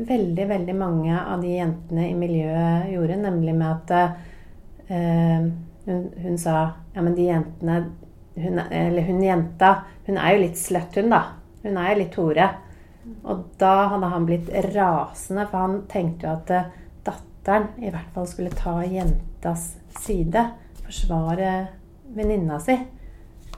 veldig, 0.00 0.46
veldig 0.48 0.74
mange 0.78 1.14
av 1.14 1.42
de 1.42 1.54
jentene 1.58 2.08
i 2.08 2.16
miljøet 2.18 2.90
gjorde, 2.94 3.20
nemlig 3.20 3.54
med 3.58 3.70
at 3.70 3.92
eh, 4.90 5.50
hun, 5.86 6.10
hun, 6.22 6.38
sa 6.38 6.56
ja, 6.94 7.02
men 7.02 7.14
de 7.16 7.28
jentene 7.28 7.76
hun, 8.34 8.58
Eller 8.70 9.02
hun 9.02 9.22
jenta 9.24 9.70
Hun 10.06 10.18
er 10.18 10.34
jo 10.34 10.42
litt 10.44 10.58
sløtt, 10.58 10.96
hun, 10.96 11.10
da. 11.12 11.22
Hun 11.62 11.78
er 11.80 11.92
jo 11.92 11.98
litt 12.00 12.18
hore. 12.20 12.46
Og 13.24 13.42
da 13.60 13.74
hadde 13.92 14.10
han 14.12 14.26
blitt 14.28 14.48
rasende, 14.74 15.46
for 15.50 15.64
han 15.64 15.76
tenkte 15.90 16.26
jo 16.26 16.32
at 16.34 16.52
eh, 16.54 16.70
datteren 17.06 17.68
i 17.80 17.90
hvert 17.92 18.10
fall 18.14 18.28
skulle 18.28 18.54
ta 18.54 18.80
jentas 18.84 19.74
side. 20.00 20.44
Forsvare 20.84 21.52
venninna 22.16 22.58
si. 22.62 22.76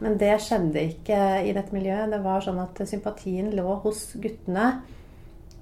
Men 0.02 0.18
det 0.18 0.34
skjedde 0.42 0.82
ikke 0.82 1.18
i 1.46 1.54
dette 1.54 1.74
miljøet. 1.74 2.10
Det 2.10 2.22
var 2.24 2.42
sånn 2.42 2.60
at 2.62 2.80
sympatien 2.90 3.52
lå 3.54 3.78
hos 3.84 4.08
guttene. 4.22 4.80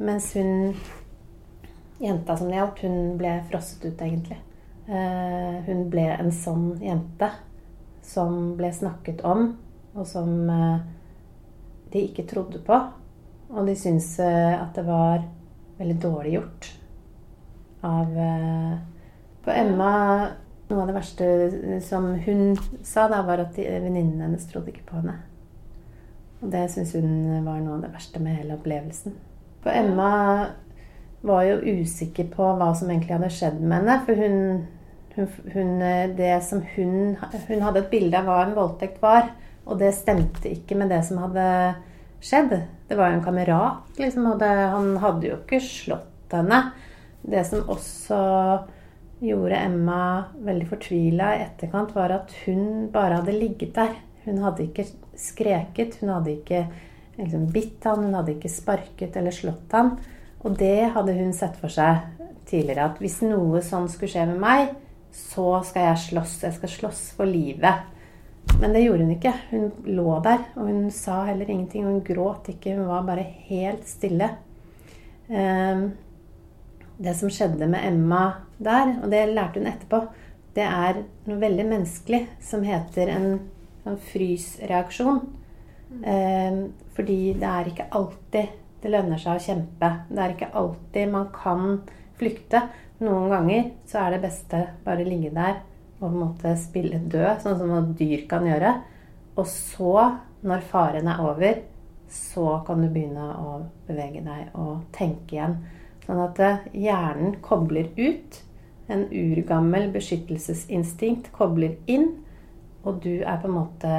Mens 0.00 0.30
hun 0.36 0.72
jenta 2.00 2.36
som 2.36 2.48
det 2.48 2.56
gjaldt, 2.56 2.84
hun 2.86 3.18
ble 3.20 3.34
frosset 3.50 3.84
ut, 3.84 4.00
egentlig. 4.00 4.40
Eh, 4.91 5.57
hun 5.68 5.84
ble 5.91 6.09
en 6.16 6.32
sånn 6.34 6.72
jente 6.82 7.28
som 8.03 8.57
ble 8.59 8.72
snakket 8.74 9.20
om, 9.22 9.53
og 9.95 10.07
som 10.09 10.32
eh, 10.51 10.80
de 11.93 12.03
ikke 12.09 12.26
trodde 12.30 12.59
på. 12.66 12.78
Og 13.55 13.68
de 13.68 13.76
syntes 13.78 14.16
eh, 14.24 14.55
at 14.57 14.74
det 14.74 14.86
var 14.88 15.22
veldig 15.78 15.99
dårlig 16.03 16.36
gjort. 16.36 16.70
av 17.86 18.11
På 19.41 19.51
Emma 19.51 19.93
Noe 20.70 20.84
av 20.84 20.91
det 20.91 20.95
verste 20.95 21.26
som 21.82 22.12
hun 22.22 22.53
sa, 22.86 23.09
da, 23.11 23.24
var 23.26 23.41
at 23.43 23.57
venninnene 23.59 24.28
hennes 24.28 24.45
trodde 24.47 24.70
ikke 24.70 24.84
på 24.86 25.01
henne. 25.01 25.16
Og 26.38 26.53
det 26.53 26.61
syns 26.70 26.93
hun 26.95 27.41
var 27.43 27.59
noe 27.59 27.80
av 27.80 27.80
det 27.82 27.91
verste 27.91 28.22
med 28.22 28.36
hele 28.38 28.55
opplevelsen. 28.55 29.16
For 29.64 29.74
Emma 29.74 30.12
var 31.26 31.43
jo 31.49 31.80
usikker 31.80 32.30
på 32.30 32.53
hva 32.61 32.70
som 32.78 32.93
egentlig 32.93 33.16
hadde 33.16 33.32
skjedd 33.34 33.59
med 33.59 33.80
henne. 33.80 33.97
For 34.07 34.22
hun, 34.22 34.38
hun, 35.16 35.28
hun 35.54 35.70
Det 36.16 36.32
som 36.46 36.62
hun 36.74 37.16
Hun 37.48 37.62
hadde 37.62 37.84
et 37.84 37.90
bilde 37.90 38.18
av 38.18 38.28
hva 38.28 38.42
en 38.44 38.56
voldtekt 38.56 39.00
var, 39.02 39.32
og 39.66 39.78
det 39.78 39.92
stemte 39.94 40.50
ikke 40.50 40.76
med 40.78 40.90
det 40.90 41.02
som 41.06 41.20
hadde 41.22 41.46
skjedd. 42.20 42.52
Det 42.88 42.98
var 42.98 43.11
jo 43.11 43.18
en 43.18 43.24
kamerat, 43.24 43.98
liksom, 43.98 44.26
og 44.32 44.38
det, 44.40 44.50
han 44.50 44.96
hadde 45.02 45.28
jo 45.28 45.38
ikke 45.40 45.61
slått 45.62 46.34
henne. 46.34 46.61
Det 47.20 47.42
som 47.46 47.68
også 47.70 48.20
gjorde 49.20 49.58
Emma 49.61 50.02
veldig 50.40 50.68
fortvila 50.70 51.34
i 51.36 51.42
etterkant, 51.44 51.92
var 51.94 52.14
at 52.14 52.32
hun 52.46 52.88
bare 52.92 53.20
hadde 53.20 53.36
ligget 53.36 53.74
der. 53.76 53.98
Hun 54.24 54.40
hadde 54.44 54.66
ikke 54.66 54.86
skreket, 55.18 55.98
hun 56.00 56.14
hadde 56.14 56.34
ikke 56.38 56.64
liksom, 57.18 57.46
bitt 57.52 57.84
han, 57.88 58.06
hun 58.06 58.16
hadde 58.16 58.36
ikke 58.36 58.52
sparket 58.52 59.16
eller 59.20 59.34
slått 59.34 59.76
han. 59.76 59.94
Og 60.40 60.56
det 60.56 60.90
hadde 60.94 61.16
hun 61.18 61.34
sett 61.36 61.58
for 61.61 61.72
seg 61.72 62.06
tidligere, 62.48 62.88
at 62.90 63.00
hvis 63.02 63.20
noe 63.26 63.61
sånn 63.64 63.88
skulle 63.92 64.12
skje 64.12 64.26
med 64.32 64.40
meg, 64.42 64.72
så 65.21 65.61
skal 65.66 65.91
jeg 65.91 66.03
slåss. 66.07 66.37
Jeg 66.47 66.57
skal 66.59 66.73
slåss 66.75 67.03
for 67.18 67.29
livet. 67.29 67.87
Men 68.61 68.75
det 68.75 68.85
gjorde 68.85 69.07
hun 69.07 69.14
ikke. 69.14 69.35
Hun 69.51 69.68
lå 69.87 70.16
der, 70.25 70.47
og 70.57 70.71
hun 70.71 70.91
sa 70.95 71.23
heller 71.29 71.51
ingenting. 71.51 71.87
Hun 71.87 72.03
gråt 72.05 72.51
ikke, 72.53 72.75
hun 72.79 72.89
var 72.91 73.07
bare 73.07 73.27
helt 73.51 73.87
stille. 73.89 74.33
Ehm, 75.29 75.87
det 77.01 77.14
som 77.16 77.31
skjedde 77.33 77.68
med 77.71 77.87
Emma 77.87 78.25
der, 78.59 78.97
og 79.03 79.09
det 79.12 79.29
lærte 79.31 79.61
hun 79.61 79.71
etterpå, 79.71 80.03
det 80.57 80.66
er 80.66 81.05
noe 81.31 81.39
veldig 81.41 81.64
menneskelig 81.68 82.25
som 82.43 82.66
heter 82.66 83.12
en 83.14 83.33
en 83.85 83.99
frysreaksjon. 83.99 85.21
Ehm, 86.05 86.73
fordi 86.95 87.35
det 87.35 87.49
er 87.49 87.71
ikke 87.71 87.89
alltid 87.91 88.59
det 88.81 88.93
lønner 88.93 89.21
seg 89.21 89.37
å 89.37 89.45
kjempe. 89.45 89.91
Det 90.09 90.23
er 90.23 90.35
ikke 90.35 90.53
alltid 90.57 91.11
man 91.12 91.27
kan 91.35 91.81
flykte. 92.21 92.62
Noen 93.01 93.32
ganger 93.32 93.68
så 93.88 94.05
er 94.05 94.14
det 94.14 94.24
beste 94.26 94.62
bare 94.84 95.07
ligge 95.07 95.32
der 95.32 95.62
og 96.01 96.07
på 96.07 96.09
en 96.09 96.20
måte 96.22 96.55
spille 96.57 97.01
død, 97.12 97.42
sånn 97.42 97.59
som 97.61 97.90
dyr 97.96 98.24
kan 98.28 98.46
gjøre. 98.48 98.72
Og 99.36 99.46
så, 99.48 99.94
når 100.40 100.64
faren 100.70 101.11
er 101.12 101.20
over, 101.20 101.59
så 102.11 102.46
kan 102.66 102.80
du 102.80 102.88
begynne 102.88 103.26
å 103.36 103.59
bevege 103.86 104.22
deg 104.24 104.57
og 104.59 104.86
tenke 104.96 105.36
igjen. 105.36 105.59
Sånn 106.07 106.22
at 106.24 106.40
eh, 106.42 106.64
hjernen 106.86 107.36
kobler 107.44 107.92
ut. 108.01 108.40
En 108.90 109.05
urgammel 109.12 109.90
beskyttelsesinstinkt 109.94 111.30
kobler 111.36 111.76
inn. 111.86 112.09
Og 112.82 113.03
du 113.05 113.20
er 113.20 113.36
på 113.38 113.51
en 113.51 113.59
måte 113.59 113.96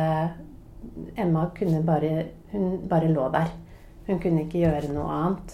Emma 1.14 1.44
kunne 1.54 1.84
bare 1.86 2.32
Hun 2.52 2.88
bare 2.90 3.08
lå 3.08 3.30
der. 3.32 3.52
Hun 4.08 4.18
kunne 4.20 4.42
ikke 4.44 4.66
gjøre 4.66 4.90
noe 4.92 5.14
annet. 5.16 5.54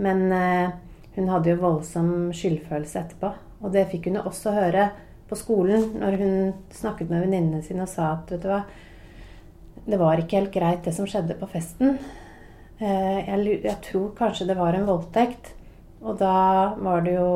Men 0.00 0.22
eh, 0.32 0.70
hun 1.18 1.28
hadde 1.32 1.52
jo 1.52 1.60
voldsom 1.60 2.10
skyldfølelse 2.36 3.02
etterpå. 3.02 3.32
Og 3.64 3.74
det 3.74 3.88
fikk 3.90 4.08
hun 4.08 4.20
jo 4.20 4.26
også 4.30 4.54
høre 4.54 4.88
på 5.28 5.36
skolen 5.36 5.90
når 5.98 6.16
hun 6.20 6.36
snakket 6.72 7.10
med 7.10 7.26
venninnene 7.26 7.62
sine 7.66 7.84
og 7.84 7.90
sa 7.90 8.12
at 8.14 8.30
vet 8.32 8.44
du 8.44 8.48
hva, 8.48 8.62
det 9.88 9.98
var 10.00 10.20
ikke 10.20 10.38
helt 10.38 10.54
greit 10.54 10.84
det 10.86 10.94
som 10.96 11.08
skjedde 11.08 11.36
på 11.40 11.48
festen. 11.50 11.98
Eh, 12.78 13.18
jeg, 13.24 13.60
jeg 13.64 13.78
tror 13.88 14.12
kanskje 14.18 14.46
det 14.48 14.58
var 14.58 14.76
en 14.76 14.86
voldtekt. 14.88 15.54
Og 16.06 16.14
da 16.20 16.74
var 16.78 17.02
det 17.02 17.16
jo 17.16 17.30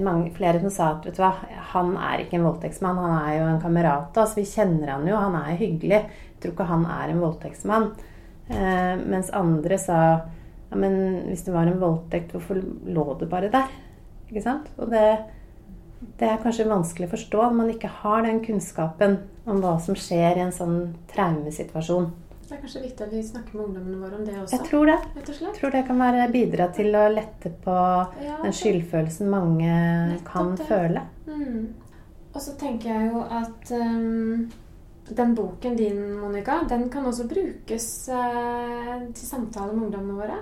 mange, 0.00 0.30
flere 0.36 0.60
som 0.62 0.72
sa 0.72 0.90
at 0.94 1.06
vet 1.06 1.18
du 1.18 1.22
hva, 1.24 1.32
han 1.72 1.96
er 1.98 2.22
ikke 2.22 2.38
en 2.38 2.46
voldtektsmann, 2.46 3.00
han 3.02 3.16
er 3.18 3.34
jo 3.36 3.48
en 3.50 3.60
kamerat. 3.60 4.14
Altså, 4.14 4.40
vi 4.40 4.46
kjenner 4.48 4.94
han 4.94 5.08
jo, 5.08 5.18
han 5.18 5.36
er 5.42 5.58
hyggelig. 5.60 5.98
Jeg 6.06 6.40
tror 6.40 6.54
ikke 6.54 6.70
han 6.70 6.86
er 6.88 7.12
en 7.12 7.22
voldtektsmann. 7.22 7.90
Eh, 8.52 8.94
mens 9.02 9.32
andre 9.36 9.78
sa 9.80 9.98
ja, 10.72 10.78
men 10.80 11.28
hvis 11.28 11.44
det 11.44 11.52
var 11.54 11.68
en 11.68 11.80
voldtekt, 11.82 12.32
hvorfor 12.32 12.58
lå 12.88 13.04
du 13.20 13.26
bare 13.28 13.52
der? 13.52 13.68
Ikke 14.30 14.42
sant? 14.44 14.70
Og 14.80 14.88
det, 14.88 15.04
det 16.18 16.30
er 16.30 16.40
kanskje 16.40 16.64
vanskelig 16.70 17.10
å 17.10 17.12
forstå 17.12 17.42
når 17.44 17.58
man 17.58 17.72
ikke 17.74 17.90
har 18.00 18.24
den 18.24 18.40
kunnskapen 18.44 19.18
om 19.44 19.60
hva 19.60 19.76
som 19.82 19.98
skjer 19.98 20.38
i 20.40 20.44
en 20.46 20.54
sånn 20.56 20.78
traumesituasjon. 21.12 22.08
Det 22.48 22.56
er 22.56 22.62
kanskje 22.64 22.82
viktig 22.84 23.04
at 23.06 23.12
vi 23.12 23.20
snakker 23.24 23.56
med 23.56 23.64
ungdommene 23.66 24.00
våre 24.00 24.16
om 24.18 24.24
det 24.26 24.34
også. 24.36 24.56
Jeg 24.56 24.66
tror 24.68 24.88
det. 24.90 24.96
Jeg 25.16 25.54
tror 25.56 25.70
det 25.72 25.84
kan 25.88 26.02
være 26.02 26.26
bidra 26.32 26.66
til 26.76 26.96
å 26.96 27.04
lette 27.12 27.52
på 27.64 27.76
Ja, 28.24 28.40
den 28.42 28.56
skyldfølelsen 28.56 29.30
mange 29.32 29.76
kan 30.26 30.56
det. 30.56 30.66
føle. 30.68 31.04
Mm. 31.28 31.70
Og 32.32 32.40
så 32.40 32.56
tenker 32.60 32.92
jeg 32.92 33.12
jo 33.12 33.22
at 33.28 33.72
um, 33.76 34.50
den 35.16 35.34
boken 35.36 35.76
din, 35.76 36.02
Monica, 36.20 36.58
den 36.68 36.88
kan 36.92 37.08
også 37.08 37.26
brukes 37.28 37.86
eh, 38.08 38.92
til 39.12 39.26
samtale 39.26 39.72
med 39.72 39.88
ungdommene 39.88 40.20
våre. 40.20 40.38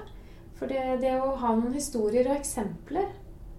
For 0.61 0.69
det, 0.69 1.01
det 1.01 1.15
å 1.17 1.33
ha 1.41 1.55
noen 1.57 1.73
historier 1.73 2.29
og 2.29 2.37
eksempler 2.37 3.09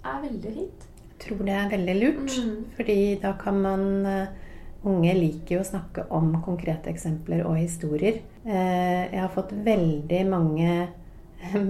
er 0.06 0.22
veldig 0.22 0.54
fint. 0.54 0.88
Jeg 1.10 1.18
tror 1.26 1.42
det 1.48 1.56
er 1.58 1.72
veldig 1.72 1.96
lurt. 1.98 2.36
Mm. 2.38 2.54
Fordi 2.78 2.98
da 3.22 3.32
kan 3.42 3.58
man 3.62 3.84
eh, 4.06 4.40
Unge 4.82 5.12
liker 5.14 5.60
jo 5.60 5.62
å 5.62 5.66
snakke 5.68 6.08
om 6.18 6.32
konkrete 6.42 6.90
eksempler 6.90 7.44
og 7.46 7.60
historier. 7.60 8.24
Eh, 8.46 9.12
Jeg 9.12 9.20
har 9.20 9.34
fått 9.34 9.52
veldig 9.54 10.22
mange 10.30 10.72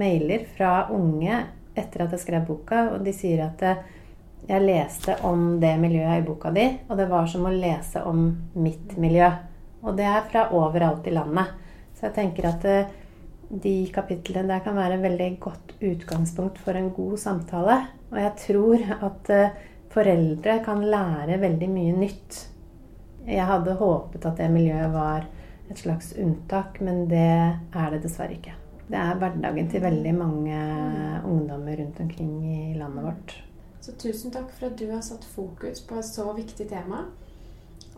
mailer 0.01 0.45
fra 0.55 0.87
unge 0.95 1.41
etter 1.75 2.05
at 2.05 2.15
jeg 2.15 2.23
skrev 2.23 2.45
boka, 2.47 2.85
og 2.93 3.03
de 3.03 3.11
sier 3.15 3.43
at 3.43 3.63
eh, 3.67 3.81
jeg 4.47 4.63
leste 4.63 5.17
om 5.27 5.59
det 5.59 5.73
miljøet 5.79 6.21
i 6.21 6.25
boka 6.27 6.53
di, 6.55 6.65
og 6.87 6.97
det 6.99 7.09
var 7.11 7.27
som 7.29 7.45
å 7.47 7.51
lese 7.53 8.03
om 8.07 8.23
mitt 8.55 8.95
miljø. 8.99 9.27
Og 9.83 9.95
det 9.99 10.07
er 10.07 10.23
fra 10.31 10.47
overalt 10.55 11.07
i 11.07 11.13
landet. 11.15 11.51
Så 11.97 12.07
jeg 12.07 12.15
tenker 12.15 12.47
at 12.49 12.67
eh, 12.67 12.97
de 13.51 13.75
kapitlene 13.91 14.47
der 14.47 14.63
kan 14.63 14.77
være 14.77 14.95
en 14.97 15.03
veldig 15.05 15.27
godt 15.43 15.73
utgangspunkt 15.83 16.61
for 16.63 16.77
en 16.77 16.89
god 16.95 17.17
samtale. 17.19 17.77
Og 18.11 18.17
jeg 18.21 18.31
tror 18.45 18.85
at 19.09 19.31
eh, 19.35 19.59
foreldre 19.91 20.61
kan 20.65 20.83
lære 20.87 21.41
veldig 21.41 21.69
mye 21.71 21.99
nytt. 21.99 22.39
Jeg 23.27 23.45
hadde 23.45 23.77
håpet 23.77 24.25
at 24.25 24.39
det 24.39 24.49
miljøet 24.53 24.93
var 24.93 25.27
et 25.71 25.79
slags 25.79 26.13
unntak, 26.19 26.81
men 26.81 27.05
det 27.11 27.27
er 27.27 27.93
det 27.93 28.01
dessverre 28.03 28.35
ikke. 28.39 28.55
Det 28.91 28.99
er 28.99 29.19
hverdagen 29.19 29.69
til 29.71 29.83
veldig 29.83 30.13
mange 30.17 30.57
ungdommer 31.23 31.77
rundt 31.79 31.99
omkring 32.03 32.33
i 32.43 32.73
landet 32.75 33.05
vårt. 33.05 33.35
Så 33.81 33.95
tusen 33.97 34.33
takk 34.33 34.51
for 34.53 34.67
at 34.67 34.79
du 34.79 34.89
har 34.91 35.01
satt 35.05 35.23
fokus 35.25 35.79
på 35.87 35.97
et 35.99 36.07
så 36.07 36.27
viktig 36.37 36.67
tema. 36.69 37.05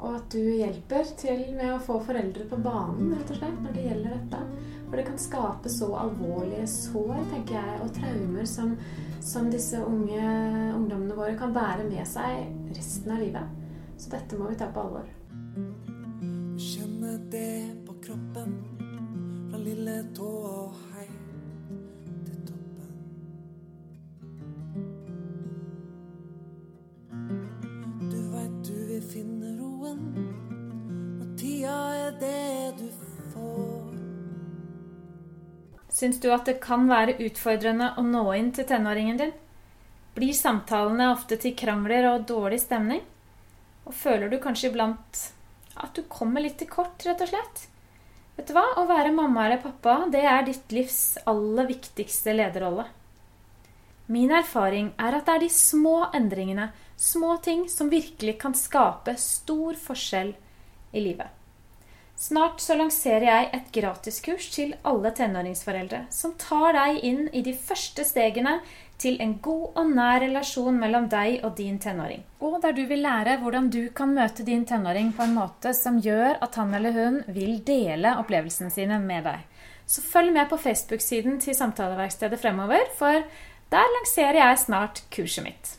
Og 0.04 0.18
at 0.18 0.34
du 0.36 0.42
hjelper 0.44 1.08
til 1.16 1.46
med 1.56 1.70
å 1.72 1.82
få 1.84 1.96
foreldre 2.04 2.44
på 2.50 2.60
banen 2.60 3.14
rett 3.16 3.30
og 3.32 3.40
slett, 3.40 3.60
når 3.64 3.76
det 3.76 3.86
gjelder 3.88 4.16
dette. 4.18 4.42
For 4.90 5.00
det 5.00 5.06
kan 5.08 5.22
skape 5.22 5.72
så 5.72 5.88
alvorlige 5.98 6.68
sår 6.70 7.24
tenker 7.32 7.56
jeg, 7.56 7.78
og 7.82 7.94
traumer 7.96 8.50
som, 8.50 8.76
som 9.24 9.48
disse 9.54 9.80
unge 9.80 10.20
ungdommene 10.76 11.16
våre 11.18 11.38
kan 11.40 11.56
bære 11.56 11.88
med 11.88 12.04
seg 12.10 12.76
resten 12.76 13.16
av 13.16 13.24
livet. 13.24 13.60
Så 13.98 14.12
dette 14.12 14.38
må 14.38 14.52
vi 14.52 14.60
ta 14.60 14.68
på 14.74 14.84
alvor. 14.84 15.08
Kjenne 16.60 17.16
det 17.32 17.74
på 17.88 17.96
kroppen 18.04 18.52
Fra 19.50 19.62
lille 19.62 19.96
tåa 20.14 20.52
og 20.68 20.83
Syns 36.04 36.18
du 36.20 36.26
at 36.36 36.50
det 36.50 36.58
kan 36.60 36.82
være 36.90 37.14
utfordrende 37.24 37.94
å 37.96 38.02
nå 38.04 38.26
inn 38.36 38.50
til 38.52 38.66
tenåringen 38.68 39.20
din? 39.22 39.30
Blir 40.18 40.36
samtalene 40.36 41.06
ofte 41.14 41.38
til 41.40 41.54
krangler 41.56 42.10
og 42.10 42.26
dårlig 42.28 42.58
stemning? 42.60 43.00
Og 43.88 43.96
føler 43.96 44.28
du 44.28 44.36
kanskje 44.44 44.68
iblant 44.68 45.22
at 45.80 45.94
du 45.96 46.02
kommer 46.12 46.44
litt 46.44 46.58
til 46.60 46.68
kort, 46.68 47.06
rett 47.08 47.24
og 47.24 47.32
slett? 47.32 47.62
Vet 48.36 48.52
du 48.52 48.52
hva? 48.58 48.66
Å 48.82 48.84
være 48.90 49.14
mamma 49.16 49.46
eller 49.46 49.62
pappa, 49.64 50.02
det 50.12 50.26
er 50.28 50.44
ditt 50.44 50.76
livs 50.76 51.16
aller 51.24 51.72
viktigste 51.72 52.36
lederrolle. 52.36 52.90
Min 54.12 54.36
erfaring 54.36 54.92
er 55.00 55.16
at 55.22 55.30
det 55.30 55.38
er 55.38 55.46
de 55.46 55.52
små 55.56 56.10
endringene, 56.12 56.68
små 57.00 57.38
ting, 57.48 57.70
som 57.72 57.88
virkelig 57.88 58.36
kan 58.44 58.60
skape 58.60 59.16
stor 59.24 59.80
forskjell 59.88 60.36
i 60.92 61.08
livet. 61.08 61.32
Snart 62.24 62.62
så 62.64 62.78
lanserer 62.80 63.26
jeg 63.26 63.48
et 63.52 63.66
gratiskurs 63.76 64.46
til 64.54 64.70
alle 64.88 65.10
tenåringsforeldre, 65.12 66.06
som 66.14 66.32
tar 66.40 66.72
deg 66.78 67.02
inn 67.04 67.26
i 67.36 67.42
de 67.44 67.52
første 67.52 68.06
stegene 68.08 68.54
til 69.02 69.18
en 69.26 69.34
god 69.44 69.82
og 69.82 69.90
nær 69.98 70.22
relasjon 70.24 70.78
mellom 70.80 71.10
deg 71.12 71.44
og 71.44 71.58
din 71.58 71.82
tenåring. 71.84 72.24
Og 72.40 72.62
der 72.64 72.78
du 72.78 72.86
vil 72.88 73.04
lære 73.04 73.36
hvordan 73.42 73.68
du 73.74 73.82
kan 73.98 74.16
møte 74.16 74.48
din 74.48 74.64
tenåring 74.70 75.12
på 75.18 75.26
en 75.26 75.36
måte 75.36 75.76
som 75.76 76.00
gjør 76.00 76.40
at 76.40 76.56
han 76.62 76.72
eller 76.80 76.96
hun 76.96 77.20
vil 77.28 77.58
dele 77.68 78.16
opplevelsene 78.22 78.72
sine 78.72 79.02
med 79.04 79.28
deg. 79.28 79.44
Så 79.84 80.06
følg 80.08 80.32
med 80.32 80.48
på 80.48 80.62
Facebook-siden 80.64 81.42
til 81.44 81.60
Samtaleverkstedet 81.60 82.40
fremover, 82.40 82.88
for 82.96 83.20
der 83.74 83.96
lanserer 84.00 84.46
jeg 84.46 84.64
snart 84.64 85.04
kurset 85.12 85.44
mitt. 85.44 85.78